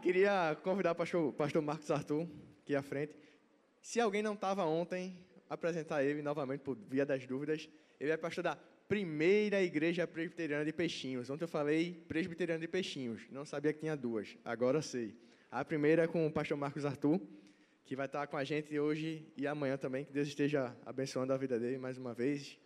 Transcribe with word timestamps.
Queria 0.00 0.56
convidar 0.62 0.92
o 0.92 0.94
pastor, 0.94 1.30
pastor 1.34 1.60
Marcos 1.60 1.90
Arthur 1.90 2.26
aqui 2.62 2.74
à 2.74 2.80
frente. 2.80 3.14
Se 3.82 4.00
alguém 4.00 4.22
não 4.22 4.32
estava 4.32 4.64
ontem, 4.64 5.14
apresentar 5.48 6.02
ele 6.02 6.22
novamente 6.22 6.62
por 6.62 6.74
via 6.88 7.04
das 7.04 7.26
dúvidas. 7.26 7.68
Ele 8.00 8.10
é 8.10 8.16
pastor 8.16 8.42
da 8.42 8.56
primeira 8.88 9.62
igreja 9.62 10.06
presbiteriana 10.06 10.64
de 10.64 10.72
Peixinhos. 10.72 11.28
Ontem 11.28 11.44
eu 11.44 11.48
falei 11.48 12.02
presbiteriana 12.08 12.60
de 12.62 12.66
Peixinhos, 12.66 13.26
não 13.30 13.44
sabia 13.44 13.74
que 13.74 13.80
tinha 13.80 13.94
duas, 13.94 14.38
agora 14.42 14.80
sei. 14.80 15.14
A 15.50 15.62
primeira 15.62 16.04
é 16.04 16.06
com 16.06 16.26
o 16.26 16.32
pastor 16.32 16.56
Marcos 16.56 16.86
Arthur, 16.86 17.20
que 17.84 17.94
vai 17.94 18.06
estar 18.06 18.26
com 18.26 18.38
a 18.38 18.44
gente 18.44 18.78
hoje 18.78 19.30
e 19.36 19.46
amanhã 19.46 19.76
também. 19.76 20.06
Que 20.06 20.14
Deus 20.14 20.28
esteja 20.28 20.74
abençoando 20.86 21.34
a 21.34 21.36
vida 21.36 21.60
dele 21.60 21.76
mais 21.76 21.98
uma 21.98 22.14
vez, 22.14 22.58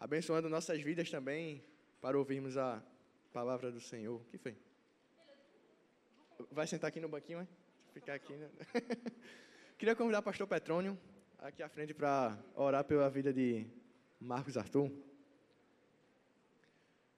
abençoando 0.00 0.48
nossas 0.48 0.82
vidas 0.82 1.08
também, 1.10 1.62
para 2.00 2.18
ouvirmos 2.18 2.56
a 2.56 2.82
palavra 3.32 3.70
do 3.70 3.80
Senhor. 3.80 4.20
O 4.20 4.24
que 4.24 4.36
foi? 4.36 4.56
Vai 6.50 6.66
sentar 6.66 6.88
aqui 6.88 7.00
no 7.00 7.08
banquinho, 7.08 7.40
hein? 7.40 7.48
Ficar 7.92 8.14
aqui. 8.14 8.32
Né? 8.32 8.48
Queria 9.78 9.94
convidar 9.94 10.20
o 10.20 10.22
pastor 10.22 10.46
Petrônio 10.46 10.98
aqui 11.38 11.62
à 11.62 11.68
frente 11.68 11.94
para 11.94 12.38
orar 12.54 12.84
pela 12.84 13.08
vida 13.10 13.32
de 13.32 13.66
Marcos 14.20 14.56
Arthur 14.56 14.90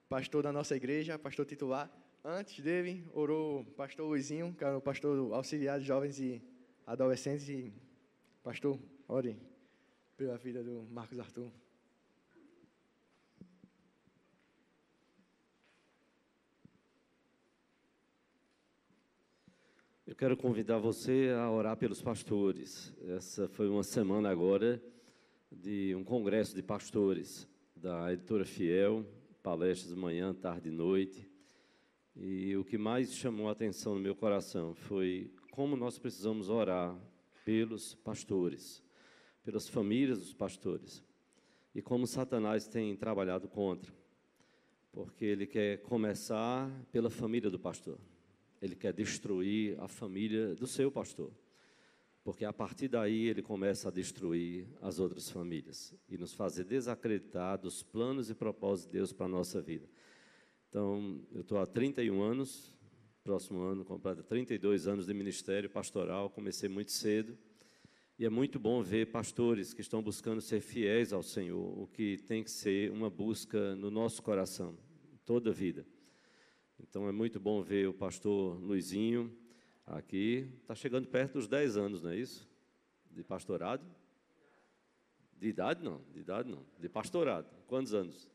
pastor 0.09 0.41
da 0.41 0.51
nossa 0.51 0.75
igreja, 0.75 1.19
pastor 1.19 1.45
titular. 1.45 1.87
Antes 2.25 2.59
dele, 2.63 3.07
orou 3.13 3.61
o 3.61 3.65
pastor 3.65 4.07
Luizinho, 4.07 4.55
que 4.57 4.63
era 4.63 4.75
o 4.75 4.81
pastor 4.81 5.31
auxiliar 5.33 5.79
de 5.79 5.85
jovens 5.85 6.19
e 6.19 6.41
adolescentes. 6.85 7.47
E, 7.47 7.71
pastor, 8.43 8.79
ore 9.07 9.39
pela 10.17 10.35
vida 10.35 10.63
do 10.63 10.87
Marcos 10.89 11.19
Arthur. 11.19 11.51
Eu 20.09 20.15
quero 20.15 20.35
convidar 20.35 20.79
você 20.79 21.29
a 21.39 21.51
orar 21.51 21.77
pelos 21.77 22.01
pastores. 22.01 22.91
Essa 23.09 23.47
foi 23.47 23.69
uma 23.69 23.83
semana 23.83 24.31
agora 24.31 24.81
de 25.51 25.93
um 25.93 26.03
congresso 26.03 26.55
de 26.55 26.63
pastores 26.63 27.47
da 27.75 28.11
editora 28.11 28.43
Fiel, 28.43 29.05
palestras 29.43 29.93
manhã, 29.93 30.33
tarde 30.33 30.69
e 30.69 30.71
noite. 30.71 31.29
E 32.15 32.57
o 32.57 32.65
que 32.65 32.75
mais 32.75 33.13
chamou 33.13 33.49
a 33.49 33.51
atenção 33.51 33.93
no 33.93 34.01
meu 34.01 34.15
coração 34.15 34.73
foi 34.73 35.31
como 35.51 35.75
nós 35.75 35.99
precisamos 35.99 36.49
orar 36.49 36.97
pelos 37.45 37.93
pastores, 37.93 38.81
pelas 39.43 39.69
famílias 39.69 40.17
dos 40.17 40.33
pastores. 40.33 41.03
E 41.75 41.83
como 41.83 42.07
Satanás 42.07 42.67
tem 42.67 42.95
trabalhado 42.95 43.47
contra. 43.47 43.93
Porque 44.91 45.23
ele 45.23 45.45
quer 45.45 45.83
começar 45.83 46.67
pela 46.91 47.11
família 47.11 47.51
do 47.51 47.59
pastor. 47.59 47.99
Ele 48.61 48.75
quer 48.75 48.93
destruir 48.93 49.79
a 49.79 49.87
família 49.87 50.55
do 50.55 50.67
seu 50.67 50.91
pastor 50.91 51.31
porque 52.23 52.45
a 52.45 52.53
partir 52.53 52.87
daí 52.87 53.27
ele 53.27 53.41
começa 53.41 53.87
a 53.87 53.91
destruir 53.91 54.67
as 54.81 54.99
outras 54.99 55.29
famílias 55.31 55.95
e 56.07 56.15
nos 56.15 56.31
fazer 56.31 56.63
desacreditar 56.63 57.57
dos 57.57 57.81
planos 57.81 58.29
e 58.29 58.35
propósitos 58.35 58.91
de 58.91 58.97
Deus 58.99 59.13
para 59.13 59.25
a 59.25 59.29
nossa 59.29 59.59
vida. 59.59 59.89
Então, 60.69 61.19
eu 61.31 61.41
estou 61.41 61.57
há 61.57 61.65
31 61.65 62.21
anos, 62.21 62.77
próximo 63.23 63.61
ano 63.61 63.83
completa 63.83 64.21
32 64.21 64.87
anos 64.87 65.07
de 65.07 65.13
ministério 65.15 65.69
pastoral, 65.69 66.29
comecei 66.29 66.69
muito 66.69 66.91
cedo, 66.91 67.37
e 68.17 68.25
é 68.25 68.29
muito 68.29 68.59
bom 68.59 68.83
ver 68.83 69.07
pastores 69.07 69.73
que 69.73 69.81
estão 69.81 70.03
buscando 70.03 70.39
ser 70.39 70.61
fiéis 70.61 71.11
ao 71.11 71.23
Senhor, 71.23 71.79
o 71.79 71.87
que 71.87 72.17
tem 72.27 72.43
que 72.43 72.51
ser 72.51 72.91
uma 72.91 73.09
busca 73.09 73.75
no 73.75 73.89
nosso 73.89 74.21
coração, 74.21 74.77
toda 75.25 75.49
a 75.49 75.53
vida. 75.53 75.83
Então, 76.81 77.07
é 77.07 77.11
muito 77.11 77.39
bom 77.39 77.61
ver 77.61 77.87
o 77.87 77.93
pastor 77.93 78.57
Luizinho, 78.59 79.35
Aqui 79.89 80.47
está 80.61 80.75
chegando 80.75 81.07
perto 81.07 81.33
dos 81.33 81.47
10 81.47 81.75
anos, 81.75 82.03
não 82.03 82.11
é 82.11 82.15
isso? 82.15 82.47
De 83.09 83.23
pastorado? 83.23 83.83
De 85.35 85.47
idade 85.47 85.83
não, 85.83 86.03
de 86.13 86.19
idade 86.19 86.47
não. 86.47 86.63
De 86.77 86.87
pastorado. 86.87 87.47
Quantos 87.65 87.91
anos? 87.91 88.29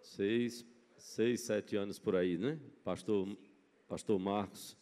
Seis, 0.00 0.64
seis, 0.96 1.42
sete 1.42 1.76
anos 1.76 1.98
por 1.98 2.16
aí, 2.16 2.38
né? 2.38 2.58
Pastor, 2.82 3.36
pastor 3.86 4.18
Marcos, 4.18 4.74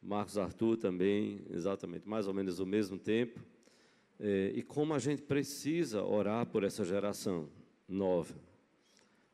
Marcos 0.00 0.38
Arthur 0.38 0.78
também, 0.78 1.44
exatamente, 1.50 2.08
mais 2.08 2.26
ou 2.26 2.32
menos 2.32 2.58
o 2.58 2.64
mesmo 2.64 2.98
tempo. 2.98 3.38
É, 4.18 4.50
e 4.54 4.62
como 4.62 4.94
a 4.94 4.98
gente 4.98 5.20
precisa 5.20 6.02
orar 6.02 6.46
por 6.46 6.64
essa 6.64 6.86
geração 6.86 7.50
nova 7.92 8.34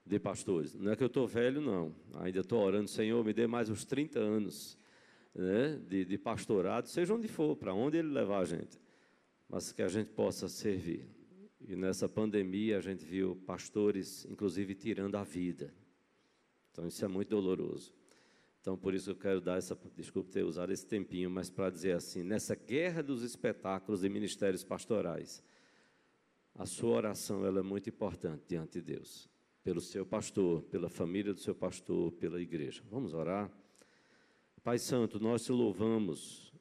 de 0.05 0.19
pastores. 0.19 0.75
Não 0.75 0.91
é 0.91 0.97
que 0.97 1.03
eu 1.03 1.07
estou 1.07 1.27
velho, 1.27 1.61
não. 1.61 1.95
Ainda 2.15 2.41
estou 2.41 2.61
orando, 2.63 2.89
Senhor, 2.89 3.25
me 3.25 3.33
dê 3.33 3.47
mais 3.47 3.69
uns 3.69 3.85
30 3.85 4.19
anos 4.19 4.77
né, 5.35 5.81
de, 5.87 6.05
de 6.05 6.19
pastorado, 6.19 6.89
seja 6.89 7.15
onde 7.15 7.29
for, 7.29 7.57
para 7.57 7.75
onde 7.75 7.99
Ele 7.99 8.09
levar 8.09 8.41
a 8.41 8.45
gente. 8.45 8.81
Mas 9.49 9.73
que 9.73 9.83
a 9.83 9.89
gente 9.89 10.11
possa 10.11 10.49
servir. 10.49 11.07
E 11.61 11.77
nessa 11.77 12.09
pandemia 12.09 12.79
a 12.79 12.81
gente 12.81 13.05
viu 13.05 13.37
pastores, 13.47 14.27
inclusive, 14.27 14.75
tirando 14.75 15.17
a 15.17 15.25
vida. 15.25 15.73
Então 16.73 16.87
isso 16.87 17.05
é 17.05 17.09
muito 17.09 17.29
doloroso. 17.29 17.93
Então 18.61 18.77
por 18.77 18.95
isso 18.95 19.11
eu 19.11 19.17
quero 19.17 19.41
dar 19.41 19.59
essa, 19.59 19.79
desculpe 19.97 20.31
ter 20.31 20.45
usado 20.45 20.73
esse 20.73 20.87
tempinho, 20.87 21.31
mas 21.31 21.51
para 21.51 21.71
dizer 21.71 21.93
assim, 21.93 22.23
nessa 22.23 22.55
guerra 22.55 23.03
dos 23.03 23.23
espetáculos 23.23 24.05
e 24.05 24.09
ministérios 24.09 24.65
pastorais, 24.65 25.43
a 26.59 26.67
sua 26.67 26.91
oração 26.91 27.47
ela 27.47 27.61
é 27.61 27.63
muito 27.63 27.89
importante 27.89 28.43
diante 28.49 28.81
de 28.81 28.95
Deus 28.95 29.31
pelo 29.63 29.81
seu 29.81 30.05
pastor, 30.05 30.63
pela 30.65 30.89
família 30.89 31.33
do 31.33 31.39
seu 31.39 31.55
pastor, 31.55 32.11
pela 32.13 32.41
igreja. 32.41 32.83
Vamos 32.91 33.15
orar? 33.15 33.49
Pai 34.65 34.77
Santo, 34.79 35.21
nós 35.21 35.45
te 35.45 35.53
louvamos, 35.53 36.53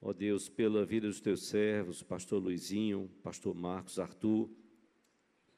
ó 0.00 0.12
Deus, 0.12 0.48
pela 0.48 0.84
vida 0.84 1.08
dos 1.08 1.20
teus 1.20 1.48
servos, 1.48 2.04
pastor 2.04 2.40
Luizinho, 2.40 3.10
pastor 3.20 3.52
Marcos 3.52 3.98
Arthur, 3.98 4.48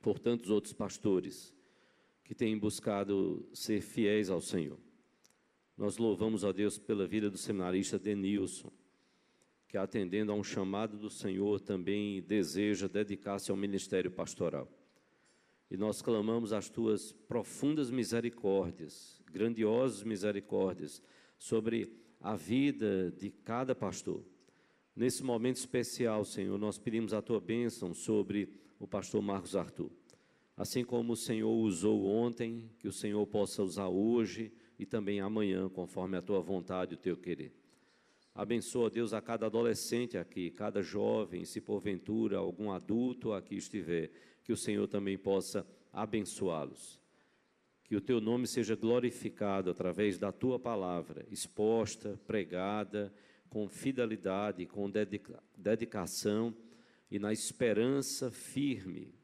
por 0.00 0.18
tantos 0.18 0.50
outros 0.50 0.72
pastores 0.72 1.54
que 2.24 2.34
têm 2.34 2.56
buscado 2.58 3.46
ser 3.52 3.82
fiéis 3.82 4.30
ao 4.30 4.40
Senhor. 4.40 4.78
Nós 5.76 5.98
louvamos, 5.98 6.42
ó 6.42 6.52
Deus, 6.52 6.78
pela 6.78 7.06
vida 7.06 7.28
do 7.28 7.36
seminarista 7.36 7.98
Denilson, 7.98 8.72
que 9.74 9.78
atendendo 9.78 10.30
a 10.30 10.36
um 10.36 10.44
chamado 10.44 10.96
do 10.96 11.10
Senhor 11.10 11.60
também 11.60 12.22
deseja 12.22 12.86
dedicar-se 12.86 13.50
ao 13.50 13.56
ministério 13.56 14.08
pastoral. 14.08 14.70
E 15.68 15.76
nós 15.76 16.00
clamamos 16.00 16.52
as 16.52 16.70
tuas 16.70 17.10
profundas 17.10 17.90
misericórdias, 17.90 19.20
grandiosas 19.32 20.04
misericórdias, 20.04 21.02
sobre 21.36 21.92
a 22.20 22.36
vida 22.36 23.10
de 23.18 23.30
cada 23.30 23.74
pastor. 23.74 24.24
Nesse 24.94 25.24
momento 25.24 25.56
especial, 25.56 26.24
Senhor, 26.24 26.56
nós 26.56 26.78
pedimos 26.78 27.12
a 27.12 27.20
tua 27.20 27.40
bênção 27.40 27.92
sobre 27.92 28.48
o 28.78 28.86
pastor 28.86 29.20
Marcos 29.20 29.56
Arthur. 29.56 29.90
Assim 30.56 30.84
como 30.84 31.14
o 31.14 31.16
Senhor 31.16 31.50
usou 31.50 32.04
ontem, 32.06 32.70
que 32.78 32.86
o 32.86 32.92
Senhor 32.92 33.26
possa 33.26 33.60
usar 33.60 33.88
hoje 33.88 34.52
e 34.78 34.86
também 34.86 35.18
amanhã, 35.18 35.68
conforme 35.68 36.16
a 36.16 36.22
tua 36.22 36.40
vontade 36.40 36.92
e 36.92 36.94
o 36.94 37.00
teu 37.00 37.16
querer. 37.16 37.63
Abençoa, 38.34 38.90
Deus, 38.90 39.12
a 39.12 39.20
cada 39.20 39.46
adolescente 39.46 40.18
aqui, 40.18 40.50
cada 40.50 40.82
jovem, 40.82 41.44
se 41.44 41.60
porventura 41.60 42.38
algum 42.38 42.72
adulto 42.72 43.32
aqui 43.32 43.54
estiver, 43.54 44.10
que 44.42 44.52
o 44.52 44.56
Senhor 44.56 44.88
também 44.88 45.16
possa 45.16 45.64
abençoá-los. 45.92 47.00
Que 47.84 47.94
o 47.94 48.00
teu 48.00 48.20
nome 48.20 48.48
seja 48.48 48.74
glorificado 48.74 49.70
através 49.70 50.18
da 50.18 50.32
tua 50.32 50.58
palavra, 50.58 51.24
exposta, 51.30 52.18
pregada, 52.26 53.14
com 53.48 53.68
fidelidade, 53.68 54.66
com 54.66 54.90
dedica 54.90 55.40
dedicação 55.56 56.52
e 57.08 57.20
na 57.20 57.32
esperança 57.32 58.32
firme, 58.32 59.14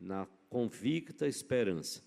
na 0.00 0.26
convicta 0.48 1.26
esperança 1.26 2.02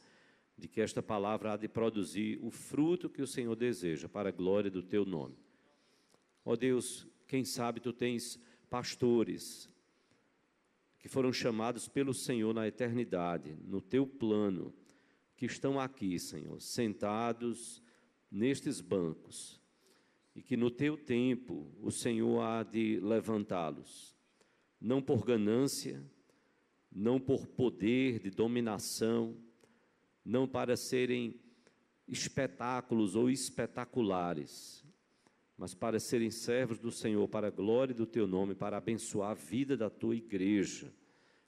de 0.57 0.67
que 0.67 0.81
esta 0.81 1.03
palavra 1.03 1.53
há 1.53 1.57
de 1.57 1.67
produzir 1.67 2.39
o 2.41 2.49
fruto 2.49 3.09
que 3.09 3.21
o 3.21 3.27
Senhor 3.27 3.55
deseja 3.55 4.09
para 4.09 4.29
a 4.29 4.31
glória 4.31 4.71
do 4.71 4.81
teu 4.81 5.05
nome. 5.05 5.37
Ó 6.43 6.55
Deus, 6.55 7.07
quem 7.27 7.45
sabe 7.45 7.79
tu 7.79 7.93
tens 7.93 8.39
pastores, 8.69 9.69
que 10.99 11.07
foram 11.07 11.33
chamados 11.33 11.87
pelo 11.87 12.13
Senhor 12.13 12.53
na 12.53 12.67
eternidade, 12.67 13.57
no 13.63 13.81
teu 13.81 14.05
plano, 14.05 14.73
que 15.35 15.45
estão 15.45 15.79
aqui, 15.79 16.19
Senhor, 16.19 16.61
sentados 16.61 17.81
nestes 18.29 18.79
bancos, 18.79 19.59
e 20.35 20.41
que 20.41 20.55
no 20.55 20.71
teu 20.71 20.95
tempo 20.97 21.75
o 21.81 21.91
Senhor 21.91 22.39
há 22.41 22.63
de 22.63 22.99
levantá-los, 22.99 24.15
não 24.79 25.01
por 25.01 25.25
ganância, 25.25 26.03
não 26.91 27.19
por 27.19 27.47
poder 27.47 28.19
de 28.19 28.29
dominação, 28.29 29.37
não 30.23 30.47
para 30.47 30.77
serem 30.77 31.39
espetáculos 32.07 33.15
ou 33.15 33.29
espetaculares, 33.29 34.80
mas 35.61 35.75
para 35.75 35.99
serem 35.99 36.31
servos 36.31 36.79
do 36.79 36.89
Senhor, 36.89 37.27
para 37.27 37.49
a 37.49 37.51
glória 37.51 37.93
do 37.93 38.07
teu 38.07 38.25
nome, 38.25 38.55
para 38.55 38.77
abençoar 38.77 39.29
a 39.29 39.33
vida 39.35 39.77
da 39.77 39.91
tua 39.91 40.15
igreja, 40.15 40.91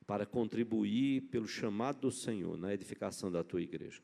para 0.06 0.24
contribuir 0.24 1.22
pelo 1.32 1.48
chamado 1.48 2.02
do 2.02 2.12
Senhor 2.12 2.56
na 2.56 2.72
edificação 2.72 3.32
da 3.32 3.44
tua 3.44 3.60
igreja. 3.60 4.04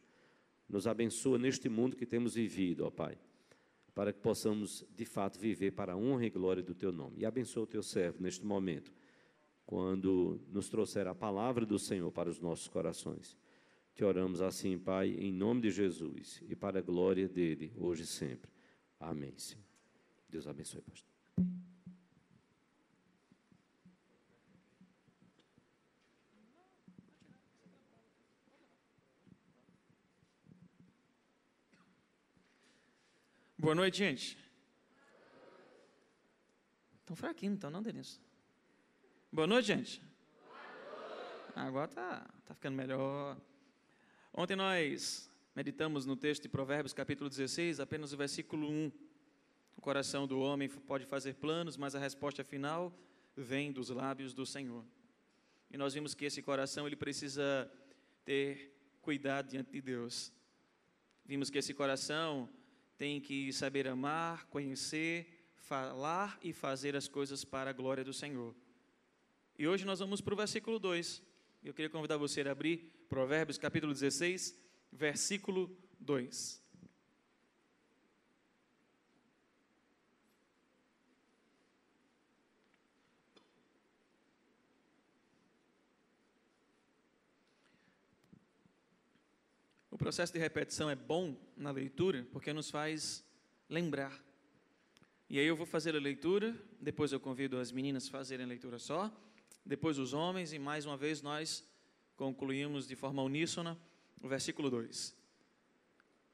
Nos 0.67 0.88
abençoa 0.88 1.38
neste 1.38 1.69
mundo 1.69 1.95
que 1.95 2.07
temos 2.07 2.33
vivido, 2.33 2.88
ó 2.88 2.89
Pai, 2.89 3.19
para 3.94 4.11
que 4.11 4.19
possamos, 4.19 4.83
de 4.95 5.06
fato, 5.06 5.39
viver 5.39 5.73
para 5.73 5.94
a 5.94 5.95
honra 5.95 6.25
e 6.25 6.31
glória 6.31 6.63
do 6.63 6.73
Teu 6.73 6.91
nome. 6.91 7.19
E 7.19 7.23
abençoa 7.23 7.65
o 7.65 7.67
Teu 7.67 7.83
servo 7.83 8.17
neste 8.19 8.44
momento, 8.44 8.91
quando 9.63 10.41
nos 10.47 10.69
trouxer 10.69 11.06
a 11.06 11.13
palavra 11.13 11.67
do 11.67 11.77
Senhor 11.77 12.11
para 12.11 12.31
os 12.31 12.39
nossos 12.39 12.67
corações. 12.67 13.38
Te 13.94 14.03
oramos 14.03 14.41
assim, 14.41 14.75
Pai, 14.79 15.09
em 15.09 15.31
nome 15.31 15.61
de 15.61 15.69
Jesus 15.69 16.44
e 16.50 16.56
para 16.56 16.79
a 16.79 16.81
glória 16.81 17.29
dele, 17.29 17.71
hoje 17.77 18.01
e 18.01 18.07
sempre. 18.07 18.50
Amém, 19.00 19.38
Senhor. 19.38 19.69
Deus 20.30 20.46
abençoe, 20.46 20.81
pastor. 20.81 21.10
Boa 33.58 33.76
noite, 33.76 33.98
gente. 33.98 34.38
Estão 37.00 37.16
fraquinhos, 37.16 37.58
então, 37.58 37.70
não, 37.70 37.84
Denise? 37.84 38.20
Boa 39.31 39.48
noite, 39.48 39.66
gente. 39.66 40.02
Agora 41.56 41.88
tá, 41.88 42.26
tá 42.46 42.54
ficando 42.54 42.78
melhor. 42.78 43.36
Ontem 44.31 44.56
nós 44.56 45.30
meditamos 45.56 46.06
no 46.06 46.16
texto 46.16 46.44
de 46.44 46.50
Provérbios, 46.50 46.94
capítulo 46.94 47.30
16, 47.30 47.80
apenas 47.80 48.14
o 48.14 48.18
versículo 48.18 48.70
1. 48.70 49.08
O 49.80 49.81
coração 49.81 50.28
do 50.28 50.42
homem 50.42 50.68
pode 50.68 51.06
fazer 51.06 51.36
planos, 51.36 51.78
mas 51.78 51.96
a 51.96 52.00
resposta 52.00 52.44
final 52.44 52.94
vem 53.34 53.72
dos 53.72 53.88
lábios 53.90 54.34
do 54.34 54.46
Senhor. 54.46 54.84
E 55.72 55.78
nós 55.78 55.94
vimos 55.94 56.14
que 56.14 56.26
esse 56.26 56.42
coração 56.42 56.86
ele 56.86 56.98
precisa 56.98 57.72
ter 58.26 58.78
cuidado 59.02 59.48
diante 59.48 59.72
de 59.72 59.80
Deus. 59.80 60.34
Vimos 61.26 61.50
que 61.50 61.58
esse 61.58 61.74
coração 61.74 62.50
tem 62.98 63.22
que 63.22 63.54
saber 63.54 63.88
amar, 63.88 64.48
conhecer, 64.48 65.48
falar 65.56 66.38
e 66.44 66.52
fazer 66.52 66.94
as 66.94 67.08
coisas 67.08 67.46
para 67.46 67.70
a 67.70 67.74
glória 67.74 68.04
do 68.04 68.12
Senhor. 68.12 68.54
E 69.58 69.66
hoje 69.66 69.86
nós 69.86 70.00
vamos 70.00 70.20
para 70.20 70.34
o 70.34 70.38
versículo 70.38 70.78
2. 70.78 71.24
Eu 71.64 71.74
queria 71.74 71.90
convidar 71.90 72.18
você 72.18 72.42
a 72.42 72.52
abrir 72.52 73.06
Provérbios 73.08 73.58
capítulo 73.58 73.94
16, 73.94 74.60
versículo 74.92 75.74
2. 76.02 76.69
Processo 90.00 90.31
de 90.31 90.40
repetição 90.40 90.90
é 90.90 90.96
bom 90.96 91.36
na 91.57 91.72
leitura 91.72 92.25
porque 92.31 92.54
nos 92.54 92.72
faz 92.72 93.22
lembrar. 93.68 94.18
E 95.30 95.38
aí 95.38 95.46
eu 95.46 95.57
vou 95.57 95.66
fazer 95.66 95.94
a 95.94 96.00
leitura, 96.00 96.56
depois 96.80 97.12
eu 97.12 97.19
convido 97.19 97.57
as 97.60 97.69
meninas 97.69 98.07
a 98.07 98.12
fazerem 98.12 98.46
a 98.46 98.48
leitura 98.48 98.80
só, 98.80 99.13
depois 99.63 100.00
os 100.00 100.13
homens, 100.13 100.54
e 100.54 100.57
mais 100.57 100.86
uma 100.86 100.96
vez 100.96 101.22
nós 101.22 101.68
concluímos 102.16 102.88
de 102.88 102.96
forma 102.96 103.22
uníssona 103.22 103.78
o 104.24 104.28
versículo 104.28 104.69
2. 104.69 105.13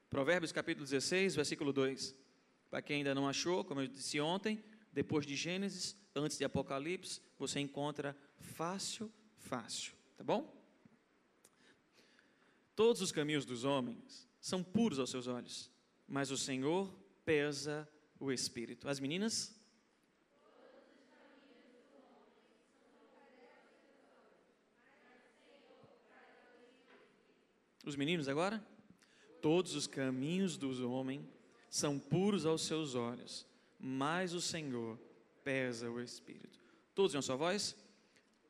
Provérbios 0.08 0.52
capítulo 0.52 0.86
16, 0.86 1.34
versículo 1.34 1.72
2. 1.72 2.14
Para 2.70 2.80
quem 2.80 2.98
ainda 2.98 3.16
não 3.16 3.28
achou, 3.28 3.64
como 3.64 3.80
eu 3.80 3.88
disse 3.88 4.20
ontem, 4.20 4.62
depois 4.92 5.26
de 5.26 5.34
Gênesis, 5.34 5.96
antes 6.14 6.38
de 6.38 6.44
Apocalipse, 6.44 7.20
você 7.36 7.58
encontra 7.58 8.16
fácil, 8.38 9.12
fácil, 9.36 9.92
tá 10.16 10.22
bom? 10.22 10.55
Todos 12.76 13.00
os 13.00 13.10
caminhos 13.10 13.46
dos 13.46 13.64
homens 13.64 14.28
são 14.38 14.62
puros 14.62 14.98
aos 14.98 15.08
seus 15.10 15.26
olhos, 15.26 15.72
mas 16.06 16.30
o 16.30 16.36
Senhor 16.36 16.94
pesa 17.24 17.88
o 18.20 18.30
espírito. 18.30 18.86
As 18.86 19.00
meninas? 19.00 19.58
Os 27.82 27.96
meninos 27.96 28.28
agora? 28.28 28.62
Todos 29.40 29.74
os 29.74 29.86
caminhos 29.86 30.58
dos 30.58 30.80
homens 30.80 31.24
são 31.70 31.98
puros 31.98 32.44
aos 32.44 32.62
seus 32.62 32.94
olhos, 32.94 33.46
mas 33.78 34.34
o 34.34 34.40
Senhor 34.40 34.98
pesa 35.42 35.90
o 35.90 36.00
espírito. 36.00 36.60
Todos 36.94 37.14
em 37.14 37.22
sua 37.22 37.36
voz? 37.36 37.74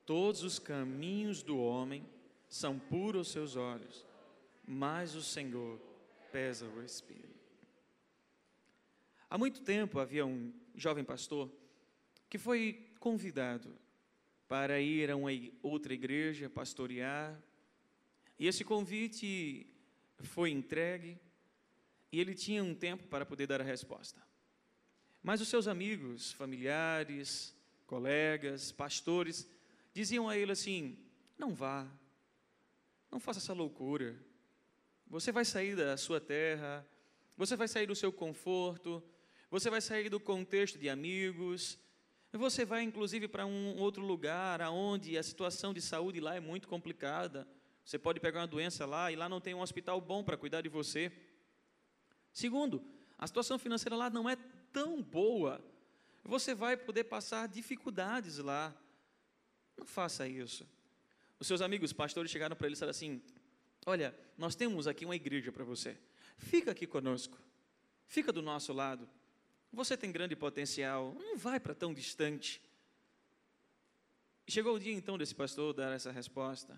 Todos 0.05 0.43
os 0.43 0.59
caminhos 0.59 1.43
do 1.43 1.59
homem 1.59 2.05
são 2.49 2.79
puros 2.79 3.19
aos 3.19 3.29
seus 3.29 3.57
olhos, 3.57 4.07
mas 4.67 5.15
o 5.15 5.23
Senhor 5.23 5.81
pesa 6.33 6.67
o 6.67 6.83
espírito. 6.83 7.37
Há 9.31 9.39
muito 9.39 9.63
tempo 9.63 9.99
havia 9.99 10.27
um 10.27 10.53
jovem 10.75 11.05
pastor 11.05 11.51
que 12.29 12.39
foi 12.39 12.91
convidado 12.99 13.77
para 14.49 14.81
ir 14.81 15.11
a 15.11 15.17
uma 15.17 15.31
outra 15.63 15.95
igreja 15.95 16.49
pastorear, 16.49 17.41
e 18.39 18.47
esse 18.47 18.65
convite 18.65 19.67
foi 20.21 20.51
entregue, 20.51 21.19
e 22.13 22.21
ele 22.21 22.35
tinha 22.35 22.63
um 22.63 22.75
tempo 22.75 23.07
para 23.09 23.27
poder 23.27 23.47
dar 23.47 23.61
a 23.61 23.65
resposta. 23.65 24.21
Mas 25.23 25.41
os 25.41 25.49
seus 25.49 25.67
amigos, 25.67 26.33
familiares, 26.33 27.55
colegas, 27.87 28.71
pastores, 28.71 29.49
diziam 29.93 30.29
a 30.29 30.37
ele 30.37 30.53
assim: 30.53 30.99
não 31.37 31.55
vá, 31.55 31.87
não 33.11 33.19
faça 33.19 33.41
essa 33.41 33.53
loucura, 33.53 34.17
você 35.07 35.31
vai 35.31 35.45
sair 35.45 35.77
da 35.77 35.97
sua 35.97 36.21
terra, 36.21 36.87
você 37.37 37.57
vai 37.57 37.69
sair 37.69 37.87
do 37.87 37.95
seu 37.95 38.13
conforto, 38.13 39.03
você 39.51 39.71
vai 39.71 39.81
sair 39.81 40.09
do 40.09 40.19
contexto 40.19 40.79
de 40.79 40.89
amigos, 40.89 41.79
você 42.33 42.65
vai 42.65 42.83
inclusive 42.83 43.29
para 43.29 43.47
um 43.47 43.79
outro 43.79 44.05
lugar 44.05 44.61
aonde 44.61 45.17
a 45.17 45.23
situação 45.23 45.73
de 45.73 45.81
saúde 45.81 46.21
lá 46.21 46.35
é 46.35 46.41
muito 46.41 46.69
complicada. 46.69 47.47
Você 47.85 47.99
pode 47.99 48.21
pegar 48.21 48.41
uma 48.41 48.47
doença 48.47 48.85
lá 48.85 49.13
e 49.13 49.17
lá 49.17 49.29
não 49.29 49.41
tem 49.41 49.55
um 49.55 49.61
hospital 49.61 50.01
bom 50.01 50.25
para 50.25 50.37
cuidar 50.37 50.61
de 50.61 50.69
você. 50.69 51.13
Segundo, 52.33 52.85
a 53.17 53.27
situação 53.27 53.59
financeira 53.59 53.97
lá 53.97 54.11
não 54.11 54.29
é 54.29 54.37
tão 54.73 55.01
boa. 55.01 55.65
Você 56.25 56.55
vai 56.55 56.77
poder 56.77 57.05
passar 57.05 57.47
dificuldades 57.47 58.39
lá. 58.39 58.75
Não 59.77 59.87
faça 59.87 60.27
isso. 60.27 60.69
Os 61.39 61.47
seus 61.47 61.61
amigos 61.61 61.93
pastores 61.93 62.31
chegaram 62.31 62.57
para 62.57 62.67
ele 62.67 62.73
e 62.73 62.75
disseram 62.75 62.91
assim: 62.91 63.23
Olha, 63.89 64.13
nós 64.37 64.57
temos 64.57 64.89
aqui 64.89 65.05
uma 65.05 65.15
igreja 65.15 65.53
para 65.53 65.63
você. 65.63 65.97
Fica 66.37 66.73
aqui 66.73 66.89
conosco. 66.89 67.39
Fica 68.09 68.33
do 68.33 68.43
nosso 68.43 68.73
lado. 68.73 69.09
Você 69.73 69.97
tem 69.97 70.11
grande 70.11 70.35
potencial. 70.35 71.15
Não 71.15 71.39
vai 71.39 71.61
para 71.61 71.73
tão 71.73 71.95
distante. 71.95 72.61
Chegou 74.49 74.75
o 74.75 74.81
dia 74.81 74.93
então 74.93 75.17
desse 75.17 75.35
pastor 75.35 75.73
dar 75.73 75.93
essa 75.93 76.11
resposta. 76.11 76.77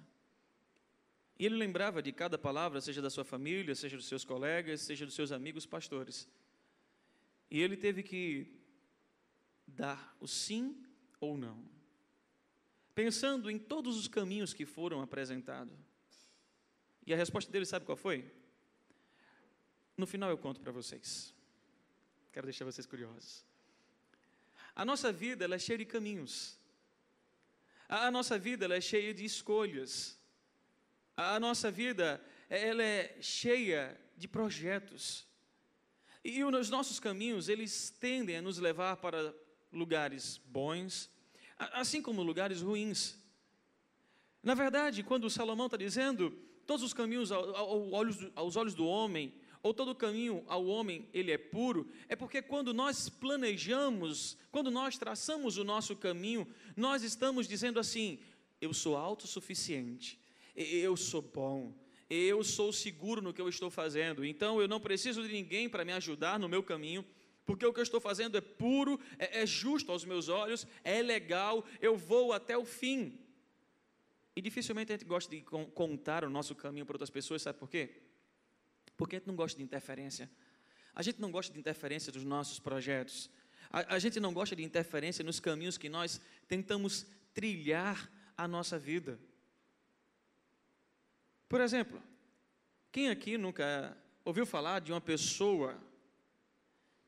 E 1.39 1.47
ele 1.47 1.55
lembrava 1.55 2.03
de 2.03 2.13
cada 2.13 2.37
palavra, 2.37 2.81
seja 2.81 3.01
da 3.01 3.09
sua 3.09 3.25
família, 3.25 3.75
seja 3.75 3.97
dos 3.97 4.07
seus 4.07 4.25
colegas, 4.25 4.83
seja 4.83 5.07
dos 5.07 5.15
seus 5.15 5.33
amigos 5.33 5.65
pastores. 5.65 6.29
E 7.51 7.63
ele 7.63 7.77
teve 7.77 8.03
que 8.03 8.61
dar 9.67 10.15
o 10.21 10.27
sim 10.27 10.85
ou 11.21 11.39
não. 11.39 11.65
Pensando 12.95 13.51
em 13.51 13.59
todos 13.59 13.97
os 13.97 14.09
caminhos 14.09 14.53
que 14.53 14.67
foram 14.67 15.01
apresentados. 15.01 15.88
E 17.09 17.15
a 17.15 17.17
resposta 17.17 17.51
dele, 17.51 17.65
sabe 17.65 17.87
qual 17.87 17.97
foi? 17.97 18.31
No 19.97 20.07
final 20.07 20.29
eu 20.29 20.37
conto 20.37 20.61
para 20.61 20.71
vocês. 20.71 21.35
Quero 22.31 22.47
deixar 22.47 22.67
vocês 22.67 22.87
curiosos. 22.87 23.47
A 24.77 24.85
nossa 24.85 25.11
vida 25.11 25.43
ela 25.43 25.55
é 25.55 25.59
cheia 25.59 25.79
de 25.79 25.87
caminhos. 25.87 26.61
A 27.89 28.11
nossa 28.11 28.39
vida 28.39 28.67
ela 28.67 28.75
é 28.75 28.81
cheia 28.83 29.15
de 29.15 29.25
escolhas. 29.25 30.19
A 31.17 31.41
nossa 31.41 31.71
vida 31.71 32.23
ela 32.47 32.83
é 32.83 33.17
cheia 33.23 33.99
de 34.15 34.29
projetos. 34.29 35.27
E 36.23 36.45
os 36.45 36.69
nossos 36.69 37.01
caminhos, 37.01 37.49
eles 37.49 37.89
tendem 37.89 38.37
a 38.37 38.43
nos 38.43 38.59
levar 38.59 38.99
para 38.99 39.35
lugares 39.73 40.37
bons, 40.45 41.11
assim 41.57 42.03
como 42.03 42.23
lugares 42.23 42.61
ruins. 42.61 43.17
Na 44.43 44.53
verdade, 44.53 45.03
quando 45.03 45.31
Salomão 45.31 45.69
está 45.69 45.79
dizendo 45.79 46.47
todos 46.69 46.85
os 46.85 46.93
caminhos 46.93 47.33
aos 47.33 48.57
olhos 48.57 48.75
do 48.75 48.87
homem, 48.87 49.33
ou 49.63 49.73
todo 49.73 49.95
caminho 49.95 50.45
ao 50.47 50.67
homem 50.67 51.09
ele 51.15 51.33
é 51.33 51.39
puro, 51.39 51.89
é 52.11 52.15
porque 52.15 52.43
quando 52.43 52.75
nós 52.75 53.09
planejamos, 53.09 54.37
quando 54.53 54.71
nós 54.71 54.99
traçamos 54.99 55.57
o 55.57 55.65
nosso 55.65 55.97
caminho, 55.97 56.47
nós 56.77 57.03
estamos 57.03 57.49
dizendo 57.49 57.81
assim: 57.81 58.19
eu 58.61 58.75
sou 58.75 58.99
autossuficiente, 58.99 60.21
eu 60.55 60.95
sou 60.95 61.23
bom, 61.23 61.73
eu 62.11 62.45
sou 62.45 62.71
seguro 62.71 63.23
no 63.23 63.33
que 63.33 63.41
eu 63.41 63.49
estou 63.49 63.71
fazendo, 63.71 64.23
então 64.23 64.61
eu 64.61 64.69
não 64.69 64.79
preciso 64.79 65.23
de 65.23 65.33
ninguém 65.33 65.71
para 65.71 65.87
me 65.87 65.93
ajudar 65.95 66.39
no 66.39 66.51
meu 66.51 66.63
caminho, 66.63 67.03
porque 67.47 67.65
o 67.65 67.73
que 67.73 67.81
eu 67.81 67.83
estou 67.83 67.99
fazendo 67.99 68.37
é 68.37 68.43
puro, 68.43 69.01
é, 69.19 69.41
é 69.41 69.47
justo 69.47 69.91
aos 69.91 70.05
meus 70.05 70.29
olhos, 70.29 70.67
é 70.85 71.01
legal, 71.01 71.65
eu 71.81 71.97
vou 71.97 72.35
até 72.35 72.59
o 72.59 72.67
fim. 72.67 73.19
E 74.39 74.41
dificilmente 74.41 74.93
a 74.93 74.97
gente 74.97 75.05
gosta 75.05 75.29
de 75.29 75.43
contar 75.43 76.23
o 76.23 76.31
nosso 76.31 76.55
caminho 76.55 76.87
para 76.87 76.95
outras 76.95 77.11
pessoas, 77.11 77.43
sabe 77.43 77.59
por 77.59 77.69
quê? 77.69 77.91
Porque 78.97 79.17
a 79.17 79.19
gente 79.19 79.27
não 79.27 79.35
gosta 79.35 79.59
de 79.59 79.65
interferência. 79.65 80.31
A 80.95 81.03
gente 81.03 81.21
não 81.21 81.33
gosta 81.33 81.53
de 81.53 81.59
interferência 81.59 82.13
dos 82.13 82.23
nossos 82.23 82.61
projetos. 82.61 83.29
A, 83.69 83.97
a 83.97 83.99
gente 83.99 84.21
não 84.21 84.33
gosta 84.33 84.55
de 84.55 84.63
interferência 84.63 85.25
nos 85.25 85.41
caminhos 85.41 85.77
que 85.77 85.89
nós 85.89 86.21
tentamos 86.47 87.05
trilhar 87.35 88.09
a 88.37 88.47
nossa 88.47 88.79
vida. 88.79 89.19
Por 91.49 91.61
exemplo, 91.61 92.01
quem 92.93 93.11
aqui 93.11 93.37
nunca 93.37 93.99
ouviu 94.25 94.47
falar 94.47 94.79
de 94.79 94.93
uma 94.93 95.01
pessoa 95.01 95.77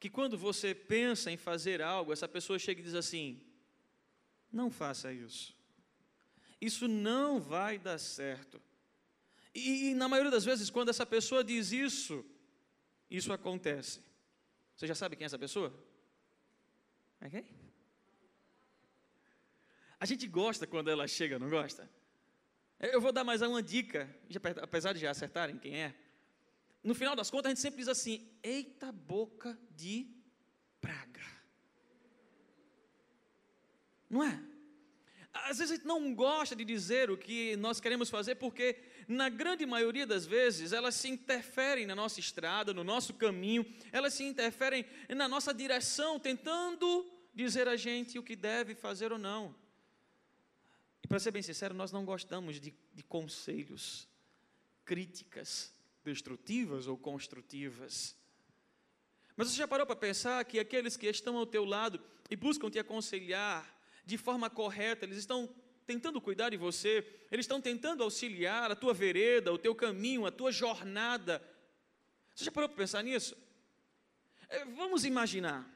que 0.00 0.10
quando 0.10 0.36
você 0.36 0.74
pensa 0.74 1.30
em 1.30 1.36
fazer 1.36 1.80
algo, 1.80 2.12
essa 2.12 2.26
pessoa 2.26 2.58
chega 2.58 2.80
e 2.80 2.84
diz 2.84 2.94
assim: 2.94 3.40
não 4.50 4.68
faça 4.68 5.12
isso. 5.12 5.59
Isso 6.60 6.86
não 6.86 7.40
vai 7.40 7.78
dar 7.78 7.98
certo. 7.98 8.60
E, 9.54 9.90
e, 9.90 9.94
na 9.94 10.08
maioria 10.08 10.30
das 10.30 10.44
vezes, 10.44 10.70
quando 10.70 10.90
essa 10.90 11.06
pessoa 11.06 11.42
diz 11.42 11.72
isso, 11.72 12.24
isso 13.10 13.32
acontece. 13.32 14.00
Você 14.76 14.86
já 14.86 14.94
sabe 14.94 15.16
quem 15.16 15.24
é 15.24 15.26
essa 15.26 15.38
pessoa? 15.38 15.72
Ok? 17.20 17.44
A 19.98 20.06
gente 20.06 20.26
gosta 20.26 20.66
quando 20.66 20.88
ela 20.88 21.06
chega, 21.08 21.38
não 21.38 21.50
gosta? 21.50 21.90
Eu 22.78 23.00
vou 23.00 23.12
dar 23.12 23.24
mais 23.24 23.42
uma 23.42 23.62
dica, 23.62 24.08
apesar 24.62 24.94
de 24.94 25.00
já 25.00 25.10
acertarem 25.10 25.58
quem 25.58 25.82
é. 25.82 25.94
No 26.82 26.94
final 26.94 27.14
das 27.14 27.30
contas, 27.30 27.46
a 27.46 27.50
gente 27.50 27.60
sempre 27.60 27.78
diz 27.78 27.88
assim: 27.88 28.26
eita 28.42 28.90
boca 28.90 29.58
de 29.76 30.08
praga. 30.80 31.20
Não 34.08 34.24
é? 34.24 34.49
Às 35.32 35.58
vezes 35.58 35.72
a 35.72 35.74
gente 35.76 35.86
não 35.86 36.12
gosta 36.14 36.56
de 36.56 36.64
dizer 36.64 37.10
o 37.10 37.16
que 37.16 37.56
nós 37.56 37.80
queremos 37.80 38.10
fazer, 38.10 38.34
porque 38.34 38.76
na 39.06 39.28
grande 39.28 39.64
maioria 39.64 40.06
das 40.06 40.26
vezes 40.26 40.72
elas 40.72 40.94
se 40.96 41.08
interferem 41.08 41.86
na 41.86 41.94
nossa 41.94 42.18
estrada, 42.18 42.74
no 42.74 42.82
nosso 42.82 43.14
caminho, 43.14 43.64
elas 43.92 44.14
se 44.14 44.24
interferem 44.24 44.84
na 45.08 45.28
nossa 45.28 45.54
direção, 45.54 46.18
tentando 46.18 47.08
dizer 47.32 47.68
a 47.68 47.76
gente 47.76 48.18
o 48.18 48.22
que 48.22 48.34
deve 48.34 48.74
fazer 48.74 49.12
ou 49.12 49.18
não. 49.18 49.54
E 51.02 51.06
para 51.06 51.20
ser 51.20 51.30
bem 51.30 51.42
sincero, 51.42 51.74
nós 51.74 51.92
não 51.92 52.04
gostamos 52.04 52.60
de, 52.60 52.74
de 52.92 53.02
conselhos, 53.04 54.08
críticas 54.84 55.72
destrutivas 56.04 56.86
ou 56.86 56.96
construtivas. 56.96 58.16
Mas 59.36 59.48
você 59.48 59.56
já 59.56 59.68
parou 59.68 59.86
para 59.86 59.96
pensar 59.96 60.44
que 60.44 60.58
aqueles 60.58 60.96
que 60.96 61.06
estão 61.06 61.36
ao 61.36 61.46
teu 61.46 61.64
lado 61.64 62.00
e 62.28 62.36
buscam 62.36 62.68
te 62.68 62.78
aconselhar 62.78 63.79
de 64.04 64.18
forma 64.18 64.50
correta, 64.50 65.04
eles 65.04 65.18
estão 65.18 65.48
tentando 65.86 66.20
cuidar 66.20 66.50
de 66.50 66.56
você, 66.56 67.04
eles 67.30 67.44
estão 67.44 67.60
tentando 67.60 68.02
auxiliar 68.02 68.70
a 68.70 68.76
tua 68.76 68.94
vereda, 68.94 69.52
o 69.52 69.58
teu 69.58 69.74
caminho, 69.74 70.26
a 70.26 70.30
tua 70.30 70.52
jornada. 70.52 71.42
Você 72.34 72.44
já 72.44 72.52
parou 72.52 72.68
para 72.68 72.78
pensar 72.78 73.02
nisso? 73.02 73.36
É, 74.48 74.64
vamos 74.64 75.04
imaginar 75.04 75.68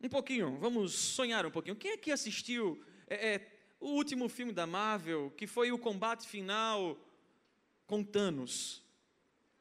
um 0.00 0.08
pouquinho, 0.08 0.56
vamos 0.58 0.92
sonhar 0.92 1.44
um 1.46 1.50
pouquinho. 1.50 1.76
Quem 1.76 1.92
é 1.92 1.96
que 1.96 2.12
assistiu 2.12 2.82
é, 3.08 3.34
é, 3.34 3.58
o 3.80 3.90
último 3.90 4.28
filme 4.28 4.52
da 4.52 4.66
Marvel, 4.66 5.32
que 5.36 5.46
foi 5.46 5.72
o 5.72 5.78
combate 5.78 6.26
final 6.28 6.98
com 7.86 8.04
Thanos? 8.04 8.82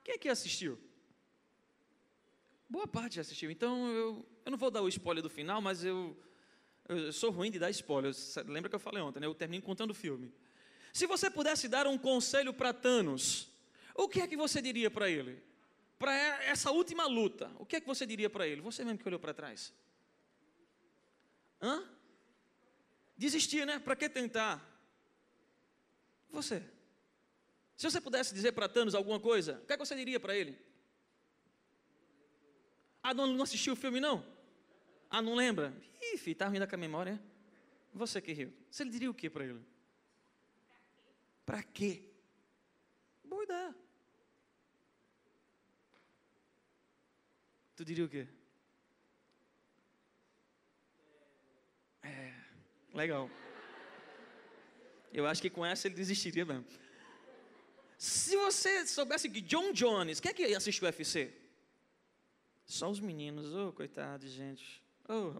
Quem 0.04 0.16
é 0.16 0.18
que 0.18 0.30
assistiu? 0.30 0.80
Boa 2.70 2.88
parte 2.88 3.16
já 3.16 3.22
assistiu. 3.22 3.50
Então 3.50 3.90
eu, 3.90 4.26
eu 4.46 4.52
não 4.52 4.58
vou 4.58 4.70
dar 4.70 4.82
o 4.82 4.88
spoiler 4.88 5.24
do 5.24 5.30
final, 5.30 5.62
mas 5.62 5.84
eu, 5.84 6.16
eu 6.88 7.12
sou 7.12 7.32
ruim 7.32 7.50
de 7.50 7.60
dar 7.60 7.70
spoiler. 7.72 8.14
Lembra 8.46 8.70
que 8.70 8.76
eu 8.76 8.80
falei 8.80 9.02
ontem, 9.02 9.20
né? 9.20 9.26
Eu 9.26 9.34
termino 9.34 9.64
contando 9.64 9.92
o 9.92 9.94
filme. 9.94 10.34
Se 10.94 11.08
você 11.08 11.30
pudesse 11.30 11.68
dar 11.68 11.88
um 11.88 11.98
conselho 11.98 12.54
para 12.54 12.72
Thanos, 12.74 13.50
o 13.94 14.08
que 14.08 14.22
é 14.22 14.28
que 14.28 14.38
você 14.38 14.62
diria 14.62 14.90
para 14.90 15.10
ele? 15.10 15.44
Para 15.98 16.14
essa 16.44 16.72
última 16.72 17.06
luta, 17.08 17.52
o 17.58 17.66
que 17.66 17.78
é 17.78 17.82
que 17.82 17.88
você 17.88 18.06
diria 18.06 18.30
para 18.30 18.48
ele? 18.48 18.62
Você 18.62 18.84
mesmo 18.84 19.00
que 19.00 19.08
olhou 19.08 19.20
para 19.20 19.34
trás. 19.34 19.74
Hã? 21.62 21.84
Desistir, 23.18 23.66
né? 23.66 23.80
Para 23.80 23.96
que 23.96 24.08
tentar? 24.08 24.64
Você. 26.30 26.62
Se 27.76 27.90
você 27.90 28.00
pudesse 28.00 28.34
dizer 28.34 28.52
para 28.52 28.70
Thanos 28.70 28.94
alguma 28.94 29.20
coisa, 29.20 29.60
o 29.64 29.66
que, 29.66 29.74
é 29.74 29.78
que 29.78 29.86
você 29.86 29.96
diria 29.96 30.20
para 30.20 30.36
ele? 30.36 30.58
Ah, 33.02 33.14
não, 33.14 33.28
não 33.28 33.44
assistiu 33.44 33.74
o 33.74 33.76
filme, 33.76 34.00
não? 34.00 34.35
Ah, 35.10 35.22
não 35.22 35.36
lembra? 35.36 35.74
Ih, 36.02 36.18
filho, 36.18 36.36
tá 36.36 36.48
ruim 36.48 36.60
da 36.60 36.78
memória, 36.78 37.12
é? 37.12 37.36
Você 37.94 38.22
que 38.22 38.34
riu. 38.34 38.54
Você 38.70 38.84
diria 38.86 39.10
o 39.10 39.14
que 39.14 39.30
para 39.30 39.46
ele? 39.46 39.62
Para 41.46 41.64
quê? 41.64 42.04
Boa 43.24 43.44
ideia. 43.44 43.76
Tu 47.76 47.86
diria 47.86 48.06
o 48.06 48.10
quê? 48.10 48.28
É, 52.04 52.34
legal. 52.94 53.30
Eu 55.14 55.26
acho 55.26 55.42
que 55.42 55.50
com 55.50 55.66
essa 55.66 55.88
ele 55.88 55.96
desistiria 55.96 56.46
mesmo. 56.46 56.66
Se 57.98 58.36
você 58.36 58.86
soubesse 58.86 59.30
que 59.30 59.42
John 59.42 59.72
Jones, 59.72 60.20
quem 60.20 60.32
é 60.32 60.34
que 60.34 60.56
assiste 60.56 60.82
o 60.82 60.86
UFC? 60.86 61.34
Só 62.66 62.90
os 62.90 63.00
meninos, 63.00 63.54
oh, 63.54 63.72
coitado, 63.72 64.28
gente. 64.28 64.84
Oh. 65.08 65.34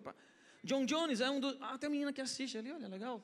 John 0.64 0.86
Jones 0.86 1.22
é 1.22 1.30
um 1.30 1.40
dos. 1.40 1.58
Ah, 1.62 1.78
tem 1.78 1.88
uma 1.88 1.92
menina 1.92 2.14
que 2.14 2.22
assiste 2.22 2.58
ali, 2.58 2.72
olha, 2.72 2.88
legal. 2.88 3.24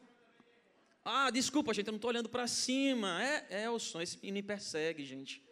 Ah, 1.03 1.31
desculpa, 1.31 1.73
gente, 1.73 1.87
eu 1.87 1.91
não 1.91 1.97
estou 1.97 2.09
olhando 2.09 2.29
para 2.29 2.47
cima. 2.47 3.21
É, 3.23 3.63
Elson, 3.63 4.01
esse 4.01 4.17
menino 4.17 4.35
me 4.35 4.43
persegue, 4.43 5.03
gente. 5.03 5.43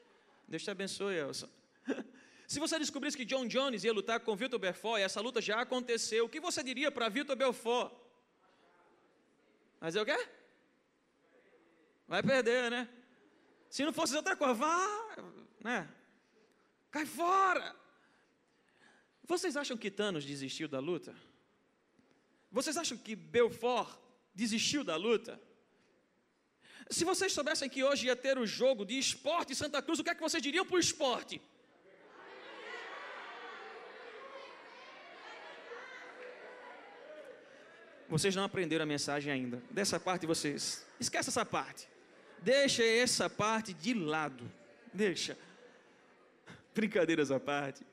Deus 0.48 0.64
te 0.64 0.70
abençoe, 0.70 1.16
Elson. 1.16 1.50
Se 2.48 2.60
você 2.60 2.80
descobrisse 2.80 3.16
que 3.16 3.26
John 3.26 3.48
Jones 3.48 3.84
ia 3.84 3.94
lutar 3.94 4.20
com 4.20 4.36
Vitor 4.36 4.60
Belfort 4.60 5.00
e 5.00 5.04
essa 5.04 5.22
luta 5.22 5.40
já 5.40 5.62
aconteceu, 5.62 6.26
o 6.26 6.30
que 6.30 6.40
você 6.40 6.64
diria 6.64 6.92
para 6.92 7.08
Vitor 7.08 7.36
Belfort? 7.36 7.94
Mas 9.80 9.96
é 9.96 10.02
o 10.02 10.06
quê? 10.06 10.18
Vai 12.08 12.24
perder, 12.24 12.72
né? 12.72 12.90
Se 13.70 13.86
não 13.86 13.94
fosse 13.94 14.16
outra 14.16 14.36
coisa, 14.36 14.56
vá, 14.56 15.16
né? 15.64 15.88
Cai 16.90 17.06
fora. 17.06 17.76
Vocês 19.30 19.56
acham 19.56 19.78
que 19.78 19.92
Thanos 19.92 20.26
desistiu 20.26 20.68
da 20.68 20.80
luta? 20.80 21.16
Vocês 22.52 22.76
acham 22.76 22.98
que 22.98 23.16
Belfort 23.16 23.96
desistiu 24.34 24.84
da 24.84 24.96
luta? 24.96 25.40
Se 26.90 27.06
vocês 27.06 27.32
soubessem 27.32 27.70
que 27.70 27.84
hoje 27.84 28.08
ia 28.08 28.16
ter 28.16 28.40
o 28.40 28.48
jogo 28.48 28.84
de 28.84 28.98
esporte 28.98 29.52
em 29.52 29.56
Santa 29.56 29.84
Cruz, 29.84 30.00
o 30.00 30.04
que 30.04 30.10
é 30.10 30.16
que 30.16 30.22
vocês 30.28 30.42
diriam 30.42 30.66
para 30.66 30.78
o 30.78 30.80
esporte? 30.80 31.40
Vocês 38.08 38.36
não 38.36 38.44
aprenderam 38.44 38.82
a 38.82 38.88
mensagem 38.88 39.32
ainda. 39.32 39.62
Dessa 39.70 40.00
parte 40.00 40.26
vocês. 40.26 40.84
Esquece 41.00 41.30
essa 41.30 41.46
parte. 41.46 41.88
Deixa 42.40 42.84
essa 42.84 43.30
parte 43.30 43.76
de 43.76 43.94
lado. 43.94 44.52
Deixa. 44.92 45.38
Brincadeiras 46.74 47.30
à 47.30 47.40
parte. 47.40 47.86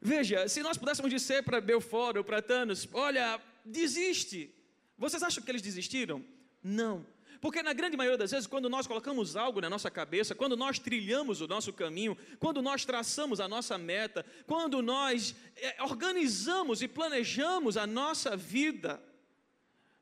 Veja, 0.00 0.48
se 0.48 0.62
nós 0.62 0.78
pudéssemos 0.78 1.10
dizer 1.10 1.42
para 1.42 1.60
Belfort 1.60 2.16
ou 2.16 2.24
para 2.24 2.40
Thanos, 2.40 2.88
olha, 2.92 3.40
desiste. 3.64 4.54
Vocês 4.96 5.22
acham 5.22 5.42
que 5.42 5.50
eles 5.50 5.62
desistiram? 5.62 6.24
Não. 6.62 7.06
Porque 7.40 7.62
na 7.62 7.72
grande 7.72 7.96
maioria 7.96 8.18
das 8.18 8.32
vezes, 8.32 8.46
quando 8.46 8.68
nós 8.68 8.86
colocamos 8.86 9.36
algo 9.36 9.60
na 9.60 9.70
nossa 9.70 9.90
cabeça, 9.90 10.34
quando 10.34 10.56
nós 10.56 10.78
trilhamos 10.78 11.40
o 11.40 11.46
nosso 11.46 11.72
caminho, 11.72 12.16
quando 12.38 12.60
nós 12.60 12.84
traçamos 12.84 13.38
a 13.40 13.46
nossa 13.46 13.78
meta, 13.78 14.24
quando 14.46 14.82
nós 14.82 15.36
é, 15.56 15.82
organizamos 15.82 16.82
e 16.82 16.88
planejamos 16.88 17.76
a 17.76 17.86
nossa 17.86 18.36
vida, 18.36 19.00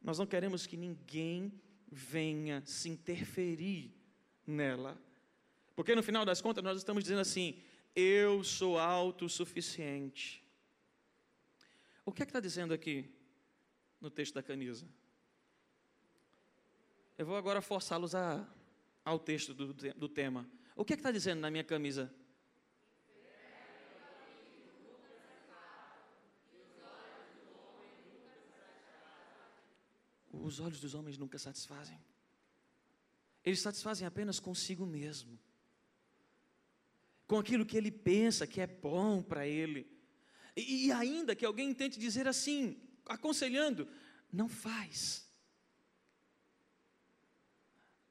nós 0.02 0.18
não 0.18 0.26
queremos 0.26 0.66
que 0.66 0.76
ninguém 0.76 1.52
venha 1.90 2.62
se 2.64 2.88
interferir 2.88 3.94
nela. 4.46 4.98
Porque 5.74 5.94
no 5.94 6.02
final 6.02 6.24
das 6.24 6.40
contas 6.40 6.64
nós 6.64 6.78
estamos 6.78 7.02
dizendo 7.02 7.20
assim: 7.20 7.60
eu 7.96 8.44
sou 8.44 8.78
autossuficiente. 8.78 10.44
O 12.04 12.12
que 12.12 12.22
é 12.22 12.26
que 12.26 12.30
está 12.30 12.40
dizendo 12.40 12.74
aqui 12.74 13.10
no 13.98 14.10
texto 14.10 14.34
da 14.34 14.42
camisa? 14.42 14.86
Eu 17.16 17.24
vou 17.24 17.36
agora 17.36 17.62
forçá-los 17.62 18.12
ao 19.02 19.18
texto 19.18 19.54
do, 19.54 19.72
do 19.72 20.08
tema. 20.08 20.46
O 20.76 20.84
que 20.84 20.92
é 20.92 20.96
que 20.96 21.00
está 21.00 21.10
dizendo 21.10 21.40
na 21.40 21.50
minha 21.50 21.64
camisa? 21.64 22.14
Os 30.30 30.60
olhos 30.60 30.78
dos 30.78 30.94
homens 30.94 31.16
nunca 31.16 31.38
satisfazem. 31.38 31.98
Eles 33.42 33.60
satisfazem 33.60 34.06
apenas 34.06 34.38
consigo 34.38 34.84
mesmo. 34.84 35.38
Com 37.26 37.38
aquilo 37.38 37.66
que 37.66 37.76
ele 37.76 37.90
pensa 37.90 38.46
que 38.46 38.60
é 38.60 38.66
bom 38.66 39.22
para 39.22 39.46
ele. 39.46 39.86
E, 40.56 40.90
ainda 40.92 41.34
que 41.34 41.44
alguém 41.44 41.74
tente 41.74 41.98
dizer 41.98 42.26
assim, 42.26 42.80
aconselhando, 43.04 43.88
não 44.32 44.48
faz. 44.48 45.26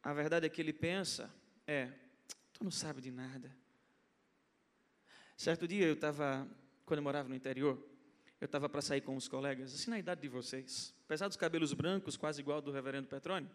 A 0.03 0.13
verdade 0.13 0.45
é 0.45 0.49
que 0.49 0.61
ele 0.61 0.73
pensa, 0.73 1.33
é, 1.65 1.91
tu 2.53 2.63
não 2.63 2.69
sabe 2.69 3.01
de 3.01 3.09
nada. 3.09 3.55
Certo 5.35 5.67
dia 5.67 5.87
eu 5.87 5.95
estava, 5.95 6.47
quando 6.85 6.99
eu 6.99 7.03
morava 7.03 7.27
no 7.27 7.35
interior, 7.35 7.83
eu 8.39 8.45
estava 8.45 8.69
para 8.69 8.81
sair 8.81 9.01
com 9.01 9.15
os 9.15 9.27
colegas, 9.27 9.73
assim 9.73 9.89
na 9.89 9.97
idade 9.97 10.21
de 10.21 10.29
vocês, 10.29 10.93
apesar 11.05 11.27
dos 11.27 11.37
cabelos 11.37 11.73
brancos, 11.73 12.15
quase 12.15 12.39
igual 12.39 12.61
do 12.61 12.71
reverendo 12.71 13.07
Petrônio, 13.07 13.49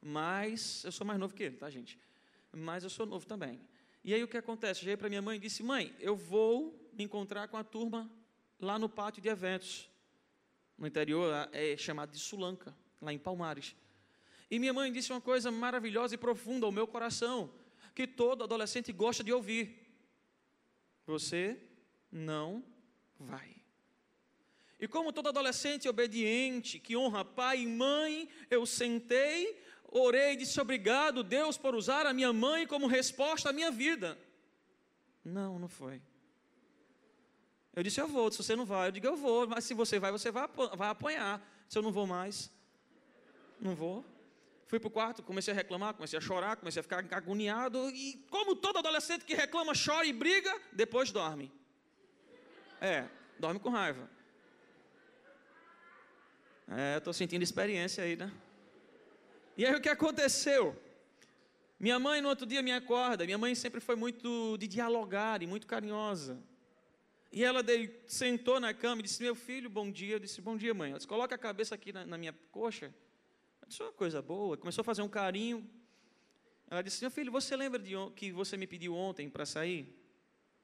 mas 0.00 0.82
eu 0.84 0.90
sou 0.90 1.06
mais 1.06 1.18
novo 1.18 1.32
que 1.32 1.44
ele, 1.44 1.56
tá, 1.56 1.70
gente? 1.70 1.98
Mas 2.52 2.82
eu 2.82 2.90
sou 2.90 3.06
novo 3.06 3.24
também. 3.26 3.60
E 4.04 4.12
aí 4.12 4.22
o 4.22 4.28
que 4.28 4.36
acontece? 4.36 4.80
Cheguei 4.80 4.98
para 4.98 5.08
minha 5.08 5.22
mãe 5.22 5.36
e 5.36 5.40
disse: 5.40 5.62
Mãe, 5.62 5.94
eu 5.98 6.14
vou 6.14 6.90
me 6.92 7.02
encontrar 7.04 7.48
com 7.48 7.56
a 7.56 7.64
turma 7.64 8.10
lá 8.60 8.78
no 8.78 8.88
pátio 8.88 9.22
de 9.22 9.28
eventos. 9.28 9.90
No 10.76 10.86
interior 10.86 11.32
é 11.52 11.76
chamado 11.76 12.10
de 12.10 12.18
Sulanca, 12.18 12.76
lá 13.00 13.12
em 13.12 13.18
Palmares. 13.18 13.74
E 14.50 14.58
minha 14.58 14.72
mãe 14.72 14.92
disse 14.92 15.10
uma 15.10 15.20
coisa 15.20 15.50
maravilhosa 15.50 16.14
e 16.14 16.18
profunda 16.18 16.66
ao 16.66 16.72
meu 16.72 16.86
coração, 16.86 17.50
que 17.94 18.06
todo 18.06 18.44
adolescente 18.44 18.92
gosta 18.92 19.24
de 19.24 19.32
ouvir. 19.32 19.88
Você 21.06 21.58
não 22.12 22.62
vai. 23.18 23.63
E 24.84 24.86
como 24.86 25.14
todo 25.14 25.30
adolescente 25.30 25.88
obediente, 25.88 26.78
que 26.78 26.94
honra 26.94 27.24
pai 27.24 27.60
e 27.60 27.66
mãe, 27.66 28.28
eu 28.50 28.66
sentei, 28.66 29.58
orei 29.90 30.34
e 30.34 30.36
disse 30.36 30.60
obrigado, 30.60 31.24
Deus, 31.24 31.56
por 31.56 31.74
usar 31.74 32.04
a 32.04 32.12
minha 32.12 32.34
mãe 32.34 32.66
como 32.66 32.86
resposta 32.86 33.48
à 33.48 33.52
minha 33.54 33.70
vida. 33.70 34.18
Não, 35.24 35.58
não 35.58 35.68
foi. 35.68 36.02
Eu 37.74 37.82
disse, 37.82 37.98
eu 37.98 38.06
vou. 38.06 38.30
Se 38.30 38.36
você 38.36 38.54
não 38.54 38.66
vai, 38.66 38.88
eu 38.88 38.92
digo, 38.92 39.06
eu 39.06 39.16
vou. 39.16 39.48
Mas 39.48 39.64
se 39.64 39.72
você 39.72 39.98
vai, 39.98 40.12
você 40.12 40.30
vai, 40.30 40.46
vai 40.76 40.90
apanhar. 40.90 41.40
Se 41.66 41.78
eu 41.78 41.82
não 41.82 41.90
vou 41.90 42.06
mais, 42.06 42.50
não 43.58 43.74
vou. 43.74 44.04
Fui 44.66 44.78
para 44.78 44.88
o 44.88 44.90
quarto, 44.90 45.22
comecei 45.22 45.54
a 45.54 45.56
reclamar, 45.56 45.94
comecei 45.94 46.18
a 46.18 46.20
chorar, 46.20 46.56
comecei 46.56 46.80
a 46.80 46.82
ficar 46.82 47.02
agoniado. 47.10 47.88
E 47.88 48.22
como 48.28 48.54
todo 48.54 48.80
adolescente 48.80 49.24
que 49.24 49.34
reclama, 49.34 49.72
chora 49.74 50.04
e 50.04 50.12
briga, 50.12 50.54
depois 50.74 51.10
dorme. 51.10 51.50
É, 52.82 53.08
dorme 53.38 53.58
com 53.58 53.70
raiva. 53.70 54.12
É, 56.68 56.96
estou 56.96 57.12
sentindo 57.12 57.42
experiência 57.42 58.02
aí, 58.02 58.16
né? 58.16 58.32
E 59.56 59.64
aí 59.64 59.74
o 59.74 59.80
que 59.80 59.88
aconteceu? 59.88 60.76
Minha 61.78 61.98
mãe 61.98 62.20
no 62.20 62.28
outro 62.28 62.46
dia 62.46 62.62
me 62.62 62.72
acorda. 62.72 63.24
Minha 63.24 63.38
mãe 63.38 63.54
sempre 63.54 63.80
foi 63.80 63.96
muito 63.96 64.56
de 64.56 64.66
dialogar 64.66 65.42
e 65.42 65.46
muito 65.46 65.66
carinhosa. 65.66 66.42
E 67.30 67.44
ela 67.44 67.62
dei, 67.62 68.02
sentou 68.06 68.58
na 68.58 68.72
cama 68.72 69.00
e 69.00 69.02
disse: 69.02 69.22
Meu 69.22 69.34
filho, 69.34 69.68
bom 69.68 69.90
dia. 69.90 70.14
Eu 70.14 70.18
disse: 70.18 70.40
Bom 70.40 70.56
dia, 70.56 70.72
mãe. 70.72 70.90
Ela 70.90 70.98
disse: 70.98 71.08
Coloca 71.08 71.34
a 71.34 71.38
cabeça 71.38 71.74
aqui 71.74 71.92
na, 71.92 72.06
na 72.06 72.16
minha 72.16 72.32
coxa. 72.50 72.86
Eu 73.60 73.68
disse: 73.68 73.82
Uma 73.82 73.92
coisa 73.92 74.22
boa. 74.22 74.56
Começou 74.56 74.82
a 74.82 74.84
fazer 74.84 75.02
um 75.02 75.08
carinho. 75.08 75.68
Ela 76.70 76.80
disse: 76.80 77.02
Meu 77.02 77.10
filho, 77.10 77.30
você 77.30 77.56
lembra 77.56 77.78
de 77.78 77.94
que 78.16 78.32
você 78.32 78.56
me 78.56 78.66
pediu 78.66 78.94
ontem 78.94 79.28
para 79.28 79.44
sair? 79.44 79.92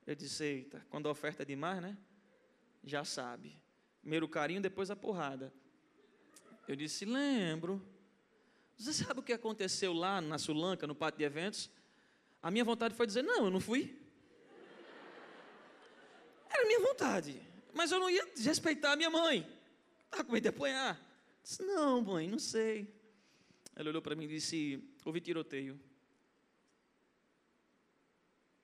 Eu 0.07 0.15
disse: 0.15 0.45
Eita, 0.45 0.87
quando 0.89 1.09
a 1.09 1.13
oferta 1.13 1.43
é 1.43 1.45
demais, 1.45 1.83
né? 1.83 1.99
Já 2.83 3.05
sabe. 3.05 3.59
Primeiro 4.01 4.27
o 4.27 4.29
carinho, 4.29 4.61
depois 4.61 4.91
a 4.91 4.97
porrada. 4.97 5.53
Eu 6.67 6.77
disse: 6.77 7.05
Lembro. 7.05 7.81
Você 8.77 8.95
sabe 8.95 9.21
o 9.21 9.23
que 9.23 9.33
aconteceu 9.33 9.93
lá 9.93 10.21
na 10.21 10.39
Sulanca, 10.39 10.87
no 10.87 10.95
pátio 10.95 11.19
de 11.19 11.25
eventos? 11.25 11.71
A 12.43 12.51
minha 12.51 12.65
vontade 12.65 12.95
foi 12.95 13.07
dizer: 13.07 13.23
Não, 13.23 13.45
eu 13.45 13.51
não 13.51 13.61
fui. 13.61 13.97
Era 16.49 16.63
a 16.63 16.67
minha 16.67 16.81
vontade. 16.81 17.41
Mas 17.75 17.93
eu 17.93 18.01
não 18.01 18.11
ia 18.11 18.27
respeitar 18.37 18.93
a 18.93 18.97
minha 18.97 19.11
mãe. 19.11 19.47
Estava 20.05 20.25
com 20.25 20.33
medo 20.33 20.43
de 20.43 20.49
apanhar. 20.49 21.01
Disse: 21.43 21.63
Não, 21.63 22.01
mãe, 22.01 22.29
não 22.29 22.39
sei. 22.39 22.93
Ela 23.77 23.91
olhou 23.91 24.03
para 24.03 24.15
mim 24.15 24.25
e 24.25 24.29
disse: 24.29 24.83
Houve 25.05 25.21
tiroteio. 25.21 25.79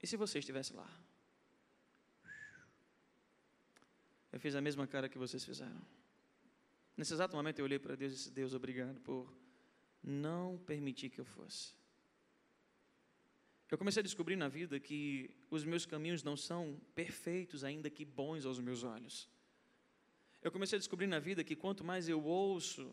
E 0.03 0.07
se 0.07 0.17
você 0.17 0.39
estivesse 0.39 0.73
lá? 0.73 0.89
Eu 4.33 4.41
fiz 4.41 4.55
a 4.55 4.61
mesma 4.61 4.87
cara 4.87 5.09
que 5.09 5.19
vocês 5.19 5.45
fizeram. 5.45 5.81
Nesse 6.97 7.13
exato 7.13 7.37
momento 7.37 7.59
eu 7.59 7.65
olhei 7.65 7.79
para 7.79 7.95
Deus 7.95 8.13
e 8.13 8.17
disse: 8.17 8.31
Deus, 8.31 8.55
obrigado 8.55 9.01
por 9.01 9.33
não 10.03 10.59
permitir 10.59 11.11
que 11.11 11.21
eu 11.21 11.25
fosse. 11.25 11.75
Eu 13.71 13.77
comecei 13.77 14.01
a 14.01 14.05
descobrir 14.05 14.37
na 14.37 14.49
vida 14.49 14.79
que 14.79 15.31
os 15.51 15.65
meus 15.65 15.85
caminhos 15.85 16.23
não 16.23 16.37
são 16.37 16.81
perfeitos, 16.95 17.65
ainda 17.65 17.91
que 17.91 18.05
bons 18.05 18.47
aos 18.47 18.61
meus 18.61 18.85
olhos. 18.85 19.29
Eu 20.41 20.53
comecei 20.53 20.77
a 20.77 20.79
descobrir 20.79 21.09
na 21.09 21.19
vida 21.19 21.43
que 21.43 21.57
quanto 21.57 21.83
mais 21.83 22.09
eu 22.09 22.23
ouço 22.23 22.93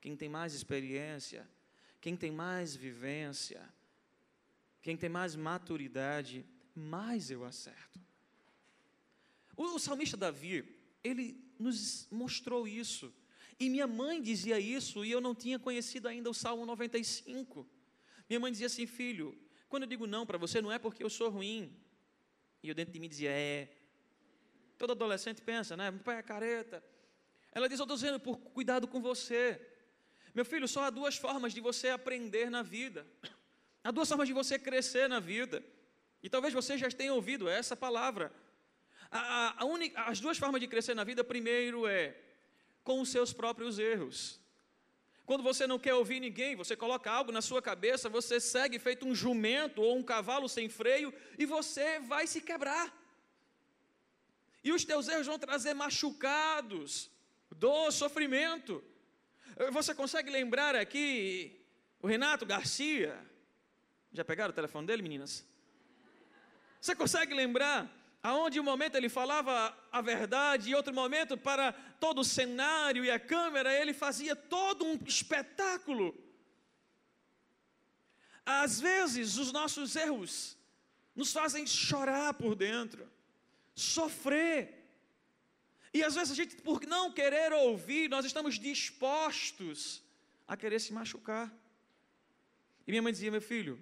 quem 0.00 0.16
tem 0.16 0.28
mais 0.28 0.54
experiência, 0.54 1.48
quem 2.00 2.16
tem 2.16 2.30
mais 2.30 2.76
vivência, 2.76 3.68
quem 4.80 4.96
tem 4.96 5.08
mais 5.08 5.34
maturidade, 5.34 6.46
mais 6.72 7.28
eu 7.28 7.44
acerto. 7.44 8.00
O, 9.56 9.78
salmista 9.80 10.16
Davi, 10.16 10.78
ele 11.02 11.42
nos 11.58 12.06
mostrou 12.10 12.68
isso. 12.68 13.12
E 13.58 13.70
minha 13.70 13.86
mãe 13.86 14.20
dizia 14.20 14.60
isso 14.60 15.04
e 15.04 15.10
eu 15.10 15.20
não 15.20 15.34
tinha 15.34 15.58
conhecido 15.58 16.08
ainda 16.08 16.28
o 16.28 16.34
Salmo 16.34 16.66
95. 16.66 17.66
Minha 18.28 18.40
mãe 18.40 18.52
dizia 18.52 18.66
assim: 18.66 18.86
Filho, 18.86 19.36
quando 19.68 19.84
eu 19.84 19.88
digo 19.88 20.06
não 20.06 20.26
para 20.26 20.36
você, 20.36 20.60
não 20.60 20.70
é 20.70 20.78
porque 20.78 21.02
eu 21.02 21.08
sou 21.08 21.30
ruim. 21.30 21.74
E 22.62 22.68
eu 22.68 22.74
dentro 22.74 22.92
de 22.92 23.00
mim 23.00 23.08
dizia: 23.08 23.30
É. 23.30 23.68
Todo 24.76 24.92
adolescente 24.92 25.40
pensa, 25.40 25.74
né? 25.76 25.90
Meu 25.90 26.00
pai 26.00 26.18
é 26.18 26.22
careta. 26.22 26.84
Ela 27.52 27.68
diz: 27.68 27.78
Eu 27.78 27.84
estou 27.84 27.96
dizendo 27.96 28.20
por 28.20 28.36
cuidado 28.36 28.86
com 28.86 29.00
você. 29.00 29.60
Meu 30.34 30.44
filho, 30.44 30.68
só 30.68 30.84
há 30.84 30.90
duas 30.90 31.16
formas 31.16 31.54
de 31.54 31.60
você 31.60 31.88
aprender 31.88 32.50
na 32.50 32.62
vida. 32.62 33.06
Há 33.82 33.90
duas 33.90 34.08
formas 34.08 34.28
de 34.28 34.34
você 34.34 34.58
crescer 34.58 35.08
na 35.08 35.18
vida. 35.18 35.64
E 36.22 36.28
talvez 36.28 36.52
você 36.52 36.76
já 36.76 36.90
tenha 36.90 37.14
ouvido 37.14 37.48
essa 37.48 37.74
palavra. 37.74 38.30
A, 39.10 39.62
a 39.62 39.64
única, 39.64 40.02
as 40.02 40.20
duas 40.20 40.36
formas 40.36 40.60
de 40.60 40.66
crescer 40.66 40.92
na 40.92 41.04
vida, 41.04 41.24
primeiro 41.24 41.86
é 41.86 42.25
com 42.86 43.00
os 43.00 43.08
seus 43.08 43.32
próprios 43.32 43.80
erros. 43.80 44.40
Quando 45.26 45.42
você 45.42 45.66
não 45.66 45.76
quer 45.76 45.94
ouvir 45.94 46.20
ninguém, 46.20 46.54
você 46.54 46.76
coloca 46.76 47.10
algo 47.10 47.32
na 47.32 47.42
sua 47.42 47.60
cabeça, 47.60 48.08
você 48.08 48.38
segue 48.38 48.78
feito 48.78 49.04
um 49.04 49.12
jumento 49.12 49.82
ou 49.82 49.96
um 49.98 50.04
cavalo 50.04 50.48
sem 50.48 50.68
freio 50.68 51.12
e 51.36 51.44
você 51.44 51.98
vai 51.98 52.28
se 52.28 52.40
quebrar. 52.40 52.86
E 54.62 54.72
os 54.72 54.84
teus 54.84 55.08
erros 55.08 55.26
vão 55.26 55.36
trazer 55.36 55.74
machucados, 55.74 57.10
dor, 57.50 57.92
sofrimento. 57.92 58.82
Você 59.72 59.92
consegue 59.92 60.30
lembrar 60.30 60.76
aqui 60.76 61.60
o 62.00 62.06
Renato 62.06 62.46
Garcia? 62.46 63.18
Já 64.12 64.24
pegaram 64.24 64.52
o 64.52 64.54
telefone 64.54 64.86
dele, 64.86 65.02
meninas? 65.02 65.44
Você 66.80 66.94
consegue 66.94 67.34
lembrar 67.34 67.90
aonde 68.26 68.58
um 68.58 68.64
momento 68.64 68.96
ele 68.96 69.08
falava 69.08 69.52
a 69.92 70.00
verdade 70.00 70.68
e 70.68 70.74
outro 70.74 70.92
momento 70.92 71.38
para 71.38 71.72
todo 72.04 72.22
o 72.22 72.24
cenário 72.24 73.04
e 73.04 73.10
a 73.10 73.20
câmera 73.20 73.72
ele 73.72 73.94
fazia 73.94 74.34
todo 74.34 74.84
um 74.84 74.98
espetáculo. 75.06 76.12
Às 78.44 78.80
vezes 78.80 79.36
os 79.36 79.52
nossos 79.52 79.94
erros 79.94 80.58
nos 81.14 81.32
fazem 81.32 81.64
chorar 81.68 82.34
por 82.34 82.56
dentro, 82.56 83.08
sofrer. 83.76 84.60
E 85.94 86.02
às 86.02 86.16
vezes 86.16 86.32
a 86.32 86.34
gente, 86.34 86.56
por 86.56 86.84
não 86.84 87.12
querer 87.12 87.52
ouvir, 87.52 88.10
nós 88.10 88.24
estamos 88.24 88.58
dispostos 88.58 90.02
a 90.48 90.56
querer 90.56 90.80
se 90.80 90.92
machucar. 90.92 91.48
E 92.84 92.90
minha 92.90 93.02
mãe 93.02 93.12
dizia: 93.12 93.30
meu 93.30 93.40
filho, 93.40 93.78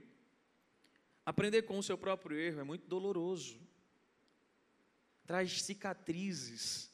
aprender 1.24 1.62
com 1.62 1.78
o 1.78 1.82
seu 1.82 1.96
próprio 1.96 2.38
erro 2.38 2.60
é 2.60 2.64
muito 2.64 2.86
doloroso 2.86 3.63
traz 5.26 5.62
cicatrizes, 5.62 6.92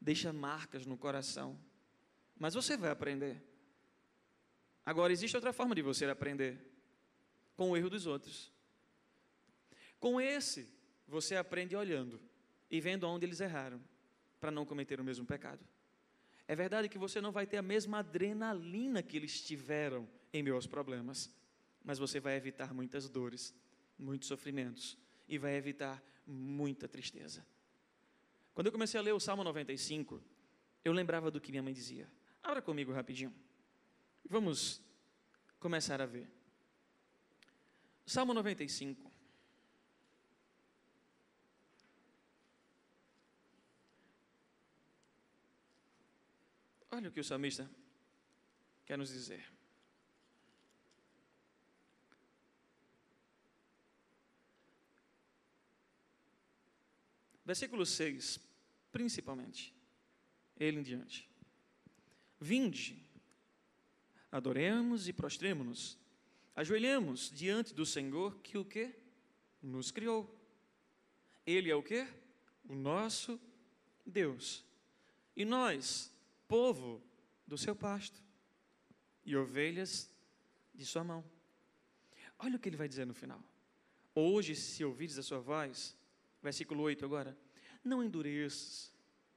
deixa 0.00 0.32
marcas 0.32 0.86
no 0.86 0.96
coração. 0.96 1.58
Mas 2.38 2.54
você 2.54 2.76
vai 2.76 2.90
aprender. 2.90 3.42
Agora, 4.84 5.12
existe 5.12 5.36
outra 5.36 5.52
forma 5.52 5.74
de 5.74 5.82
você 5.82 6.04
aprender: 6.06 6.58
com 7.56 7.70
o 7.70 7.76
erro 7.76 7.90
dos 7.90 8.06
outros. 8.06 8.52
Com 9.98 10.20
esse, 10.20 10.68
você 11.08 11.36
aprende 11.36 11.74
olhando 11.74 12.20
e 12.70 12.80
vendo 12.80 13.08
onde 13.08 13.24
eles 13.24 13.40
erraram, 13.40 13.82
para 14.40 14.50
não 14.50 14.66
cometer 14.66 15.00
o 15.00 15.04
mesmo 15.04 15.24
pecado. 15.24 15.66
É 16.46 16.54
verdade 16.54 16.88
que 16.88 16.98
você 16.98 17.20
não 17.20 17.32
vai 17.32 17.46
ter 17.46 17.56
a 17.56 17.62
mesma 17.62 17.98
adrenalina 17.98 19.02
que 19.02 19.16
eles 19.16 19.40
tiveram 19.40 20.08
em 20.32 20.42
meus 20.42 20.66
problemas, 20.66 21.30
mas 21.82 21.98
você 21.98 22.20
vai 22.20 22.36
evitar 22.36 22.72
muitas 22.72 23.08
dores, 23.08 23.54
muitos 23.98 24.28
sofrimentos 24.28 24.96
e 25.28 25.38
vai 25.38 25.54
evitar 25.54 26.02
muita 26.26 26.86
tristeza. 26.86 27.44
Quando 28.56 28.68
eu 28.68 28.72
comecei 28.72 28.98
a 28.98 29.02
ler 29.02 29.12
o 29.12 29.20
Salmo 29.20 29.44
95, 29.44 30.18
eu 30.82 30.90
lembrava 30.90 31.30
do 31.30 31.38
que 31.38 31.50
minha 31.50 31.62
mãe 31.62 31.74
dizia. 31.74 32.10
Abra 32.42 32.62
comigo 32.62 32.90
rapidinho. 32.90 33.30
Vamos 34.30 34.80
começar 35.60 36.00
a 36.00 36.06
ver. 36.06 36.26
Salmo 38.06 38.32
95. 38.32 39.12
Olha 46.92 47.10
o 47.10 47.12
que 47.12 47.20
o 47.20 47.24
salmista 47.24 47.70
quer 48.86 48.96
nos 48.96 49.10
dizer. 49.10 49.52
Versículo 57.46 57.86
6, 57.86 58.40
principalmente, 58.90 59.72
ele 60.58 60.80
em 60.80 60.82
diante. 60.82 61.30
Vinde, 62.40 63.00
adoremos 64.30 65.06
e 65.06 65.12
prostremos-nos, 65.12 65.96
ajoelhemos 66.56 67.30
diante 67.30 67.72
do 67.72 67.86
Senhor 67.86 68.36
que 68.40 68.58
o 68.58 68.64
que? 68.64 68.92
Nos 69.62 69.92
criou. 69.92 70.28
Ele 71.46 71.70
é 71.70 71.74
o 71.76 71.82
que? 71.82 72.06
O 72.68 72.74
nosso 72.74 73.40
Deus. 74.04 74.64
E 75.36 75.44
nós, 75.44 76.12
povo 76.48 77.00
do 77.46 77.56
seu 77.56 77.76
pasto 77.76 78.20
e 79.24 79.36
ovelhas 79.36 80.10
de 80.74 80.84
sua 80.84 81.04
mão. 81.04 81.24
Olha 82.38 82.56
o 82.56 82.58
que 82.58 82.68
ele 82.68 82.76
vai 82.76 82.88
dizer 82.88 83.06
no 83.06 83.14
final. 83.14 83.42
Hoje, 84.14 84.56
se 84.56 84.84
ouvides 84.84 85.16
a 85.16 85.22
sua 85.22 85.38
voz, 85.38 85.96
versículo 86.46 86.84
8 86.84 87.04
agora, 87.04 87.36
não 87.82 88.04
endureças 88.04 88.94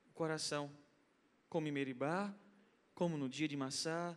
o 0.08 0.13
coração, 0.13 0.72
como 1.50 1.67
em 1.67 1.72
Meribá, 1.72 2.32
como 2.93 3.17
no 3.17 3.28
dia 3.28 3.48
de 3.48 3.58
Massá, 3.58 4.15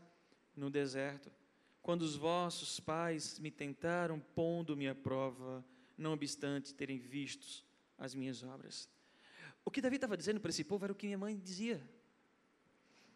no 0.55 0.68
deserto, 0.68 1.33
quando 1.81 2.02
os 2.02 2.16
vossos 2.16 2.78
pais 2.78 3.38
me 3.38 3.50
tentaram 3.50 4.20
pondo-me 4.20 4.88
à 4.88 4.94
prova, 4.94 5.64
não 5.96 6.12
obstante 6.12 6.74
terem 6.74 6.98
visto 6.98 7.64
as 7.96 8.14
minhas 8.14 8.42
obras. 8.42 8.90
O 9.64 9.70
que 9.70 9.81
Davi 9.81 9.96
estava 9.96 10.14
dizendo 10.14 10.38
para 10.38 10.50
esse 10.50 10.62
povo 10.62 10.85
era 10.85 10.92
o 10.92 10.96
que 10.96 11.07
minha 11.07 11.16
mãe 11.16 11.38
dizia. 11.38 11.83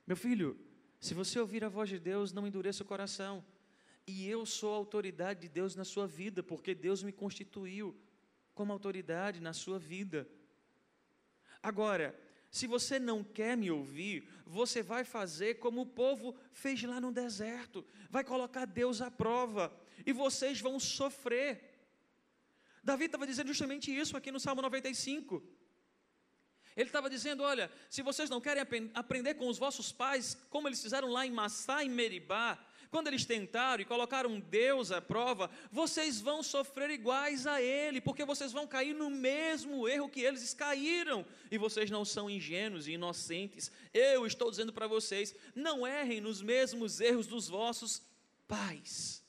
Meu 0.06 0.16
filho, 0.16 0.58
se 0.98 1.12
você 1.12 1.38
ouvir 1.38 1.62
a 1.64 1.68
voz 1.68 1.90
de 1.90 1.98
Deus, 1.98 2.32
não 2.32 2.46
endureça 2.46 2.82
o 2.82 2.86
coração. 2.86 3.44
E 4.06 4.26
eu 4.26 4.46
sou 4.46 4.72
a 4.72 4.76
autoridade 4.76 5.40
de 5.40 5.48
Deus 5.48 5.76
na 5.76 5.84
sua 5.84 6.06
vida, 6.06 6.42
porque 6.42 6.74
Deus 6.74 7.02
me 7.02 7.12
constituiu 7.12 7.94
como 8.56 8.72
autoridade 8.72 9.38
na 9.38 9.52
sua 9.52 9.78
vida. 9.78 10.26
Agora, 11.62 12.18
se 12.50 12.66
você 12.66 12.98
não 12.98 13.22
quer 13.22 13.54
me 13.54 13.70
ouvir, 13.70 14.26
você 14.46 14.82
vai 14.82 15.04
fazer 15.04 15.56
como 15.56 15.82
o 15.82 15.86
povo 15.86 16.34
fez 16.52 16.82
lá 16.82 16.98
no 16.98 17.12
deserto, 17.12 17.84
vai 18.08 18.24
colocar 18.24 18.64
Deus 18.64 19.02
à 19.02 19.10
prova 19.10 19.70
e 20.06 20.12
vocês 20.12 20.58
vão 20.58 20.80
sofrer. 20.80 21.50
Davi 22.82 23.04
estava 23.04 23.26
dizendo 23.26 23.48
justamente 23.48 23.94
isso 23.94 24.16
aqui 24.16 24.32
no 24.32 24.40
Salmo 24.40 24.62
95. 24.62 25.42
Ele 26.74 26.88
estava 26.88 27.10
dizendo: 27.10 27.42
olha, 27.42 27.70
se 27.90 28.00
vocês 28.00 28.30
não 28.30 28.40
querem 28.40 28.62
aprender 28.94 29.34
com 29.34 29.48
os 29.48 29.58
vossos 29.58 29.92
pais, 29.92 30.34
como 30.48 30.66
eles 30.66 30.82
fizeram 30.82 31.08
lá 31.10 31.26
em 31.26 31.30
Massá 31.30 31.84
e 31.84 31.90
Meribá, 31.90 32.58
quando 32.90 33.08
eles 33.08 33.24
tentaram 33.24 33.82
e 33.82 33.84
colocaram 33.84 34.38
Deus 34.40 34.90
à 34.90 35.00
prova, 35.00 35.50
vocês 35.70 36.20
vão 36.20 36.42
sofrer 36.42 36.90
iguais 36.90 37.46
a 37.46 37.60
Ele, 37.60 38.00
porque 38.00 38.24
vocês 38.24 38.52
vão 38.52 38.66
cair 38.66 38.94
no 38.94 39.10
mesmo 39.10 39.88
erro 39.88 40.08
que 40.08 40.20
eles 40.20 40.54
caíram, 40.54 41.24
e 41.50 41.58
vocês 41.58 41.90
não 41.90 42.04
são 42.04 42.30
ingênuos 42.30 42.88
e 42.88 42.92
inocentes. 42.92 43.70
Eu 43.92 44.26
estou 44.26 44.50
dizendo 44.50 44.72
para 44.72 44.86
vocês: 44.86 45.34
não 45.54 45.86
errem 45.86 46.20
nos 46.20 46.42
mesmos 46.42 47.00
erros 47.00 47.26
dos 47.26 47.48
vossos 47.48 48.02
pais. 48.46 49.24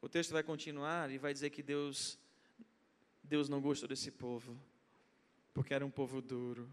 O 0.00 0.08
texto 0.08 0.30
vai 0.30 0.42
continuar 0.42 1.10
e 1.10 1.18
vai 1.18 1.32
dizer 1.32 1.50
que 1.50 1.62
Deus, 1.62 2.18
Deus 3.22 3.48
não 3.48 3.60
gostou 3.60 3.88
desse 3.88 4.10
povo, 4.10 4.56
porque 5.52 5.74
era 5.74 5.84
um 5.84 5.90
povo 5.90 6.22
duro, 6.22 6.70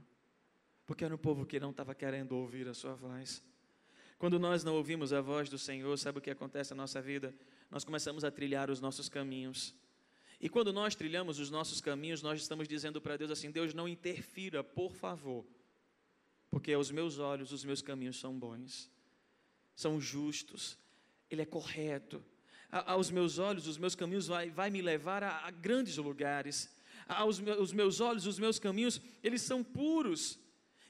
porque 0.86 1.04
era 1.04 1.16
um 1.16 1.18
povo 1.18 1.46
que 1.46 1.60
não 1.60 1.72
estava 1.72 1.96
querendo 1.96 2.34
ouvir 2.34 2.68
a 2.68 2.74
sua 2.74 2.94
voz. 2.94 3.42
Quando 4.18 4.40
nós 4.40 4.64
não 4.64 4.76
ouvimos 4.76 5.12
a 5.12 5.20
voz 5.22 5.50
do 5.50 5.58
Senhor, 5.58 5.98
sabe 5.98 6.20
o 6.20 6.22
que 6.22 6.30
acontece 6.30 6.72
na 6.72 6.84
nossa 6.84 7.02
vida? 7.02 7.34
Nós 7.70 7.84
começamos 7.84 8.24
a 8.24 8.32
trilhar 8.32 8.70
os 8.70 8.80
nossos 8.80 9.10
caminhos. 9.10 9.76
E 10.40 10.48
quando 10.48 10.72
nós 10.72 10.96
trilhamos 10.96 11.40
os 11.40 11.50
nossos 11.50 11.82
caminhos, 11.82 12.22
nós 12.22 12.42
estamos 12.42 12.68
dizendo 12.68 13.02
para 13.02 13.18
Deus 13.18 13.32
assim: 13.32 13.52
Deus, 13.52 13.74
não 13.74 13.88
interfira, 13.88 14.64
por 14.64 14.94
favor, 14.94 15.46
porque 16.50 16.72
aos 16.74 16.92
meus 16.92 17.20
olhos 17.20 17.52
os 17.52 17.66
meus 17.66 17.82
caminhos 17.82 18.18
são 18.18 18.38
bons, 18.38 18.90
são 19.76 20.00
justos, 20.00 20.78
Ele 21.30 21.42
é 21.42 21.46
correto. 21.46 22.24
A, 22.72 22.94
aos 22.94 23.12
meus 23.12 23.38
olhos, 23.38 23.68
os 23.68 23.78
meus 23.78 23.96
caminhos 23.96 24.28
vai, 24.28 24.50
vai 24.50 24.70
me 24.70 24.82
levar 24.82 25.24
a, 25.24 25.46
a 25.46 25.52
grandes 25.52 25.98
lugares. 25.98 26.74
Aos 27.08 27.40
meus, 27.40 27.72
meus 27.72 28.00
olhos, 28.00 28.26
os 28.26 28.40
meus 28.40 28.58
caminhos, 28.60 29.00
eles 29.22 29.42
são 29.42 29.64
puros 29.64 30.40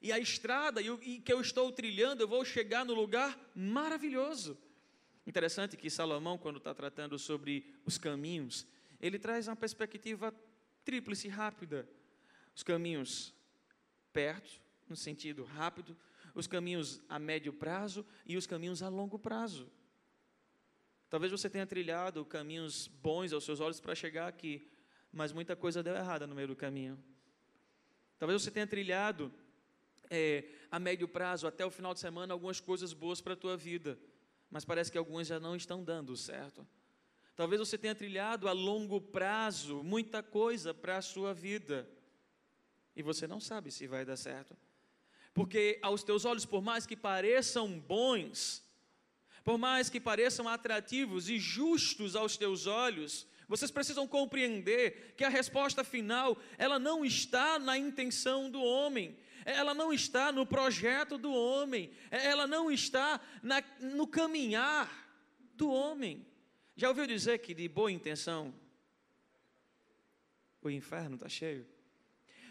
e 0.06 0.12
a 0.12 0.20
estrada 0.20 0.80
e, 0.84 1.20
que 1.20 1.34
eu 1.34 1.42
estou 1.42 1.72
trilhando, 1.72 2.22
eu 2.22 2.28
vou 2.28 2.46
chegar 2.46 2.86
no 2.86 2.94
lugar 2.94 3.36
maravilhoso. 3.56 4.56
Interessante 5.26 5.76
que 5.76 5.90
Salomão, 5.90 6.38
quando 6.38 6.58
está 6.58 6.76
tratando 6.76 7.18
sobre 7.18 7.74
os 7.84 7.98
caminhos, 7.98 8.68
ele 9.02 9.18
traz 9.18 9.48
uma 9.48 9.56
perspectiva 9.56 10.32
tríplice 10.84 11.28
rápida. 11.28 11.90
Os 12.56 12.62
caminhos 12.62 13.34
perto, 14.14 14.62
no 14.88 14.96
sentido 14.96 15.44
rápido, 15.44 15.98
os 16.36 16.46
caminhos 16.46 17.02
a 17.10 17.18
médio 17.18 17.52
prazo 17.52 18.06
e 18.28 18.38
os 18.38 18.46
caminhos 18.46 18.84
a 18.84 18.90
longo 18.90 19.18
prazo. 19.18 19.68
Talvez 21.10 21.32
você 21.32 21.50
tenha 21.50 21.66
trilhado 21.66 22.24
caminhos 22.24 22.88
bons 23.02 23.34
aos 23.34 23.44
seus 23.44 23.60
olhos 23.60 23.80
para 23.80 23.96
chegar 23.96 24.28
aqui, 24.28 24.70
mas 25.12 25.34
muita 25.34 25.56
coisa 25.56 25.82
deu 25.82 25.96
errada 25.96 26.28
no 26.28 26.36
meio 26.36 26.50
do 26.50 26.56
caminho. 26.56 27.04
Talvez 28.20 28.40
você 28.40 28.52
tenha 28.52 28.68
trilhado 28.68 29.34
é, 30.10 30.46
a 30.72 30.80
médio 30.80 31.08
prazo, 31.08 31.48
até 31.48 31.66
o 31.66 31.72
final 31.72 31.94
de 31.94 32.00
semana, 32.00 32.34
algumas 32.34 32.60
coisas 32.60 32.94
boas 32.94 33.22
para 33.22 33.34
a 33.34 33.38
tua 33.38 33.56
vida, 33.58 33.98
mas 34.50 34.66
parece 34.66 34.92
que 34.92 34.98
algumas 34.98 35.28
já 35.28 35.40
não 35.40 35.56
estão 35.56 35.84
dando 35.84 36.16
certo. 36.16 36.68
Talvez 37.36 37.60
você 37.60 37.78
tenha 37.78 37.94
trilhado 37.94 38.48
a 38.48 38.54
longo 38.54 39.02
prazo 39.02 39.84
muita 39.84 40.24
coisa 40.24 40.74
para 40.74 40.98
a 40.98 41.02
sua 41.02 41.34
vida 41.34 41.88
e 42.96 43.04
você 43.04 43.28
não 43.28 43.42
sabe 43.42 43.72
se 43.72 43.88
vai 43.88 44.06
dar 44.06 44.16
certo. 44.16 44.56
Porque 45.34 45.78
aos 45.82 46.02
teus 46.02 46.24
olhos, 46.24 46.46
por 46.46 46.62
mais 46.62 46.86
que 46.86 46.96
pareçam 46.96 47.78
bons, 47.78 48.64
por 49.44 49.58
mais 49.58 49.90
que 49.90 50.00
pareçam 50.00 50.48
atrativos 50.48 51.30
e 51.30 51.38
justos 51.38 52.16
aos 52.16 52.38
teus 52.38 52.68
olhos, 52.68 53.28
vocês 53.48 53.70
precisam 53.70 54.08
compreender 54.08 55.14
que 55.18 55.24
a 55.24 55.30
resposta 55.30 55.84
final, 55.84 56.38
ela 56.58 56.80
não 56.80 57.06
está 57.06 57.60
na 57.60 57.78
intenção 57.78 58.50
do 58.50 58.64
homem, 58.64 59.16
ela 59.46 59.76
não 59.76 59.94
está 59.94 60.32
no 60.32 60.46
projeto 60.46 61.18
do 61.18 61.32
homem, 61.32 61.92
ela 62.10 62.48
não 62.48 62.72
está 62.72 63.22
na, 63.44 63.64
no 63.80 64.08
caminhar 64.08 64.92
do 65.54 65.72
homem. 65.72 66.26
Já 66.76 66.90
ouviu 66.90 67.06
dizer 67.06 67.38
que 67.38 67.54
de 67.54 67.70
boa 67.70 67.92
intenção 67.92 68.54
o 70.62 70.70
inferno 70.70 71.16
está 71.16 71.30
cheio? 71.30 71.66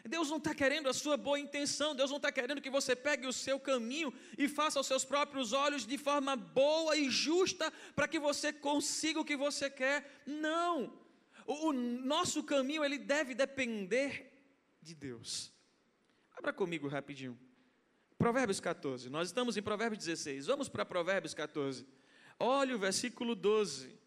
Deus 0.07 0.29
não 0.29 0.37
está 0.37 0.55
querendo 0.55 0.89
a 0.89 0.93
sua 0.93 1.17
boa 1.17 1.41
intenção, 1.41 1.97
Deus 1.97 2.11
não 2.11 2.19
está 2.19 2.31
querendo 2.31 2.61
que 2.61 2.69
você 2.69 2.95
pegue 2.95 3.27
o 3.27 3.33
seu 3.33 3.59
caminho 3.59 4.13
e 4.37 4.47
faça 4.47 4.79
aos 4.79 4.87
seus 4.87 5.05
próprios 5.05 5.53
olhos 5.53 5.87
de 5.87 5.97
forma 5.97 6.37
boa 6.37 6.95
e 6.95 7.09
justa 7.11 7.73
para 7.97 8.07
que 8.07 8.19
você 8.19 8.53
consiga 8.53 9.19
o 9.19 9.25
que 9.25 9.37
você 9.37 9.71
quer. 9.71 10.23
Não! 10.27 10.93
O, 11.47 11.69
o 11.69 11.73
nosso 11.73 12.43
caminho 12.43 12.85
ele 12.85 12.99
deve 12.99 13.35
depender 13.35 14.31
de 14.83 14.95
Deus. 14.95 15.54
Abra 16.35 16.53
comigo 16.53 16.89
rapidinho. 16.89 17.39
Provérbios 18.19 18.61
14. 18.61 19.09
Nós 19.11 19.29
estamos 19.29 19.57
em 19.57 19.63
Provérbios 19.63 20.05
16. 20.05 20.47
Vamos 20.47 20.69
para 20.69 20.85
Provérbios 20.85 21.35
14. 21.35 21.87
Olha 22.39 22.75
o 22.75 22.79
versículo 22.79 23.35
12. 23.35 23.99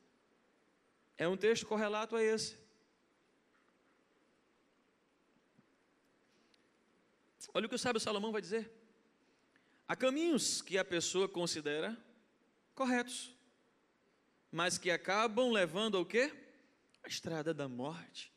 É 1.18 1.28
um 1.28 1.38
texto 1.38 1.66
correlato 1.66 2.16
a 2.16 2.24
esse. 2.24 2.58
Olha 7.54 7.66
o 7.66 7.70
que 7.70 7.76
o 7.76 7.80
sábio 7.80 8.00
Salomão 8.00 8.32
vai 8.32 8.42
dizer. 8.42 8.72
Há 9.88 9.96
caminhos 9.96 10.62
que 10.62 10.78
a 10.78 10.86
pessoa 10.86 11.30
considera 11.30 11.98
corretos, 12.76 13.34
mas 14.52 14.78
que 14.78 14.92
acabam 14.92 15.52
levando 15.52 15.98
ao 15.98 16.06
quê? 16.06 16.32
A 17.04 17.08
estrada 17.08 17.54
da 17.54 17.68
morte. 17.68 18.32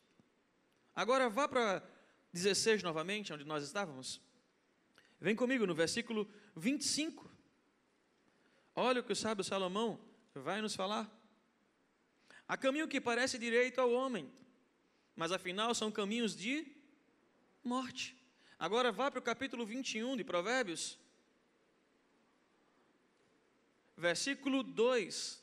Agora 0.94 1.28
vá 1.28 1.48
para 1.48 1.82
16 2.32 2.82
novamente, 2.82 3.32
onde 3.32 3.44
nós 3.44 3.64
estávamos. 3.64 4.20
Vem 5.20 5.34
comigo 5.34 5.66
no 5.66 5.74
versículo 5.74 6.28
25. 6.56 7.30
Olha 8.74 9.00
o 9.00 9.04
que 9.04 9.12
o 9.12 9.16
sábio 9.16 9.44
Salomão 9.44 10.00
vai 10.34 10.62
nos 10.62 10.74
falar. 10.74 11.10
Há 12.46 12.56
caminho 12.56 12.88
que 12.88 13.00
parece 13.00 13.38
direito 13.38 13.80
ao 13.80 13.92
homem, 13.92 14.32
mas 15.14 15.32
afinal 15.32 15.74
são 15.74 15.90
caminhos 15.90 16.34
de 16.36 16.66
morte. 17.62 18.16
Agora 18.58 18.90
vá 18.90 19.10
para 19.10 19.20
o 19.20 19.22
capítulo 19.22 19.66
21 19.66 20.16
de 20.16 20.24
Provérbios, 20.24 20.98
versículo 23.96 24.62
2. 24.62 25.42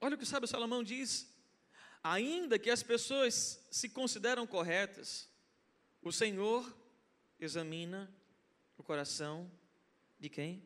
Olha 0.00 0.14
o 0.14 0.18
que 0.18 0.24
o 0.24 0.26
sábio 0.26 0.48
Salomão 0.48 0.84
diz 0.84 1.35
ainda 2.12 2.58
que 2.58 2.70
as 2.70 2.82
pessoas 2.82 3.66
se 3.70 3.88
consideram 3.88 4.46
corretas, 4.46 5.28
o 6.00 6.12
Senhor 6.12 6.74
examina 7.40 8.12
o 8.76 8.82
coração 8.82 9.50
de 10.18 10.28
quem? 10.28 10.62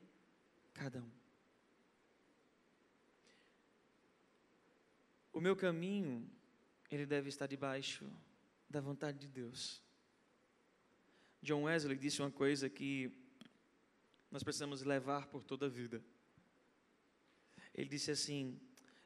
Cada 0.75 1.01
um. 1.03 1.11
O 5.33 5.41
meu 5.41 5.57
caminho 5.57 6.29
ele 6.91 7.07
deve 7.07 7.29
estar 7.29 7.47
debaixo 7.47 8.05
da 8.69 8.81
vontade 8.81 9.19
de 9.19 9.29
Deus. 9.29 9.83
John 11.43 11.63
Wesley 11.63 11.97
disse 11.97 12.21
uma 12.21 12.31
coisa 12.31 12.69
que 12.69 13.11
nós 14.31 14.43
precisamos 14.43 14.83
levar 14.83 15.29
por 15.29 15.43
toda 15.43 15.67
a 15.67 15.69
vida. 15.71 16.05
Ele 17.73 17.89
disse 17.89 18.11
assim: 18.11 18.61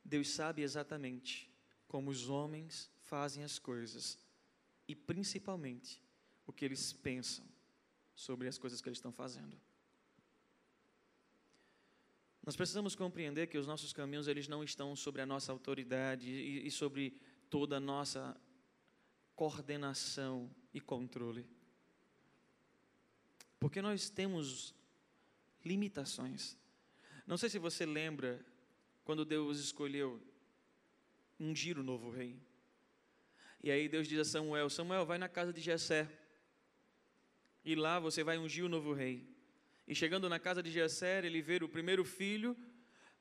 Deus 0.04 0.30
sabe 0.30 0.62
exatamente 0.62 1.53
como 1.94 2.10
os 2.10 2.28
homens 2.28 2.90
fazem 3.04 3.44
as 3.44 3.56
coisas 3.56 4.18
e 4.88 4.96
principalmente 4.96 6.02
o 6.44 6.52
que 6.52 6.64
eles 6.64 6.92
pensam 6.92 7.46
sobre 8.16 8.48
as 8.48 8.58
coisas 8.58 8.80
que 8.80 8.88
eles 8.88 8.98
estão 8.98 9.12
fazendo. 9.12 9.56
Nós 12.44 12.56
precisamos 12.56 12.96
compreender 12.96 13.46
que 13.46 13.56
os 13.56 13.68
nossos 13.68 13.92
caminhos 13.92 14.26
eles 14.26 14.48
não 14.48 14.64
estão 14.64 14.96
sobre 14.96 15.22
a 15.22 15.26
nossa 15.26 15.52
autoridade 15.52 16.28
e, 16.28 16.66
e 16.66 16.70
sobre 16.72 17.16
toda 17.48 17.76
a 17.76 17.80
nossa 17.80 18.36
coordenação 19.36 20.50
e 20.72 20.80
controle. 20.80 21.46
Porque 23.60 23.80
nós 23.80 24.10
temos 24.10 24.74
limitações. 25.64 26.56
Não 27.24 27.36
sei 27.36 27.48
se 27.48 27.60
você 27.60 27.86
lembra 27.86 28.44
quando 29.04 29.24
Deus 29.24 29.60
escolheu 29.60 30.20
ungir 31.44 31.78
o 31.78 31.82
novo 31.82 32.10
rei. 32.10 32.36
E 33.62 33.70
aí 33.70 33.88
Deus 33.88 34.08
diz 34.08 34.18
a 34.20 34.24
Samuel: 34.24 34.68
Samuel, 34.68 35.06
vai 35.06 35.18
na 35.18 35.28
casa 35.28 35.52
de 35.52 35.60
Jessé. 35.60 36.08
E 37.64 37.74
lá 37.74 37.98
você 37.98 38.22
vai 38.22 38.36
ungir 38.36 38.64
o 38.64 38.68
novo 38.68 38.92
rei. 38.92 39.26
E 39.86 39.94
chegando 39.94 40.28
na 40.28 40.38
casa 40.38 40.62
de 40.62 40.70
Jessé, 40.70 41.24
ele 41.24 41.40
vê 41.40 41.56
o 41.62 41.68
primeiro 41.68 42.04
filho, 42.04 42.56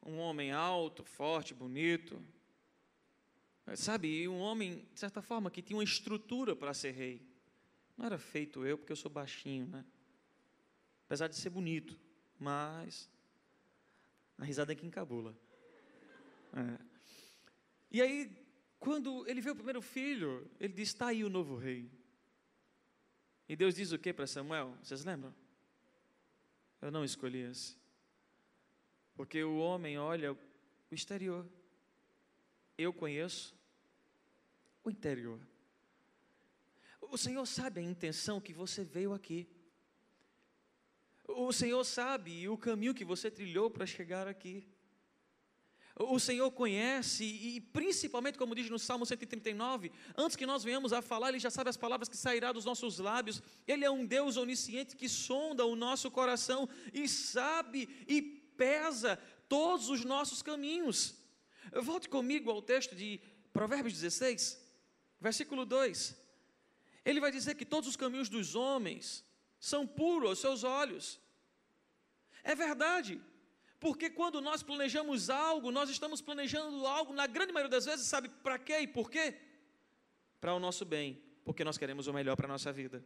um 0.06 0.18
homem 0.18 0.52
alto, 0.52 1.04
forte, 1.04 1.54
bonito. 1.54 2.22
Sabe, 3.76 4.28
um 4.28 4.40
homem, 4.40 4.86
de 4.94 5.00
certa 5.00 5.22
forma, 5.22 5.50
que 5.50 5.62
tinha 5.62 5.78
uma 5.78 5.84
estrutura 5.84 6.56
para 6.56 6.74
ser 6.74 6.92
rei. 6.92 7.26
Não 7.98 8.06
era 8.06 8.18
feito 8.18 8.66
eu, 8.66 8.78
porque 8.78 8.92
eu 8.92 8.98
sou 8.98 9.10
baixinho, 9.10 9.68
né? 9.68 9.86
Apesar 11.06 11.28
de 11.28 11.36
ser 11.36 11.50
bonito, 11.50 11.98
mas 12.40 13.10
a 14.38 14.44
risada 14.44 14.74
é 14.74 14.76
que 14.76 14.86
encabula. 14.86 15.38
É. 16.54 16.93
E 17.94 18.02
aí, 18.02 18.36
quando 18.80 19.26
ele 19.30 19.40
vê 19.40 19.52
o 19.52 19.56
primeiro 19.56 19.82
filho, 19.82 20.50
ele 20.60 20.74
diz: 20.74 20.90
Está 20.90 21.08
aí 21.08 21.24
o 21.24 21.30
novo 21.30 21.56
rei. 21.56 21.90
E 23.48 23.56
Deus 23.56 23.76
diz 23.76 23.92
o 23.92 24.00
que 24.00 24.12
para 24.12 24.26
Samuel? 24.26 24.76
Vocês 24.82 25.06
lembram? 25.06 25.34
Eu 26.82 26.92
não 26.92 27.06
escolhi 27.06 27.42
esse. 27.42 27.78
Porque 29.16 29.44
o 29.44 29.58
homem 29.58 30.00
olha 30.00 30.34
o 30.34 30.38
exterior. 30.92 31.48
Eu 32.76 32.92
conheço 32.92 33.56
o 34.84 34.90
interior. 34.90 35.40
O 37.00 37.18
Senhor 37.18 37.46
sabe 37.46 37.80
a 37.80 37.84
intenção 37.84 38.42
que 38.42 38.52
você 38.52 38.84
veio 38.84 39.14
aqui. 39.14 39.48
O 41.28 41.54
Senhor 41.54 41.84
sabe 41.84 42.50
o 42.50 42.58
caminho 42.58 42.96
que 42.96 43.06
você 43.06 43.30
trilhou 43.30 43.70
para 43.70 43.86
chegar 43.86 44.28
aqui. 44.28 44.68
O 45.96 46.20
Senhor 46.20 46.50
conhece 46.52 47.24
e 47.24 47.62
principalmente, 47.62 48.38
como 48.38 48.56
diz 48.56 48.68
no 48.68 48.80
Salmo 48.80 49.06
139, 49.06 49.92
antes 50.18 50.36
que 50.36 50.46
nós 50.46 50.64
venhamos 50.64 50.92
a 50.92 51.04
falar, 51.04 51.30
Ele 51.30 51.40
já 51.40 51.52
sabe 51.52 51.70
as 51.70 51.78
palavras 51.78 52.10
que 52.10 52.18
sairá 52.18 52.52
dos 52.52 52.66
nossos 52.66 52.98
lábios. 52.98 53.44
Ele 53.68 53.86
é 53.86 53.92
um 53.92 54.04
Deus 54.04 54.36
onisciente 54.36 54.96
que 54.96 55.08
sonda 55.08 55.66
o 55.66 55.76
nosso 55.76 56.10
coração 56.10 56.68
e 56.92 57.08
sabe 57.08 57.88
e 58.08 58.22
pesa 58.22 59.20
todos 59.48 59.90
os 59.90 60.04
nossos 60.04 60.42
caminhos. 60.42 61.16
Volte 61.82 62.10
comigo 62.10 62.50
ao 62.50 62.62
texto 62.62 62.96
de 62.96 63.22
Provérbios 63.52 63.94
16, 63.94 64.60
versículo 65.22 65.64
2. 65.64 66.18
Ele 67.06 67.20
vai 67.20 67.32
dizer 67.32 67.54
que 67.54 67.66
todos 67.66 67.88
os 67.88 67.96
caminhos 67.96 68.30
dos 68.30 68.56
homens 68.56 69.24
são 69.60 69.86
puros 69.86 70.30
aos 70.30 70.40
seus 70.40 70.64
olhos. 70.64 71.20
É 72.44 72.56
verdade. 72.56 73.22
Porque 73.84 74.10
quando 74.10 74.40
nós 74.40 74.64
planejamos 74.64 75.30
algo, 75.30 75.70
nós 75.70 75.90
estamos 75.90 76.22
planejando 76.22 76.88
algo, 76.88 77.12
na 77.12 77.28
grande 77.28 77.52
maioria 77.52 77.70
das 77.70 77.84
vezes, 77.84 78.08
sabe 78.08 78.30
para 78.30 78.58
quê 78.58 78.80
e 78.80 78.88
por 78.88 79.12
quê? 79.12 79.36
Para 80.40 80.54
o 80.54 80.60
nosso 80.60 80.86
bem, 80.86 81.22
porque 81.44 81.66
nós 81.66 81.78
queremos 81.78 82.08
o 82.08 82.14
melhor 82.14 82.38
para 82.38 82.46
a 82.46 82.54
nossa 82.56 82.72
vida. 82.72 83.06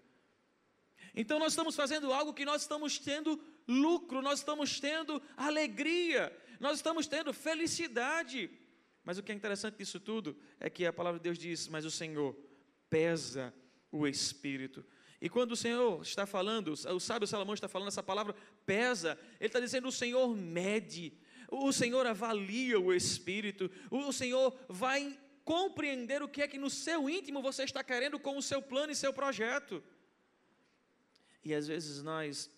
Então 1.15 1.39
nós 1.39 1.53
estamos 1.53 1.75
fazendo 1.75 2.13
algo 2.13 2.31
que 2.31 2.45
nós 2.45 2.61
estamos 2.61 2.99
tendo 2.99 3.43
lucro, 3.67 4.21
nós 4.21 4.37
estamos 4.37 4.79
tendo 4.79 5.19
alegria, 5.35 6.31
nós 6.59 6.77
estamos 6.77 7.07
tendo 7.07 7.33
felicidade. 7.33 8.47
Mas 9.03 9.17
o 9.17 9.23
que 9.23 9.31
é 9.31 9.35
interessante 9.35 9.79
disso 9.79 9.99
tudo 9.99 10.37
é 10.59 10.69
que 10.69 10.85
a 10.85 10.93
palavra 10.93 11.19
de 11.19 11.23
Deus 11.23 11.39
diz: 11.39 11.67
Mas 11.67 11.85
o 11.85 11.91
Senhor 11.91 12.37
pesa 12.87 13.51
o 13.91 14.05
espírito. 14.05 14.85
E 15.19 15.29
quando 15.29 15.53
o 15.53 15.55
Senhor 15.55 16.01
está 16.01 16.25
falando, 16.25 16.73
o 16.73 16.99
sábio 16.99 17.27
Salomão 17.27 17.53
está 17.53 17.67
falando 17.67 17.87
essa 17.87 18.03
palavra 18.03 18.35
pesa, 18.65 19.17
ele 19.39 19.47
está 19.47 19.59
dizendo: 19.59 19.87
o 19.87 19.91
Senhor 19.91 20.35
mede, 20.35 21.13
o 21.49 21.71
Senhor 21.71 22.05
avalia 22.05 22.79
o 22.79 22.93
espírito, 22.93 23.71
o 23.89 24.11
Senhor 24.11 24.55
vai 24.69 25.17
compreender 25.43 26.21
o 26.21 26.27
que 26.27 26.41
é 26.41 26.47
que 26.47 26.57
no 26.57 26.69
seu 26.69 27.09
íntimo 27.09 27.41
você 27.41 27.63
está 27.63 27.83
querendo 27.83 28.19
com 28.19 28.37
o 28.37 28.41
seu 28.41 28.61
plano 28.61 28.91
e 28.91 28.95
seu 28.95 29.11
projeto. 29.11 29.83
E 31.43 31.53
às 31.53 31.67
vezes 31.67 32.03
nós 32.03 32.51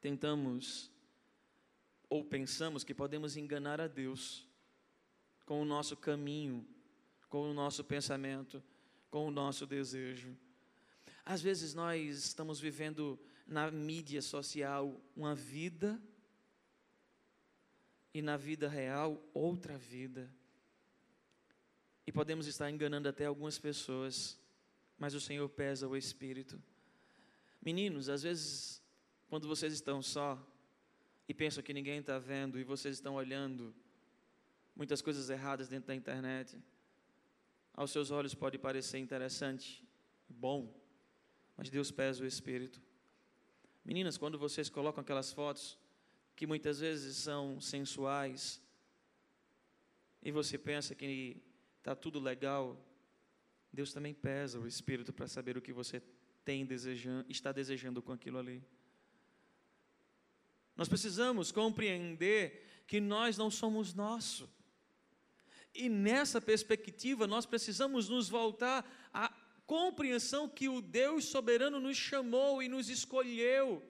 tentamos 0.00 0.90
ou 2.08 2.24
pensamos 2.24 2.84
que 2.84 2.94
podemos 2.94 3.36
enganar 3.36 3.80
a 3.80 3.86
Deus 3.86 4.46
com 5.44 5.60
o 5.60 5.64
nosso 5.64 5.96
caminho, 5.96 6.66
com 7.28 7.50
o 7.50 7.54
nosso 7.54 7.82
pensamento, 7.82 8.62
com 9.10 9.26
o 9.26 9.30
nosso 9.30 9.66
desejo. 9.66 10.36
Às 11.24 11.40
vezes 11.40 11.74
nós 11.74 12.18
estamos 12.18 12.58
vivendo 12.58 13.18
na 13.46 13.70
mídia 13.70 14.20
social 14.20 15.00
uma 15.16 15.34
vida 15.34 16.00
e 18.12 18.20
na 18.20 18.36
vida 18.36 18.68
real 18.68 19.22
outra 19.32 19.78
vida. 19.78 20.32
E 22.06 22.10
podemos 22.10 22.46
estar 22.46 22.70
enganando 22.70 23.08
até 23.08 23.26
algumas 23.26 23.58
pessoas, 23.58 24.38
mas 24.98 25.14
o 25.14 25.20
Senhor 25.20 25.48
pesa 25.48 25.88
o 25.88 25.96
espírito. 25.96 26.60
Meninos, 27.64 28.08
às 28.08 28.24
vezes, 28.24 28.82
quando 29.28 29.46
vocês 29.46 29.72
estão 29.72 30.02
só 30.02 30.38
e 31.28 31.32
pensam 31.32 31.62
que 31.62 31.72
ninguém 31.72 32.00
está 32.00 32.18
vendo 32.18 32.58
e 32.58 32.64
vocês 32.64 32.96
estão 32.96 33.14
olhando 33.14 33.72
muitas 34.74 35.00
coisas 35.00 35.30
erradas 35.30 35.68
dentro 35.68 35.86
da 35.86 35.94
internet, 35.94 36.60
aos 37.72 37.92
seus 37.92 38.10
olhos 38.10 38.34
pode 38.34 38.58
parecer 38.58 38.98
interessante, 38.98 39.86
bom, 40.28 40.81
mas 41.56 41.70
Deus 41.70 41.90
pesa 41.90 42.22
o 42.22 42.26
espírito. 42.26 42.80
Meninas, 43.84 44.16
quando 44.16 44.38
vocês 44.38 44.68
colocam 44.68 45.02
aquelas 45.02 45.32
fotos 45.32 45.78
que 46.34 46.46
muitas 46.46 46.80
vezes 46.80 47.16
são 47.16 47.60
sensuais 47.60 48.60
e 50.22 50.30
você 50.30 50.56
pensa 50.56 50.94
que 50.94 51.42
está 51.78 51.94
tudo 51.94 52.20
legal, 52.20 52.80
Deus 53.72 53.92
também 53.92 54.14
pesa 54.14 54.58
o 54.58 54.66
espírito 54.66 55.12
para 55.12 55.26
saber 55.26 55.56
o 55.56 55.62
que 55.62 55.72
você 55.72 56.02
tem 56.44 56.64
desejando, 56.64 57.30
está 57.30 57.52
desejando 57.52 58.02
com 58.02 58.12
aquilo 58.12 58.38
ali. 58.38 58.62
Nós 60.76 60.88
precisamos 60.88 61.50
compreender 61.52 62.66
que 62.86 63.00
nós 63.00 63.36
não 63.36 63.50
somos 63.50 63.94
nosso. 63.94 64.48
E 65.74 65.88
nessa 65.88 66.40
perspectiva, 66.40 67.26
nós 67.26 67.46
precisamos 67.46 68.08
nos 68.08 68.28
voltar 68.28 69.10
a 69.12 69.31
compreensão 69.66 70.48
que 70.48 70.68
o 70.68 70.80
Deus 70.80 71.24
soberano 71.26 71.80
nos 71.80 71.96
chamou 71.96 72.62
e 72.62 72.68
nos 72.68 72.88
escolheu. 72.88 73.82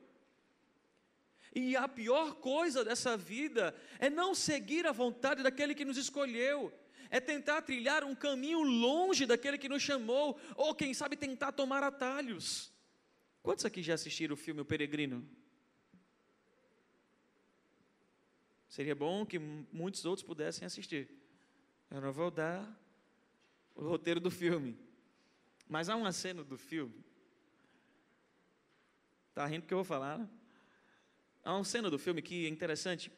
E 1.55 1.77
a 1.77 1.87
pior 1.87 2.37
coisa 2.37 2.85
dessa 2.85 3.17
vida 3.17 3.75
é 3.99 4.09
não 4.09 4.35
seguir 4.35 4.87
a 4.87 4.93
vontade 4.93 5.43
daquele 5.43 5.75
que 5.75 5.85
nos 5.85 5.99
escolheu, 5.99 6.73
é 7.11 7.21
tentar 7.21 7.61
trilhar 7.61 8.05
um 8.05 8.15
caminho 8.15 8.63
longe 8.63 9.27
daquele 9.27 9.59
que 9.59 9.69
nos 9.69 9.83
chamou, 9.83 10.41
ou 10.57 10.75
quem 10.75 10.95
sabe 10.95 11.15
tentar 11.15 11.53
tomar 11.53 11.83
atalhos. 11.83 12.73
Quantos 13.43 13.65
aqui 13.65 13.83
já 13.83 13.95
assistiram 13.95 14.35
o 14.35 14.37
filme 14.37 14.63
O 14.63 14.65
Peregrino? 14.65 15.29
Seria 18.67 18.95
bom 18.95 19.27
que 19.27 19.39
muitos 19.39 20.07
outros 20.07 20.27
pudessem 20.27 20.65
assistir. 20.65 21.11
Eu 21.91 22.01
não 22.01 22.11
vou 22.11 22.31
dar 22.31 22.67
o 23.75 23.87
roteiro 23.87 24.19
do 24.19 24.31
filme. 24.31 24.79
Mas 25.73 25.89
há 25.89 25.97
uma 25.97 26.13
cena 26.13 26.45
do 26.45 26.59
filme. 26.59 27.03
Tá 29.33 29.47
rindo 29.47 29.67
que 29.67 29.73
eu 29.73 29.79
vou 29.79 29.85
falar, 29.87 30.19
né? 30.19 30.29
Há 31.43 31.55
uma 31.55 31.65
cena 31.65 31.89
do 31.89 31.99
filme 31.99 32.21
que 32.21 32.45
é 32.45 32.49
interessante. 32.51 33.11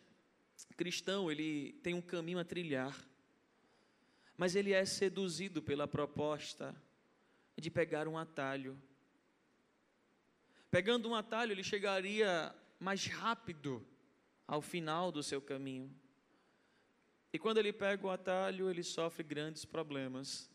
Cristão, 0.77 1.33
ele 1.33 1.73
tem 1.83 1.95
um 1.95 2.01
caminho 2.01 2.39
a 2.39 2.45
trilhar. 2.45 2.97
Mas 4.37 4.55
ele 4.55 4.73
é 4.73 4.85
seduzido 4.85 5.61
pela 5.61 5.89
proposta 5.89 6.81
de 7.57 7.73
pegar 7.73 8.07
um 8.07 8.17
atalho. 8.17 8.81
Pegando 10.71 11.09
um 11.09 11.15
atalho, 11.17 11.51
ele 11.51 11.65
chegaria 11.65 12.55
mais 12.79 13.05
rápido 13.07 13.85
ao 14.47 14.63
final 14.63 15.11
do 15.11 15.25
seu 15.25 15.43
caminho. 15.43 15.93
E 17.33 17.39
quando 17.39 17.59
ele 17.59 17.73
pega 17.73 18.07
o 18.07 18.11
atalho, 18.11 18.71
ele 18.71 18.85
sofre 18.85 19.25
grandes 19.25 19.65
problemas. 19.65 20.54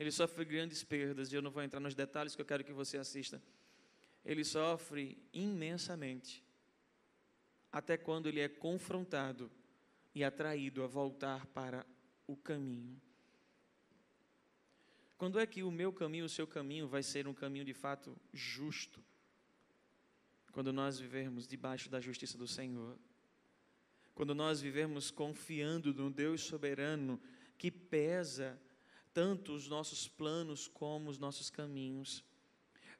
Ele 0.00 0.10
sofre 0.10 0.46
grandes 0.46 0.82
perdas, 0.82 1.30
e 1.30 1.36
eu 1.36 1.42
não 1.42 1.50
vou 1.50 1.62
entrar 1.62 1.78
nos 1.78 1.94
detalhes 1.94 2.34
que 2.34 2.40
eu 2.40 2.46
quero 2.46 2.64
que 2.64 2.72
você 2.72 2.96
assista. 2.96 3.40
Ele 4.24 4.42
sofre 4.42 5.22
imensamente, 5.30 6.42
até 7.70 7.98
quando 7.98 8.26
ele 8.26 8.40
é 8.40 8.48
confrontado 8.48 9.52
e 10.14 10.24
atraído 10.24 10.82
a 10.82 10.86
voltar 10.86 11.44
para 11.48 11.86
o 12.26 12.34
caminho. 12.34 12.98
Quando 15.18 15.38
é 15.38 15.46
que 15.46 15.62
o 15.62 15.70
meu 15.70 15.92
caminho, 15.92 16.24
o 16.24 16.30
seu 16.30 16.46
caminho, 16.46 16.88
vai 16.88 17.02
ser 17.02 17.28
um 17.28 17.34
caminho 17.34 17.66
de 17.66 17.74
fato 17.74 18.16
justo? 18.32 19.04
Quando 20.50 20.72
nós 20.72 20.98
vivermos 20.98 21.46
debaixo 21.46 21.90
da 21.90 22.00
justiça 22.00 22.38
do 22.38 22.48
Senhor. 22.48 22.98
Quando 24.14 24.34
nós 24.34 24.62
vivermos 24.62 25.10
confiando 25.10 25.92
no 25.92 26.10
Deus 26.10 26.40
soberano 26.40 27.20
que 27.58 27.70
pesa 27.70 28.58
tanto 29.12 29.52
os 29.52 29.68
nossos 29.68 30.08
planos 30.08 30.68
como 30.68 31.10
os 31.10 31.18
nossos 31.18 31.50
caminhos. 31.50 32.24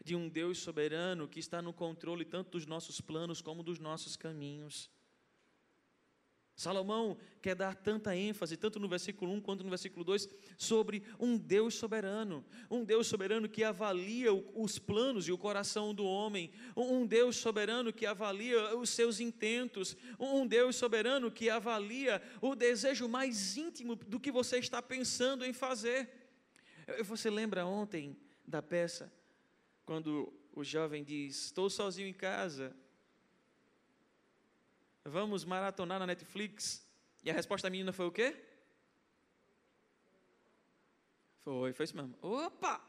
De 0.03 0.17
um 0.17 0.29
Deus 0.29 0.59
soberano 0.59 1.29
que 1.29 1.41
está 1.41 1.61
no 1.61 1.73
controle 1.73 2.25
tanto 2.25 2.51
dos 2.53 2.67
nossos 2.67 3.01
planos 3.01 3.41
como 3.41 3.63
dos 3.63 3.79
nossos 3.79 4.17
caminhos. 4.17 4.91
Salomão 6.61 7.17
quer 7.41 7.55
dar 7.55 7.75
tanta 7.75 8.15
ênfase, 8.15 8.55
tanto 8.55 8.79
no 8.79 8.87
versículo 8.87 9.33
1 9.33 9.41
quanto 9.41 9.65
no 9.65 9.71
versículo 9.71 10.05
2, 10.05 10.29
sobre 10.59 11.03
um 11.19 11.39
Deus 11.39 11.75
soberano. 11.75 12.45
Um 12.71 12.85
Deus 12.85 13.07
soberano 13.07 13.49
que 13.49 13.65
avalia 13.65 14.31
os 14.35 14.79
planos 14.79 15.27
e 15.27 15.33
o 15.33 15.39
coração 15.39 15.95
do 15.95 16.05
homem. 16.05 16.51
Um 16.77 17.07
Deus 17.07 17.37
soberano 17.37 17.95
que 17.95 18.05
avalia 18.05 18.77
os 18.77 18.91
seus 18.91 19.21
intentos. 19.21 19.97
Um 20.19 20.47
Deus 20.47 20.77
soberano 20.77 21.31
que 21.31 21.49
avalia 21.49 22.21
o 22.43 22.55
desejo 22.55 23.09
mais 23.09 23.57
íntimo 23.57 23.97
do 23.97 24.21
que 24.21 24.31
você 24.31 24.59
está 24.59 24.83
pensando 24.83 25.47
em 25.47 25.55
fazer. 25.55 26.11
Você 27.05 27.31
lembra 27.31 27.65
ontem 27.65 28.15
da 28.47 28.61
peça, 28.61 29.11
quando 29.87 30.31
o 30.53 30.63
jovem 30.63 31.03
diz: 31.03 31.47
Estou 31.47 31.71
sozinho 31.71 32.07
em 32.09 32.13
casa 32.13 32.77
Vamos 35.05 35.45
maratonar 35.45 35.99
na 35.99 36.07
Netflix? 36.07 36.87
E 37.25 37.31
a 37.31 37.35
resposta 37.35 37.67
da 37.67 37.71
menina 37.71 37.93
foi 37.93 38.07
o 38.07 38.13
quê? 38.13 38.37
Foi, 41.41 41.73
foi 41.73 41.85
isso 41.85 41.97
mesmo. 41.97 42.15
Opa! 42.23 42.81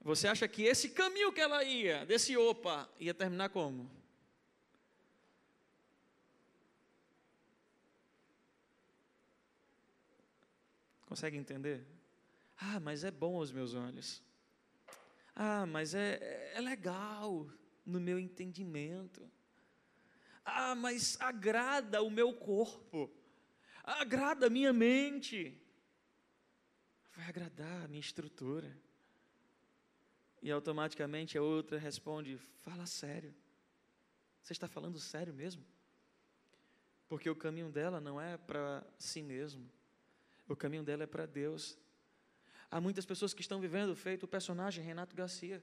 Você 0.00 0.26
acha 0.26 0.46
que 0.48 0.62
esse 0.62 0.90
caminho 0.90 1.32
que 1.32 1.40
ela 1.40 1.62
ia, 1.62 2.04
desse 2.04 2.36
opa, 2.36 2.88
ia 2.98 3.14
terminar 3.14 3.50
como? 3.50 3.90
Consegue 11.06 11.36
entender? 11.36 11.86
Ah, 12.56 12.80
mas 12.80 13.04
é 13.04 13.10
bom 13.10 13.36
aos 13.36 13.52
meus 13.52 13.74
olhos. 13.74 14.22
Ah, 15.34 15.66
mas 15.66 15.94
é, 15.94 16.52
é 16.54 16.60
legal 16.60 17.46
no 17.84 18.00
meu 18.00 18.18
entendimento. 18.18 19.30
Ah, 20.44 20.74
mas 20.74 21.16
agrada 21.20 22.02
o 22.02 22.10
meu 22.10 22.34
corpo, 22.34 23.10
agrada 23.84 24.46
a 24.46 24.50
minha 24.50 24.72
mente, 24.72 25.60
vai 27.14 27.28
agradar 27.28 27.84
a 27.84 27.88
minha 27.88 28.00
estrutura. 28.00 28.76
E 30.42 30.50
automaticamente 30.50 31.38
a 31.38 31.42
outra 31.42 31.78
responde: 31.78 32.36
fala 32.36 32.86
sério. 32.86 33.34
Você 34.42 34.52
está 34.52 34.66
falando 34.66 34.98
sério 34.98 35.32
mesmo? 35.32 35.64
Porque 37.08 37.30
o 37.30 37.36
caminho 37.36 37.70
dela 37.70 38.00
não 38.00 38.20
é 38.20 38.36
para 38.36 38.84
si 38.98 39.22
mesmo, 39.22 39.70
o 40.48 40.56
caminho 40.56 40.82
dela 40.82 41.04
é 41.04 41.06
para 41.06 41.26
Deus. 41.26 41.78
Há 42.70 42.80
muitas 42.80 43.04
pessoas 43.04 43.34
que 43.34 43.42
estão 43.42 43.60
vivendo 43.60 43.94
feito 43.94 44.24
o 44.24 44.28
personagem 44.28 44.82
Renato 44.82 45.14
Garcia. 45.14 45.62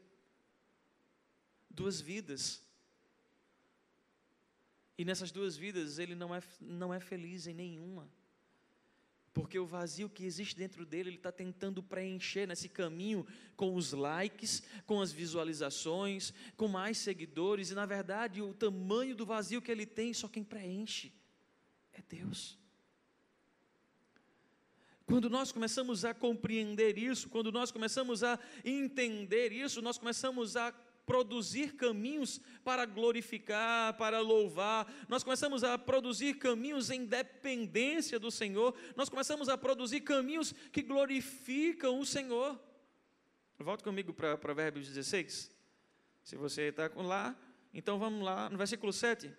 Duas 1.70 2.00
vidas 2.00 2.64
e 5.00 5.06
nessas 5.06 5.32
duas 5.32 5.56
vidas 5.56 5.98
ele 5.98 6.14
não 6.14 6.36
é, 6.36 6.44
não 6.60 6.94
é 6.94 7.00
feliz 7.00 7.48
em 7.48 7.54
nenhuma. 7.54 8.12
Porque 9.34 9.58
o 9.58 9.66
vazio 9.66 10.10
que 10.10 10.26
existe 10.26 10.58
dentro 10.58 10.86
dele, 10.86 11.08
ele 11.08 11.16
está 11.16 11.32
tentando 11.32 11.82
preencher 11.82 12.46
nesse 12.46 12.68
caminho 12.68 13.26
com 13.56 13.74
os 13.76 13.94
likes, 13.94 14.62
com 14.86 15.00
as 15.00 15.14
visualizações, 15.14 16.34
com 16.58 16.68
mais 16.68 16.98
seguidores, 16.98 17.72
e 17.72 17.76
na 17.76 17.86
verdade 17.86 18.42
o 18.42 18.54
tamanho 18.54 19.16
do 19.16 19.26
vazio 19.26 19.62
que 19.62 19.72
ele 19.72 19.86
tem, 19.86 20.14
só 20.14 20.28
quem 20.28 20.44
preenche 20.44 21.14
é 21.94 22.02
Deus. 22.02 22.60
Quando 25.06 25.30
nós 25.30 25.50
começamos 25.50 26.04
a 26.04 26.14
compreender 26.14 26.98
isso, 26.98 27.30
quando 27.30 27.54
nós 27.54 27.72
começamos 27.72 28.22
a 28.22 28.38
entender 28.66 29.54
isso, 29.54 29.82
nós 29.82 29.98
começamos 29.98 30.58
a 30.58 30.74
produzir 31.10 31.76
caminhos 31.76 32.40
para 32.64 32.86
glorificar, 32.86 33.98
para 33.98 34.20
louvar, 34.20 34.86
nós 35.08 35.24
começamos 35.24 35.64
a 35.64 35.76
produzir 35.76 36.36
caminhos 36.36 36.92
em 36.92 37.04
dependência 37.04 38.20
do 38.20 38.30
Senhor, 38.30 38.78
nós 38.96 39.10
começamos 39.10 39.50
a 39.50 39.58
produzir 39.58 40.02
caminhos 40.02 40.54
que 40.72 40.84
glorificam 40.84 42.00
o 42.00 42.06
Senhor. 42.06 42.62
Volte 43.58 43.84
comigo 43.84 44.14
para 44.14 44.38
Provérbios 44.38 44.88
16. 44.88 45.50
Se 46.24 46.36
você 46.36 46.70
está 46.70 46.92
lá, 46.98 47.36
então 47.74 47.98
vamos 47.98 48.24
lá 48.24 48.48
no 48.48 48.60
versículo 48.60 48.94
7. 48.94 49.34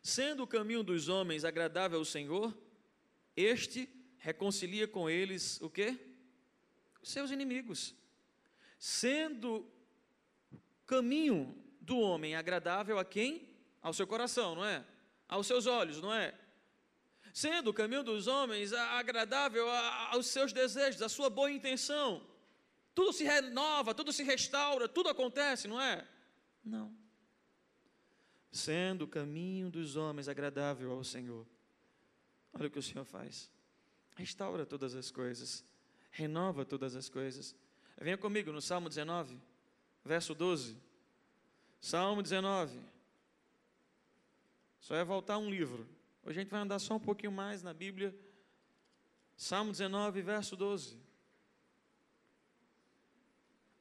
Sendo 0.00 0.44
o 0.44 0.46
caminho 0.46 0.84
dos 0.84 1.08
homens 1.08 1.44
agradável 1.44 1.98
ao 1.98 2.04
Senhor, 2.04 2.56
este 3.36 3.88
reconcilia 4.18 4.86
com 4.86 5.10
eles 5.10 5.60
o 5.60 5.68
quê? 5.68 5.98
Os 7.02 7.10
seus 7.10 7.32
inimigos. 7.32 7.92
Sendo 8.78 9.71
caminho 10.92 11.56
do 11.80 11.98
homem 11.98 12.36
agradável 12.36 12.98
a 12.98 13.04
quem? 13.04 13.48
Ao 13.80 13.94
seu 13.94 14.06
coração, 14.06 14.54
não 14.54 14.64
é? 14.64 14.84
Aos 15.26 15.46
seus 15.46 15.66
olhos, 15.66 16.02
não 16.02 16.12
é? 16.12 16.34
Sendo 17.32 17.70
o 17.70 17.74
caminho 17.74 18.02
dos 18.02 18.26
homens 18.26 18.74
agradável 18.74 19.66
aos 20.10 20.26
seus 20.26 20.52
desejos, 20.52 21.00
à 21.00 21.08
sua 21.08 21.30
boa 21.30 21.50
intenção. 21.50 22.22
Tudo 22.94 23.10
se 23.10 23.24
renova, 23.24 23.94
tudo 23.94 24.12
se 24.12 24.22
restaura, 24.22 24.86
tudo 24.86 25.08
acontece, 25.08 25.66
não 25.66 25.80
é? 25.80 26.06
Não. 26.62 26.94
Sendo 28.50 29.06
o 29.06 29.08
caminho 29.08 29.70
dos 29.70 29.96
homens 29.96 30.28
agradável 30.28 30.92
ao 30.92 31.02
Senhor. 31.02 31.46
Olha 32.52 32.66
o 32.68 32.70
que 32.70 32.78
o 32.78 32.82
Senhor 32.82 33.06
faz. 33.06 33.50
Restaura 34.14 34.66
todas 34.66 34.94
as 34.94 35.10
coisas, 35.10 35.64
renova 36.10 36.66
todas 36.66 36.94
as 36.94 37.08
coisas. 37.08 37.56
Venha 37.98 38.18
comigo 38.18 38.52
no 38.52 38.60
Salmo 38.60 38.90
19 38.90 39.51
verso 40.04 40.34
12. 40.34 40.76
Salmo 41.80 42.22
19. 42.22 42.78
Só 44.80 44.94
é 44.94 45.04
voltar 45.04 45.38
um 45.38 45.50
livro. 45.50 45.88
Hoje 46.24 46.38
a 46.38 46.42
gente 46.42 46.50
vai 46.50 46.60
andar 46.60 46.78
só 46.78 46.96
um 46.96 47.00
pouquinho 47.00 47.32
mais 47.32 47.62
na 47.62 47.72
Bíblia. 47.72 48.14
Salmo 49.36 49.72
19, 49.72 50.22
verso 50.22 50.56
12. 50.56 50.96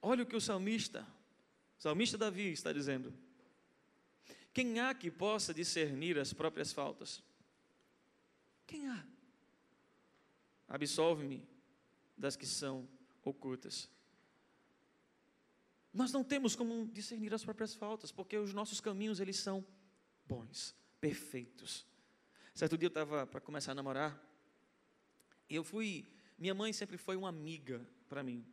Olha 0.01 0.23
o 0.23 0.25
que 0.25 0.35
o 0.35 0.41
salmista, 0.41 1.05
o 1.77 1.81
salmista 1.81 2.17
Davi 2.17 2.51
está 2.51 2.73
dizendo. 2.73 3.13
Quem 4.53 4.79
há 4.79 4.93
que 4.93 5.11
possa 5.11 5.53
discernir 5.53 6.17
as 6.17 6.33
próprias 6.33 6.73
faltas? 6.73 7.23
Quem 8.65 8.87
há? 8.89 9.05
Absolve-me 10.67 11.47
das 12.17 12.35
que 12.35 12.45
são 12.45 12.87
ocultas. 13.23 13.89
Nós 15.93 16.11
não 16.11 16.23
temos 16.23 16.55
como 16.55 16.87
discernir 16.87 17.33
as 17.33 17.43
próprias 17.43 17.75
faltas, 17.75 18.11
porque 18.11 18.37
os 18.37 18.53
nossos 18.53 18.79
caminhos 18.79 19.19
eles 19.19 19.37
são 19.37 19.65
bons, 20.25 20.73
perfeitos. 20.99 21.85
Certo 22.53 22.77
dia 22.77 22.87
eu 22.87 22.89
estava 22.89 23.27
para 23.27 23.41
começar 23.41 23.73
a 23.73 23.75
namorar, 23.75 24.21
e 25.49 25.55
eu 25.55 25.63
fui, 25.63 26.07
minha 26.37 26.53
mãe 26.53 26.71
sempre 26.71 26.97
foi 26.97 27.17
uma 27.17 27.27
amiga 27.27 27.85
para 28.07 28.23
mim. 28.23 28.45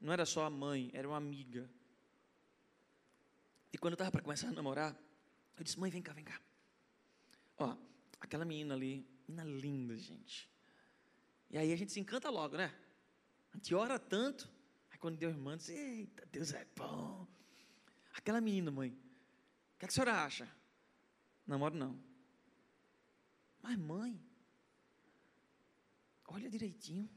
Não 0.00 0.12
era 0.12 0.24
só 0.24 0.44
a 0.44 0.50
mãe, 0.50 0.90
era 0.94 1.06
uma 1.06 1.16
amiga. 1.16 1.70
E 3.72 3.78
quando 3.78 3.92
eu 3.92 3.96
estava 3.96 4.10
para 4.10 4.22
começar 4.22 4.48
a 4.48 4.52
namorar, 4.52 4.96
eu 5.56 5.64
disse: 5.64 5.78
"Mãe, 5.78 5.90
vem 5.90 6.00
cá, 6.00 6.14
vem 6.14 6.24
cá. 6.24 6.40
Ó, 7.58 7.76
aquela 8.20 8.44
menina 8.44 8.74
ali, 8.74 9.06
menina 9.28 9.44
linda, 9.44 9.96
gente. 9.96 10.50
E 11.50 11.58
aí 11.58 11.72
a 11.72 11.76
gente 11.76 11.92
se 11.92 12.00
encanta 12.00 12.30
logo, 12.30 12.56
né? 12.56 12.74
A 13.52 13.56
gente 13.56 13.74
ora 13.74 13.98
tanto, 13.98 14.50
Aí 14.96 14.98
quando 14.98 15.18
Deus 15.18 15.36
manda, 15.36 15.58
diz, 15.58 15.68
eita, 15.68 16.26
Deus 16.32 16.54
é 16.54 16.66
bom. 16.74 17.28
Aquela 18.14 18.40
menina, 18.40 18.70
mãe, 18.70 18.88
o 18.88 19.78
que, 19.78 19.84
é 19.84 19.88
que 19.88 19.88
a 19.88 19.90
senhora 19.90 20.24
acha? 20.24 20.48
Namoro 21.46 21.76
não. 21.76 22.02
Mas 23.60 23.76
mãe, 23.76 24.18
olha 26.28 26.48
direitinho. 26.48 27.10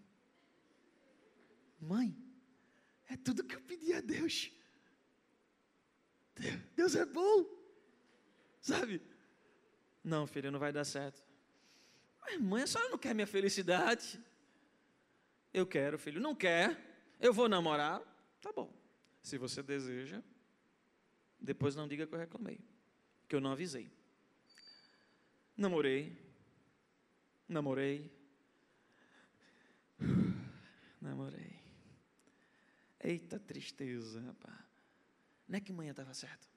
Mãe, 1.79 2.13
é 3.07 3.15
tudo 3.15 3.45
que 3.45 3.55
eu 3.55 3.61
pedi 3.61 3.93
a 3.93 4.01
Deus. 4.01 4.51
Deus 6.75 6.95
é 6.95 7.05
bom. 7.05 7.45
Sabe? 8.59 9.01
Não, 10.03 10.27
filha, 10.27 10.51
não 10.51 10.59
vai 10.59 10.73
dar 10.73 10.83
certo. 10.83 11.23
Mas 12.19 12.41
mãe, 12.41 12.63
a 12.63 12.67
senhora 12.67 12.89
não 12.89 12.97
quer 12.97 13.15
minha 13.15 13.25
felicidade. 13.25 14.21
Eu 15.53 15.65
quero, 15.65 15.97
filho. 15.97 16.19
Não 16.19 16.35
quer? 16.35 16.88
Eu 17.19 17.33
vou 17.33 17.49
namorar? 17.49 18.01
Tá 18.41 18.51
bom. 18.51 18.73
Se 19.21 19.37
você 19.37 19.61
deseja, 19.61 20.23
depois 21.39 21.75
não 21.75 21.87
diga 21.87 22.07
que 22.07 22.13
eu 22.13 22.19
reclamei, 22.19 22.59
que 23.27 23.35
eu 23.35 23.41
não 23.41 23.51
avisei. 23.51 23.91
Namorei, 25.55 26.17
namorei, 27.47 28.09
namorei. 31.01 31.59
Eita 33.01 33.39
tristeza, 33.39 34.21
rapaz. 34.21 34.55
Não 35.47 35.57
é 35.57 35.59
que 35.61 35.73
manhã 35.73 35.91
estava 35.91 36.13
certo. 36.13 36.47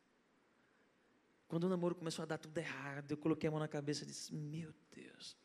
Quando 1.48 1.64
o 1.64 1.68
namoro 1.68 1.94
começou 1.94 2.22
a 2.22 2.26
dar 2.26 2.38
tudo 2.38 2.56
errado, 2.56 3.10
eu 3.10 3.16
coloquei 3.16 3.48
a 3.48 3.50
mão 3.50 3.60
na 3.60 3.68
cabeça 3.68 4.04
e 4.04 4.06
disse: 4.06 4.34
Meu 4.34 4.72
Deus. 4.90 5.36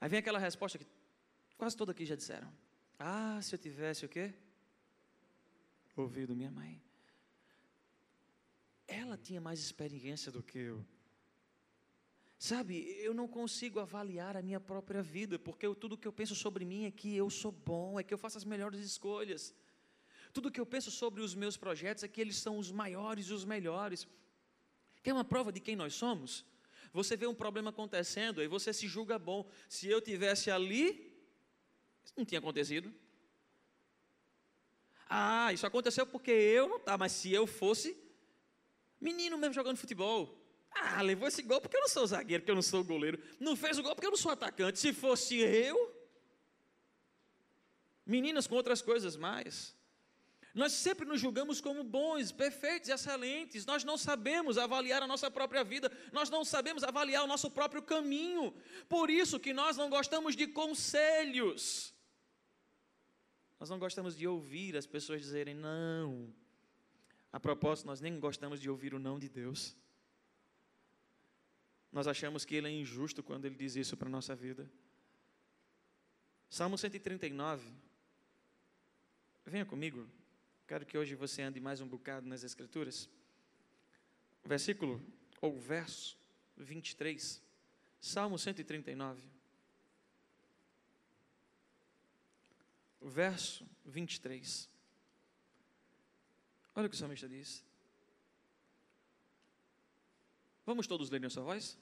Aí 0.00 0.08
vem 0.08 0.18
aquela 0.18 0.38
resposta 0.38 0.78
que 0.78 0.86
quase 1.56 1.76
todos 1.76 1.92
aqui 1.92 2.04
já 2.04 2.14
disseram. 2.14 2.52
Ah, 3.04 3.40
se 3.42 3.52
eu 3.52 3.58
tivesse 3.58 4.06
o 4.06 4.08
quê? 4.08 4.32
Ouvido 5.96 6.36
minha 6.36 6.52
mãe. 6.52 6.80
Ela 8.86 9.16
tinha 9.16 9.40
mais 9.40 9.58
experiência 9.58 10.30
do 10.30 10.40
que 10.40 10.58
eu. 10.58 10.86
Sabe, 12.38 12.74
eu 13.00 13.12
não 13.12 13.26
consigo 13.26 13.80
avaliar 13.80 14.36
a 14.36 14.42
minha 14.42 14.60
própria 14.60 15.02
vida, 15.02 15.36
porque 15.36 15.66
eu, 15.66 15.74
tudo 15.74 15.98
que 15.98 16.06
eu 16.06 16.12
penso 16.12 16.36
sobre 16.36 16.64
mim 16.64 16.84
é 16.84 16.92
que 16.92 17.16
eu 17.16 17.28
sou 17.28 17.50
bom, 17.50 17.98
é 17.98 18.04
que 18.04 18.14
eu 18.14 18.18
faço 18.18 18.38
as 18.38 18.44
melhores 18.44 18.80
escolhas. 18.80 19.52
Tudo 20.32 20.50
que 20.50 20.60
eu 20.60 20.66
penso 20.66 20.90
sobre 20.90 21.22
os 21.22 21.34
meus 21.34 21.56
projetos 21.56 22.04
é 22.04 22.08
que 22.08 22.20
eles 22.20 22.36
são 22.36 22.56
os 22.56 22.70
maiores 22.70 23.26
e 23.26 23.32
os 23.32 23.44
melhores. 23.44 24.06
Quer 25.02 25.12
uma 25.12 25.24
prova 25.24 25.50
de 25.50 25.58
quem 25.58 25.74
nós 25.74 25.94
somos? 25.94 26.44
Você 26.92 27.16
vê 27.16 27.26
um 27.26 27.34
problema 27.34 27.70
acontecendo 27.70 28.40
e 28.40 28.46
você 28.46 28.72
se 28.72 28.86
julga 28.86 29.18
bom. 29.18 29.48
Se 29.68 29.88
eu 29.88 30.00
tivesse 30.00 30.52
ali, 30.52 31.11
isso 32.04 32.14
não 32.16 32.24
tinha 32.24 32.38
acontecido. 32.38 32.92
Ah, 35.08 35.52
isso 35.52 35.66
aconteceu 35.66 36.06
porque 36.06 36.30
eu 36.30 36.68
não 36.68 36.78
estava, 36.78 36.98
mas 36.98 37.12
se 37.12 37.32
eu 37.32 37.46
fosse 37.46 37.96
menino 39.00 39.36
mesmo 39.36 39.54
jogando 39.54 39.76
futebol, 39.76 40.38
ah, 40.70 41.02
levou 41.02 41.28
esse 41.28 41.42
gol 41.42 41.60
porque 41.60 41.76
eu 41.76 41.82
não 41.82 41.88
sou 41.88 42.06
zagueiro, 42.06 42.42
porque 42.42 42.50
eu 42.50 42.54
não 42.54 42.62
sou 42.62 42.82
goleiro. 42.82 43.22
Não 43.38 43.54
fez 43.54 43.78
o 43.78 43.82
gol 43.82 43.94
porque 43.94 44.06
eu 44.06 44.10
não 44.10 44.16
sou 44.16 44.32
atacante. 44.32 44.78
Se 44.78 44.92
fosse 44.92 45.36
eu, 45.38 45.76
meninas 48.06 48.46
com 48.46 48.54
outras 48.54 48.80
coisas 48.80 49.16
mais. 49.16 49.76
Nós 50.54 50.72
sempre 50.72 51.06
nos 51.06 51.20
julgamos 51.20 51.60
como 51.60 51.82
bons, 51.82 52.30
perfeitos, 52.30 52.90
excelentes. 52.90 53.64
Nós 53.64 53.84
não 53.84 53.96
sabemos 53.96 54.58
avaliar 54.58 55.02
a 55.02 55.06
nossa 55.06 55.30
própria 55.30 55.64
vida, 55.64 55.90
nós 56.12 56.28
não 56.28 56.44
sabemos 56.44 56.84
avaliar 56.84 57.24
o 57.24 57.26
nosso 57.26 57.50
próprio 57.50 57.82
caminho. 57.82 58.54
Por 58.88 59.10
isso 59.10 59.40
que 59.40 59.52
nós 59.52 59.76
não 59.76 59.88
gostamos 59.88 60.36
de 60.36 60.46
conselhos. 60.46 61.91
Nós 63.62 63.70
não 63.70 63.78
gostamos 63.78 64.16
de 64.16 64.26
ouvir 64.26 64.76
as 64.76 64.86
pessoas 64.86 65.22
dizerem 65.22 65.54
não. 65.54 66.34
A 67.32 67.38
propósito, 67.38 67.86
nós 67.86 68.00
nem 68.00 68.18
gostamos 68.18 68.60
de 68.60 68.68
ouvir 68.68 68.92
o 68.92 68.98
não 68.98 69.20
de 69.20 69.28
Deus. 69.28 69.76
Nós 71.92 72.08
achamos 72.08 72.44
que 72.44 72.56
Ele 72.56 72.66
é 72.66 72.72
injusto 72.72 73.22
quando 73.22 73.44
Ele 73.44 73.54
diz 73.54 73.76
isso 73.76 73.96
para 73.96 74.08
a 74.08 74.10
nossa 74.10 74.34
vida. 74.34 74.68
Salmo 76.50 76.76
139. 76.76 77.72
Venha 79.46 79.64
comigo. 79.64 80.08
Quero 80.66 80.84
que 80.84 80.98
hoje 80.98 81.14
você 81.14 81.42
ande 81.42 81.60
mais 81.60 81.80
um 81.80 81.86
bocado 81.86 82.26
nas 82.26 82.42
Escrituras. 82.42 83.08
Versículo, 84.44 85.00
ou 85.40 85.56
verso 85.56 86.18
23. 86.56 87.40
Salmo 88.00 88.36
139. 88.36 89.22
Verso 93.02 93.66
23. 93.84 94.68
Olha 96.74 96.86
o 96.86 96.90
que 96.90 96.96
o 96.96 96.98
salmista 96.98 97.28
diz. 97.28 97.64
Vamos 100.64 100.86
todos 100.86 101.10
ler 101.10 101.22
em 101.22 101.28
sua 101.28 101.42
voz? 101.42 101.78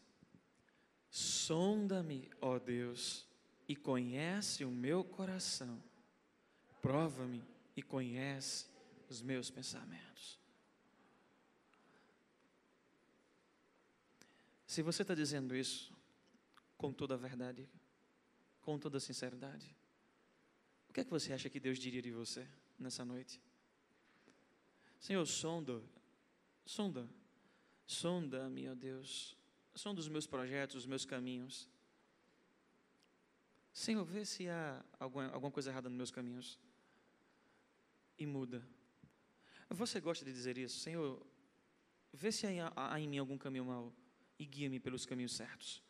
Sonda-me, 1.10 2.30
ó 2.40 2.58
Deus, 2.58 3.26
e 3.68 3.76
conhece 3.76 4.64
o 4.64 4.70
meu 4.70 5.04
coração. 5.04 5.82
Prova-me 6.80 7.44
e 7.76 7.82
conhece 7.82 8.66
os 9.08 9.20
meus 9.20 9.50
pensamentos. 9.50 10.38
Se 14.66 14.82
você 14.82 15.02
está 15.02 15.14
dizendo 15.14 15.54
isso 15.54 15.92
com 16.78 16.92
toda 16.92 17.14
a 17.14 17.18
verdade, 17.18 17.68
com 18.62 18.78
toda 18.78 18.98
a 18.98 19.00
sinceridade, 19.00 19.76
o 20.90 20.92
que 20.92 21.02
é 21.02 21.04
que 21.04 21.10
você 21.10 21.32
acha 21.32 21.48
que 21.48 21.60
Deus 21.60 21.78
diria 21.78 22.02
de 22.02 22.10
você 22.10 22.44
nessa 22.76 23.04
noite? 23.04 23.40
Senhor, 24.98 25.24
sonda, 25.24 25.80
sonda, 26.66 27.08
sonda-me, 27.86 28.68
ó 28.68 28.74
Deus, 28.74 29.36
sonda 29.72 30.00
os 30.00 30.08
meus 30.08 30.26
projetos, 30.26 30.74
os 30.74 30.86
meus 30.86 31.04
caminhos. 31.04 31.68
Senhor, 33.72 34.04
vê 34.04 34.24
se 34.24 34.48
há 34.48 34.84
alguma, 34.98 35.28
alguma 35.28 35.52
coisa 35.52 35.70
errada 35.70 35.88
nos 35.88 35.96
meus 35.96 36.10
caminhos 36.10 36.58
e 38.18 38.26
muda. 38.26 38.60
Você 39.68 40.00
gosta 40.00 40.24
de 40.24 40.32
dizer 40.32 40.58
isso? 40.58 40.80
Senhor, 40.80 41.24
vê 42.12 42.32
se 42.32 42.48
há, 42.58 42.72
há 42.74 42.98
em 42.98 43.06
mim 43.06 43.18
algum 43.18 43.38
caminho 43.38 43.64
mau 43.64 43.94
e 44.36 44.44
guia-me 44.44 44.80
pelos 44.80 45.06
caminhos 45.06 45.36
certos. 45.36 45.80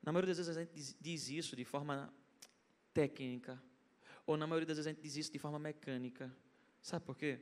Na 0.00 0.12
maioria 0.12 0.28
das 0.28 0.36
vezes 0.36 0.56
a 0.56 0.60
gente 0.60 0.96
diz 1.00 1.28
isso 1.28 1.56
de 1.56 1.64
forma 1.64 2.14
técnica, 2.94 3.62
ou 4.26 4.36
na 4.36 4.46
maioria 4.46 4.66
das 4.66 4.78
vezes 4.78 4.86
a 4.86 4.90
gente 4.90 5.02
diz 5.02 5.16
isso 5.16 5.32
de 5.32 5.38
forma 5.38 5.58
mecânica. 5.58 6.34
Sabe 6.80 7.04
por 7.04 7.16
quê? 7.16 7.40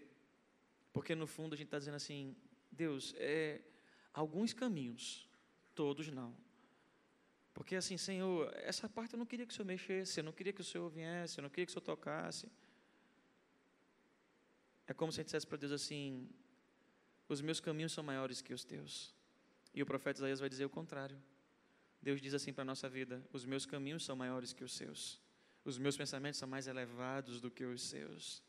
Porque 0.93 1.15
no 1.15 1.27
fundo 1.27 1.55
a 1.55 1.57
gente 1.57 1.69
está 1.69 1.79
dizendo 1.79 1.97
assim: 1.97 2.35
Deus, 2.71 3.15
é, 3.19 3.61
alguns 4.13 4.53
caminhos, 4.53 5.29
todos 5.75 6.09
não. 6.09 6.35
Porque 7.55 7.77
assim, 7.77 7.99
Senhor, 7.99 8.51
essa 8.57 8.89
parte 8.89 9.13
eu 9.13 9.19
não 9.19 9.27
queria 9.27 9.47
que 9.47 9.53
o 9.53 9.55
Senhor 9.55 9.67
mexesse, 9.67 10.19
eu 10.19 10.25
não 10.25 10.33
queria 10.33 10.53
que 10.53 10.63
o 10.63 10.65
Senhor 10.65 10.89
viesse, 10.89 11.39
eu 11.39 11.43
não 11.43 11.51
queria 11.51 11.67
que 11.67 11.71
o 11.71 11.75
Senhor 11.75 11.85
tocasse. 11.85 12.51
É 14.87 14.95
como 14.95 15.13
se 15.13 15.21
a 15.21 15.23
gente 15.23 15.27
dissesse 15.27 15.47
para 15.47 15.59
Deus 15.59 15.73
assim: 15.73 16.29
os 17.29 17.41
meus 17.41 17.61
caminhos 17.61 17.93
são 17.93 18.03
maiores 18.03 18.41
que 18.41 18.53
os 18.53 18.65
teus. 18.65 19.15
E 19.75 19.83
o 19.83 19.87
profeta 19.87 20.19
Isaías 20.19 20.41
vai 20.41 20.49
dizer 20.49 20.65
o 20.65 20.71
contrário. 20.71 21.21
Deus 22.01 22.21
diz 22.21 22.35
assim 22.35 22.53
para 22.53 22.63
a 22.63 22.65
nossa 22.65 22.89
vida: 22.89 23.25
os 23.33 23.45
meus 23.45 23.65
caminhos 23.65 24.05
são 24.05 24.17
maiores 24.17 24.53
que 24.53 24.65
os 24.65 24.73
seus. 24.73 25.22
Os 25.65 25.79
meus 25.79 25.97
pensamentos 25.97 26.39
são 26.39 26.49
mais 26.49 26.67
elevados 26.67 27.41
do 27.41 27.51
que 27.51 27.65
os 27.65 27.83
seus. 27.83 28.43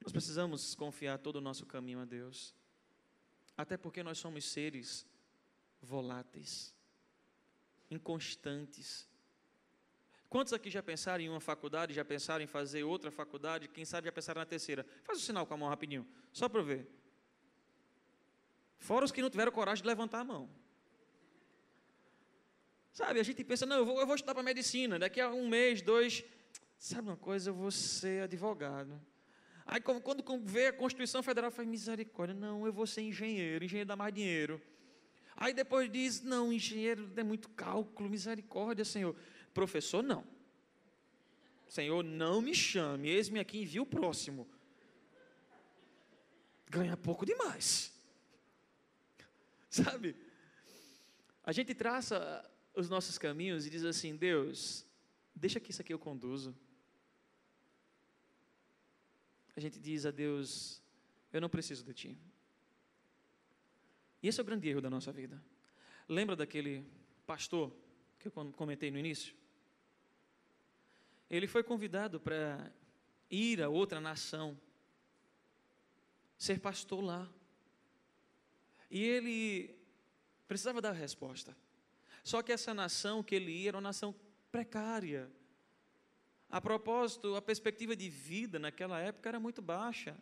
Nós 0.00 0.12
precisamos 0.12 0.74
confiar 0.74 1.18
todo 1.18 1.36
o 1.36 1.40
nosso 1.40 1.66
caminho 1.66 2.00
a 2.00 2.04
Deus. 2.04 2.54
Até 3.56 3.76
porque 3.76 4.02
nós 4.02 4.18
somos 4.18 4.44
seres 4.44 5.06
voláteis, 5.82 6.74
inconstantes. 7.90 9.08
Quantos 10.28 10.52
aqui 10.52 10.70
já 10.70 10.82
pensaram 10.82 11.22
em 11.22 11.28
uma 11.28 11.40
faculdade, 11.40 11.92
já 11.92 12.04
pensaram 12.04 12.42
em 12.42 12.46
fazer 12.46 12.84
outra 12.84 13.10
faculdade? 13.10 13.68
Quem 13.68 13.84
sabe 13.84 14.06
já 14.06 14.12
pensaram 14.12 14.38
na 14.38 14.46
terceira? 14.46 14.86
Faz 15.02 15.18
o 15.18 15.22
um 15.22 15.24
sinal 15.24 15.46
com 15.46 15.54
a 15.54 15.56
mão 15.56 15.68
rapidinho, 15.68 16.06
só 16.32 16.48
para 16.48 16.60
eu 16.60 16.64
ver. 16.64 16.88
Fora 18.78 19.04
os 19.04 19.12
que 19.12 19.20
não 19.20 19.28
tiveram 19.28 19.52
coragem 19.52 19.82
de 19.82 19.88
levantar 19.88 20.20
a 20.20 20.24
mão. 20.24 20.48
Sabe, 22.92 23.20
a 23.20 23.22
gente 23.22 23.44
pensa, 23.44 23.64
não, 23.64 23.76
eu 23.76 23.86
vou, 23.86 24.00
eu 24.00 24.06
vou 24.06 24.14
estudar 24.14 24.34
para 24.34 24.42
medicina, 24.42 24.98
daqui 24.98 25.20
a 25.20 25.30
um 25.30 25.48
mês, 25.48 25.80
dois, 25.80 26.24
sabe 26.78 27.08
uma 27.08 27.16
coisa, 27.16 27.50
eu 27.50 27.54
vou 27.54 27.70
ser 27.70 28.24
advogado. 28.24 29.00
Aí 29.64 29.80
quando 29.80 30.24
vê 30.44 30.66
a 30.66 30.72
Constituição 30.72 31.22
Federal, 31.22 31.50
faz 31.50 31.68
misericórdia, 31.68 32.34
não, 32.34 32.66
eu 32.66 32.72
vou 32.72 32.86
ser 32.86 33.02
engenheiro, 33.02 33.64
engenheiro 33.64 33.86
dá 33.86 33.94
mais 33.94 34.12
dinheiro. 34.12 34.60
Aí 35.36 35.54
depois 35.54 35.90
diz, 35.90 36.20
não, 36.22 36.52
engenheiro 36.52 37.10
é 37.16 37.22
muito 37.22 37.48
cálculo, 37.50 38.10
misericórdia, 38.10 38.84
Senhor. 38.84 39.14
Professor, 39.54 40.02
não. 40.02 40.26
Senhor, 41.68 42.02
não 42.02 42.42
me 42.42 42.52
chame, 42.52 43.08
eis-me 43.08 43.38
aqui 43.38 43.58
e 43.58 43.64
vi 43.64 43.78
o 43.78 43.86
próximo. 43.86 44.46
Ganha 46.68 46.96
pouco 46.96 47.24
demais. 47.24 47.92
Sabe? 49.70 50.16
A 51.44 51.52
gente 51.52 51.72
traça 51.74 52.44
os 52.80 52.88
nossos 52.88 53.18
caminhos 53.18 53.66
e 53.66 53.70
diz 53.70 53.84
assim: 53.84 54.16
Deus, 54.16 54.84
deixa 55.34 55.60
que 55.60 55.70
isso 55.70 55.82
aqui 55.82 55.92
eu 55.92 55.98
conduzo. 55.98 56.56
A 59.56 59.60
gente 59.60 59.78
diz 59.78 60.06
a 60.06 60.10
Deus: 60.10 60.82
Eu 61.32 61.40
não 61.40 61.48
preciso 61.48 61.84
de 61.84 61.94
ti. 61.94 62.18
E 64.22 64.28
esse 64.28 64.40
é 64.40 64.42
o 64.42 64.46
grande 64.46 64.68
erro 64.68 64.80
da 64.80 64.90
nossa 64.90 65.12
vida. 65.12 65.42
Lembra 66.08 66.34
daquele 66.34 66.84
pastor 67.26 67.72
que 68.18 68.28
eu 68.28 68.32
comentei 68.52 68.90
no 68.90 68.98
início? 68.98 69.34
Ele 71.28 71.46
foi 71.46 71.62
convidado 71.62 72.18
para 72.18 72.72
ir 73.30 73.62
a 73.62 73.68
outra 73.68 74.00
nação, 74.00 74.58
ser 76.36 76.58
pastor 76.58 77.02
lá. 77.02 77.30
E 78.90 79.02
ele 79.02 79.78
precisava 80.48 80.80
dar 80.80 80.90
a 80.90 80.92
resposta. 80.92 81.56
Só 82.22 82.42
que 82.42 82.52
essa 82.52 82.74
nação 82.74 83.22
que 83.22 83.34
ele 83.34 83.52
ia 83.52 83.68
era 83.68 83.76
uma 83.76 83.82
nação 83.82 84.14
precária, 84.50 85.30
A 86.52 86.60
propósito, 86.60 87.36
a 87.36 87.42
perspectiva 87.42 87.94
de 87.94 88.10
vida 88.10 88.58
naquela 88.58 88.98
época 88.98 89.28
era 89.28 89.38
muito 89.38 89.62
baixa. 89.62 90.16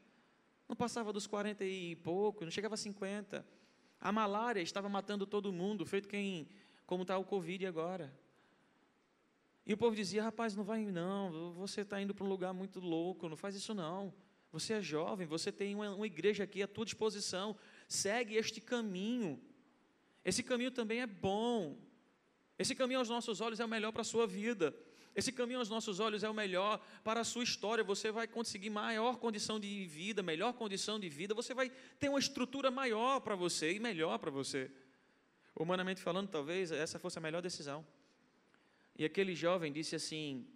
Não 0.69 0.77
passava 0.77 1.11
dos 1.11 1.27
40 1.27 1.65
e 1.65 1.97
pouco, 1.97 2.45
não 2.45 2.51
chegava 2.51 2.75
a 2.75 2.77
50. 2.79 3.47
A 3.99 4.13
malária 4.13 4.61
estava 4.61 4.89
matando 4.91 5.27
todo 5.27 5.51
mundo, 5.51 5.87
feito 5.87 6.07
quem, 6.07 6.47
como 6.85 7.03
está 7.03 7.17
o 7.17 7.25
Covid 7.25 7.67
agora. 7.67 8.13
E 9.65 9.73
o 9.73 9.77
povo 9.79 9.97
dizia: 9.97 10.23
rapaz, 10.23 10.55
não 10.55 10.65
vai 10.65 10.85
não, 10.85 11.53
você 11.55 11.81
está 11.81 12.01
indo 12.01 12.15
para 12.15 12.25
um 12.25 12.29
lugar 12.29 12.53
muito 12.53 12.79
louco, 12.79 13.29
não 13.29 13.37
faz 13.37 13.55
isso 13.55 13.73
não. 13.73 14.13
Você 14.53 14.75
é 14.75 14.81
jovem, 14.81 15.27
você 15.27 15.51
tem 15.51 15.75
uma, 15.75 15.95
uma 15.95 16.07
igreja 16.07 16.45
aqui 16.45 16.63
à 16.63 16.69
tua 16.69 16.85
disposição, 16.85 17.57
segue 17.87 18.35
este 18.37 18.61
caminho. 18.61 19.41
Esse 20.25 20.43
caminho 20.43 20.71
também 20.71 21.01
é 21.01 21.07
bom. 21.07 21.77
Esse 22.59 22.75
caminho 22.75 22.99
aos 22.99 23.09
nossos 23.09 23.41
olhos 23.41 23.61
é 23.61 23.65
o 23.65 23.69
melhor 23.69 23.93
para 23.93 24.03
a 24.03 24.05
sua 24.05 24.27
vida. 24.27 24.75
Esse 25.15 25.33
caminho 25.33 25.59
aos 25.59 25.69
nossos 25.69 26.01
olhos 26.01 26.23
é 26.23 26.31
o 26.31 26.35
melhor 26.35 26.81
para 27.03 27.21
a 27.21 27.25
sua 27.25 27.43
história. 27.43 27.83
Você 27.83 28.11
vai 28.11 28.27
conseguir 28.27 28.71
maior 28.71 29.17
condição 29.17 29.59
de 29.59 29.85
vida, 29.87 30.23
melhor 30.23 30.53
condição 30.53 30.99
de 30.99 31.09
vida. 31.09 31.35
Você 31.35 31.55
vai 31.55 31.71
ter 31.99 32.09
uma 32.09 32.19
estrutura 32.19 32.71
maior 32.71 33.21
para 33.21 33.35
você 33.35 33.73
e 33.73 33.81
melhor 33.81 34.19
para 34.19 34.31
você. 34.31 34.71
Humanamente 35.55 36.01
falando, 36.01 36.29
talvez 36.29 36.71
essa 36.71 36.99
fosse 36.99 37.19
a 37.19 37.21
melhor 37.21 37.43
decisão. 37.43 37.85
E 38.97 39.05
aquele 39.05 39.35
jovem 39.35 39.73
disse 39.73 39.97
assim: 39.97 40.47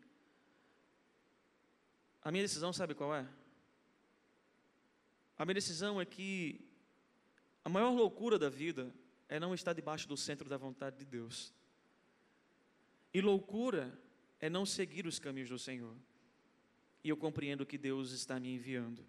A 2.23 2.31
minha 2.31 2.45
decisão, 2.45 2.73
sabe 2.73 2.95
qual 2.95 3.15
é? 3.15 3.27
A 5.37 5.45
minha 5.45 5.55
decisão 5.55 6.01
é 6.01 6.05
que 6.05 6.61
a 7.65 7.69
maior 7.69 7.91
loucura 7.91 8.39
da 8.39 8.49
vida 8.49 8.95
é 9.29 9.41
não 9.41 9.55
estar 9.55 9.73
debaixo 9.73 10.09
do 10.09 10.17
centro 10.17 10.49
da 10.49 10.57
vontade 10.57 10.99
de 10.99 11.05
Deus. 11.05 11.53
E 13.13 13.21
loucura 13.21 13.93
é 14.41 14.49
não 14.49 14.65
seguir 14.65 15.07
os 15.07 15.19
caminhos 15.19 15.49
do 15.49 15.59
Senhor. 15.59 15.95
E 17.05 17.09
eu 17.09 17.17
compreendo 17.17 17.67
que 17.67 17.77
Deus 17.77 18.13
está 18.13 18.39
me 18.39 18.55
enviando. 18.55 19.05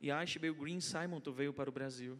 E 0.00 0.10
Ashbel 0.10 0.54
Green 0.54 0.80
Simonton 0.80 1.32
veio 1.32 1.52
para 1.52 1.70
o 1.70 1.72
Brasil. 1.72 2.18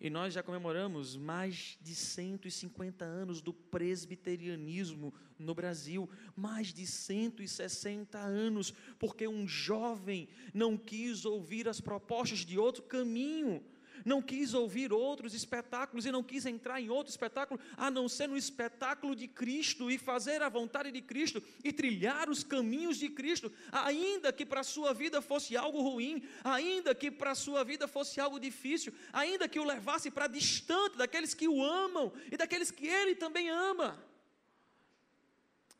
E 0.00 0.10
nós 0.10 0.34
já 0.34 0.42
comemoramos 0.42 1.16
mais 1.16 1.78
de 1.80 1.94
150 1.94 3.04
anos 3.04 3.40
do 3.40 3.54
presbiterianismo 3.54 5.14
no 5.38 5.54
Brasil, 5.54 6.10
mais 6.36 6.74
de 6.74 6.86
160 6.86 8.18
anos, 8.18 8.74
porque 8.98 9.26
um 9.26 9.48
jovem 9.48 10.28
não 10.52 10.76
quis 10.76 11.24
ouvir 11.24 11.68
as 11.68 11.80
propostas 11.80 12.40
de 12.40 12.58
outro 12.58 12.82
caminho 12.82 13.64
não 14.04 14.20
quis 14.20 14.52
ouvir 14.54 14.92
outros 14.92 15.34
espetáculos 15.34 16.04
e 16.04 16.12
não 16.12 16.22
quis 16.22 16.44
entrar 16.44 16.80
em 16.80 16.90
outro 16.90 17.10
espetáculo, 17.10 17.58
a 17.76 17.90
não 17.90 18.08
ser 18.08 18.28
no 18.28 18.36
espetáculo 18.36 19.16
de 19.16 19.26
Cristo 19.26 19.90
e 19.90 19.96
fazer 19.96 20.42
a 20.42 20.48
vontade 20.48 20.90
de 20.90 21.00
Cristo 21.00 21.42
e 21.62 21.72
trilhar 21.72 22.28
os 22.28 22.44
caminhos 22.44 22.98
de 22.98 23.08
Cristo, 23.08 23.50
ainda 23.72 24.32
que 24.32 24.44
para 24.44 24.60
a 24.60 24.64
sua 24.64 24.92
vida 24.92 25.22
fosse 25.22 25.56
algo 25.56 25.80
ruim, 25.80 26.22
ainda 26.42 26.94
que 26.94 27.10
para 27.10 27.30
a 27.30 27.34
sua 27.34 27.64
vida 27.64 27.88
fosse 27.88 28.20
algo 28.20 28.38
difícil, 28.38 28.92
ainda 29.12 29.48
que 29.48 29.58
o 29.58 29.64
levasse 29.64 30.10
para 30.10 30.26
distante 30.26 30.96
daqueles 30.96 31.34
que 31.34 31.48
o 31.48 31.64
amam 31.64 32.12
e 32.30 32.36
daqueles 32.36 32.70
que 32.70 32.86
ele 32.86 33.14
também 33.14 33.48
ama. 33.48 33.98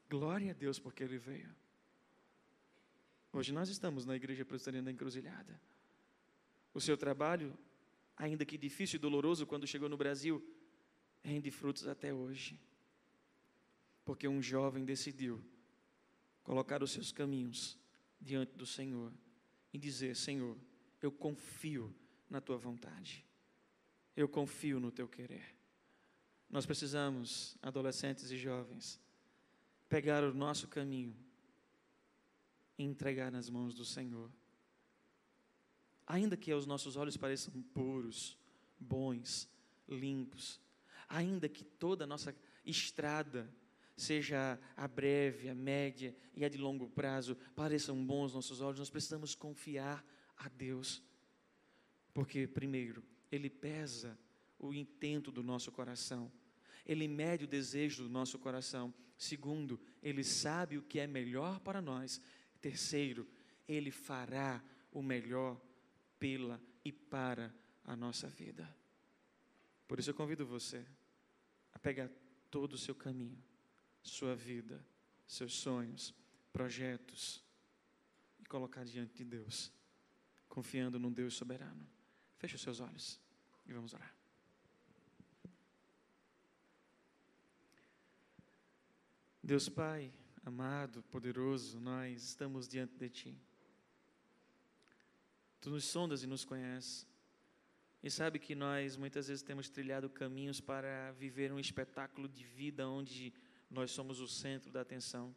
Glória 0.08 0.52
a 0.52 0.54
Deus 0.54 0.78
porque 0.78 1.02
ele 1.02 1.18
veio. 1.18 1.54
Hoje 3.32 3.52
nós 3.52 3.68
estamos 3.68 4.06
na 4.06 4.14
Igreja 4.14 4.44
Presbiteriana 4.44 4.84
da 4.84 4.92
Encruzilhada. 4.92 5.60
O 6.72 6.80
seu 6.80 6.96
trabalho 6.96 7.56
ainda 8.16 8.44
que 8.44 8.56
difícil 8.56 8.96
e 8.96 9.00
doloroso 9.00 9.46
quando 9.46 9.66
chegou 9.66 9.88
no 9.88 9.96
Brasil, 9.96 10.42
rende 11.22 11.50
frutos 11.50 11.86
até 11.86 12.12
hoje. 12.12 12.60
Porque 14.04 14.28
um 14.28 14.42
jovem 14.42 14.84
decidiu 14.84 15.42
colocar 16.42 16.82
os 16.82 16.92
seus 16.92 17.10
caminhos 17.10 17.78
diante 18.20 18.56
do 18.56 18.66
Senhor 18.66 19.12
e 19.72 19.78
dizer: 19.78 20.14
Senhor, 20.14 20.56
eu 21.00 21.10
confio 21.10 21.94
na 22.28 22.40
tua 22.40 22.56
vontade, 22.56 23.24
eu 24.16 24.28
confio 24.28 24.78
no 24.78 24.92
teu 24.92 25.08
querer. 25.08 25.54
Nós 26.50 26.66
precisamos, 26.66 27.56
adolescentes 27.62 28.30
e 28.30 28.36
jovens, 28.36 29.00
pegar 29.88 30.22
o 30.22 30.34
nosso 30.34 30.68
caminho 30.68 31.16
e 32.78 32.84
entregar 32.84 33.32
nas 33.32 33.48
mãos 33.48 33.74
do 33.74 33.84
Senhor 33.84 34.30
ainda 36.06 36.36
que 36.36 36.52
aos 36.52 36.66
nossos 36.66 36.96
olhos 36.96 37.16
pareçam 37.16 37.62
puros, 37.74 38.38
bons, 38.78 39.48
limpos, 39.88 40.60
ainda 41.08 41.48
que 41.48 41.64
toda 41.64 42.04
a 42.04 42.06
nossa 42.06 42.34
estrada 42.64 43.50
seja 43.96 44.58
a 44.76 44.88
breve, 44.88 45.48
a 45.48 45.54
média 45.54 46.14
e 46.34 46.44
a 46.44 46.48
de 46.48 46.58
longo 46.58 46.88
prazo, 46.88 47.36
pareçam 47.54 48.04
bons 48.04 48.24
aos 48.24 48.34
nossos 48.34 48.60
olhos, 48.60 48.78
nós 48.78 48.90
precisamos 48.90 49.34
confiar 49.34 50.04
a 50.36 50.48
Deus. 50.48 51.02
Porque, 52.12 52.46
primeiro, 52.46 53.04
Ele 53.30 53.48
pesa 53.48 54.18
o 54.58 54.74
intento 54.74 55.30
do 55.30 55.42
nosso 55.42 55.70
coração, 55.70 56.30
Ele 56.84 57.06
mede 57.06 57.44
o 57.44 57.48
desejo 57.48 58.02
do 58.02 58.08
nosso 58.08 58.38
coração. 58.38 58.92
Segundo, 59.16 59.80
Ele 60.02 60.24
sabe 60.24 60.76
o 60.76 60.82
que 60.82 60.98
é 60.98 61.06
melhor 61.06 61.60
para 61.60 61.80
nós. 61.80 62.20
Terceiro, 62.60 63.28
Ele 63.68 63.90
fará 63.90 64.62
o 64.92 65.02
melhor 65.02 65.60
pela 66.24 66.58
e 66.82 66.90
para 66.90 67.54
a 67.84 67.94
nossa 67.94 68.26
vida. 68.26 68.66
Por 69.86 69.98
isso 69.98 70.08
eu 70.08 70.14
convido 70.14 70.46
você 70.46 70.82
a 71.70 71.78
pegar 71.78 72.10
todo 72.50 72.72
o 72.72 72.78
seu 72.78 72.94
caminho, 72.94 73.44
sua 74.02 74.34
vida, 74.34 74.82
seus 75.26 75.52
sonhos, 75.52 76.14
projetos 76.50 77.44
e 78.40 78.44
colocar 78.46 78.86
diante 78.86 79.12
de 79.16 79.22
Deus, 79.22 79.70
confiando 80.48 80.98
num 80.98 81.12
Deus 81.12 81.34
soberano. 81.34 81.86
Feche 82.38 82.54
os 82.54 82.62
seus 82.62 82.80
olhos 82.80 83.20
e 83.66 83.72
vamos 83.74 83.92
orar. 83.92 84.16
Deus 89.42 89.68
Pai, 89.68 90.10
amado, 90.42 91.02
poderoso, 91.02 91.78
nós 91.78 92.24
estamos 92.24 92.66
diante 92.66 92.96
de 92.96 93.10
Ti. 93.10 93.38
Tu 95.64 95.70
nos 95.70 95.86
sondas 95.86 96.22
e 96.22 96.26
nos 96.26 96.44
conheces. 96.44 97.06
E 98.02 98.10
sabe 98.10 98.38
que 98.38 98.54
nós 98.54 98.98
muitas 98.98 99.28
vezes 99.28 99.42
temos 99.42 99.70
trilhado 99.70 100.10
caminhos 100.10 100.60
para 100.60 101.12
viver 101.12 101.50
um 101.50 101.58
espetáculo 101.58 102.28
de 102.28 102.44
vida 102.44 102.86
onde 102.86 103.32
nós 103.70 103.90
somos 103.90 104.20
o 104.20 104.28
centro 104.28 104.70
da 104.70 104.82
atenção. 104.82 105.34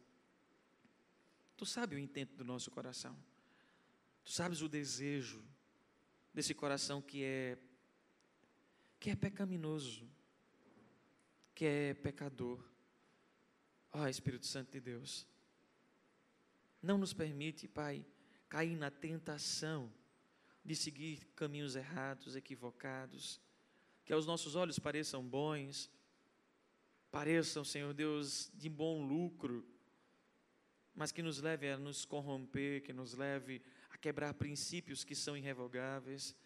Tu 1.56 1.64
sabe 1.64 1.96
o 1.96 1.98
intento 1.98 2.36
do 2.36 2.44
nosso 2.44 2.70
coração. 2.70 3.16
Tu 4.22 4.30
sabes 4.30 4.60
o 4.60 4.68
desejo 4.68 5.42
desse 6.34 6.52
coração 6.52 7.00
que 7.00 7.24
é 7.24 7.56
que 9.00 9.08
é 9.08 9.16
pecaminoso, 9.16 10.06
que 11.54 11.64
é 11.64 11.94
pecador. 11.94 12.62
Ó 13.90 14.02
oh, 14.02 14.06
Espírito 14.06 14.44
Santo 14.44 14.72
de 14.72 14.80
Deus, 14.80 15.26
não 16.82 16.98
nos 16.98 17.14
permite, 17.14 17.66
Pai, 17.66 18.04
cair 18.46 18.76
na 18.76 18.90
tentação 18.90 19.90
de 20.68 20.76
seguir 20.76 21.26
caminhos 21.34 21.76
errados, 21.76 22.36
equivocados, 22.36 23.40
que 24.04 24.12
aos 24.12 24.26
nossos 24.26 24.54
olhos 24.54 24.78
pareçam 24.78 25.26
bons, 25.26 25.90
pareçam, 27.10 27.64
Senhor 27.64 27.94
Deus, 27.94 28.50
de 28.52 28.68
bom 28.68 29.02
lucro, 29.02 29.66
mas 30.94 31.10
que 31.10 31.22
nos 31.22 31.40
leve 31.40 31.70
a 31.70 31.78
nos 31.78 32.04
corromper, 32.04 32.82
que 32.82 32.92
nos 32.92 33.14
leve 33.14 33.62
a 33.88 33.96
quebrar 33.96 34.34
princípios 34.34 35.04
que 35.04 35.14
são 35.14 35.34
irrevogáveis, 35.34 36.36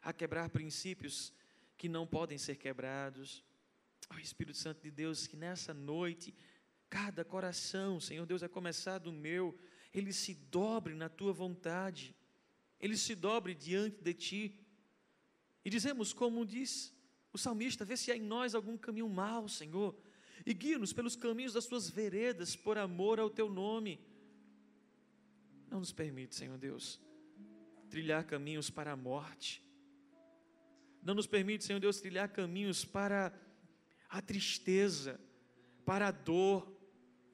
a 0.00 0.14
quebrar 0.14 0.48
princípios 0.48 1.30
que 1.76 1.90
não 1.90 2.06
podem 2.06 2.38
ser 2.38 2.56
quebrados. 2.56 3.44
Ó 4.10 4.14
oh, 4.14 4.18
Espírito 4.18 4.56
Santo 4.56 4.80
de 4.80 4.90
Deus, 4.90 5.26
que 5.26 5.36
nessa 5.36 5.74
noite, 5.74 6.34
cada 6.88 7.22
coração, 7.22 8.00
Senhor 8.00 8.24
Deus, 8.24 8.42
é 8.42 8.48
começado 8.48 9.08
o 9.08 9.12
meu, 9.12 9.58
ele 9.92 10.14
se 10.14 10.32
dobre 10.32 10.94
na 10.94 11.10
tua 11.10 11.34
vontade 11.34 12.16
ele 12.80 12.96
se 12.96 13.14
dobre 13.14 13.54
diante 13.54 14.02
de 14.02 14.14
ti. 14.14 14.60
E 15.64 15.70
dizemos, 15.70 16.12
como 16.12 16.46
diz 16.46 16.94
o 17.32 17.38
salmista: 17.38 17.84
vê 17.84 17.96
se 17.96 18.10
há 18.10 18.16
em 18.16 18.22
nós 18.22 18.54
algum 18.54 18.76
caminho 18.76 19.08
mau, 19.08 19.48
Senhor, 19.48 19.96
e 20.46 20.54
guia-nos 20.54 20.92
pelos 20.92 21.16
caminhos 21.16 21.52
das 21.52 21.66
tuas 21.66 21.90
veredas, 21.90 22.54
por 22.56 22.78
amor 22.78 23.18
ao 23.18 23.30
teu 23.30 23.50
nome. 23.50 24.00
Não 25.70 25.80
nos 25.80 25.92
permite, 25.92 26.34
Senhor 26.34 26.56
Deus, 26.56 27.00
trilhar 27.90 28.24
caminhos 28.24 28.70
para 28.70 28.92
a 28.92 28.96
morte. 28.96 29.62
Não 31.02 31.14
nos 31.14 31.26
permite, 31.26 31.64
Senhor 31.64 31.80
Deus, 31.80 32.00
trilhar 32.00 32.28
caminhos 32.28 32.84
para 32.84 33.32
a 34.08 34.22
tristeza, 34.22 35.20
para 35.84 36.08
a 36.08 36.10
dor 36.10 36.74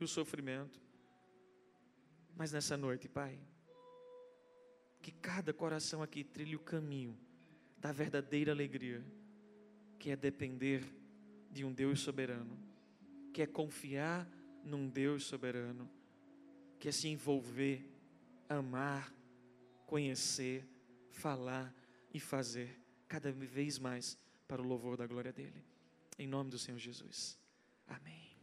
e 0.00 0.04
o 0.04 0.08
sofrimento. 0.08 0.80
Mas 2.36 2.52
nessa 2.52 2.76
noite, 2.76 3.08
Pai, 3.08 3.38
que 5.04 5.12
cada 5.12 5.52
coração 5.52 6.02
aqui 6.02 6.24
trilhe 6.24 6.56
o 6.56 6.60
caminho 6.60 7.14
da 7.76 7.92
verdadeira 7.92 8.52
alegria, 8.52 9.04
que 9.98 10.10
é 10.10 10.16
depender 10.16 10.82
de 11.50 11.62
um 11.62 11.70
Deus 11.70 12.00
soberano, 12.00 12.58
que 13.30 13.42
é 13.42 13.46
confiar 13.46 14.26
num 14.64 14.88
Deus 14.88 15.24
soberano, 15.24 15.90
quer 16.80 16.90
se 16.90 17.06
envolver, 17.06 17.86
amar, 18.48 19.12
conhecer, 19.86 20.66
falar 21.10 21.74
e 22.14 22.18
fazer 22.18 22.80
cada 23.06 23.30
vez 23.30 23.78
mais 23.78 24.18
para 24.48 24.62
o 24.62 24.66
louvor 24.66 24.96
da 24.96 25.06
glória 25.06 25.34
dele. 25.34 25.62
Em 26.18 26.26
nome 26.26 26.48
do 26.48 26.58
Senhor 26.58 26.78
Jesus. 26.78 27.38
Amém. 27.86 28.33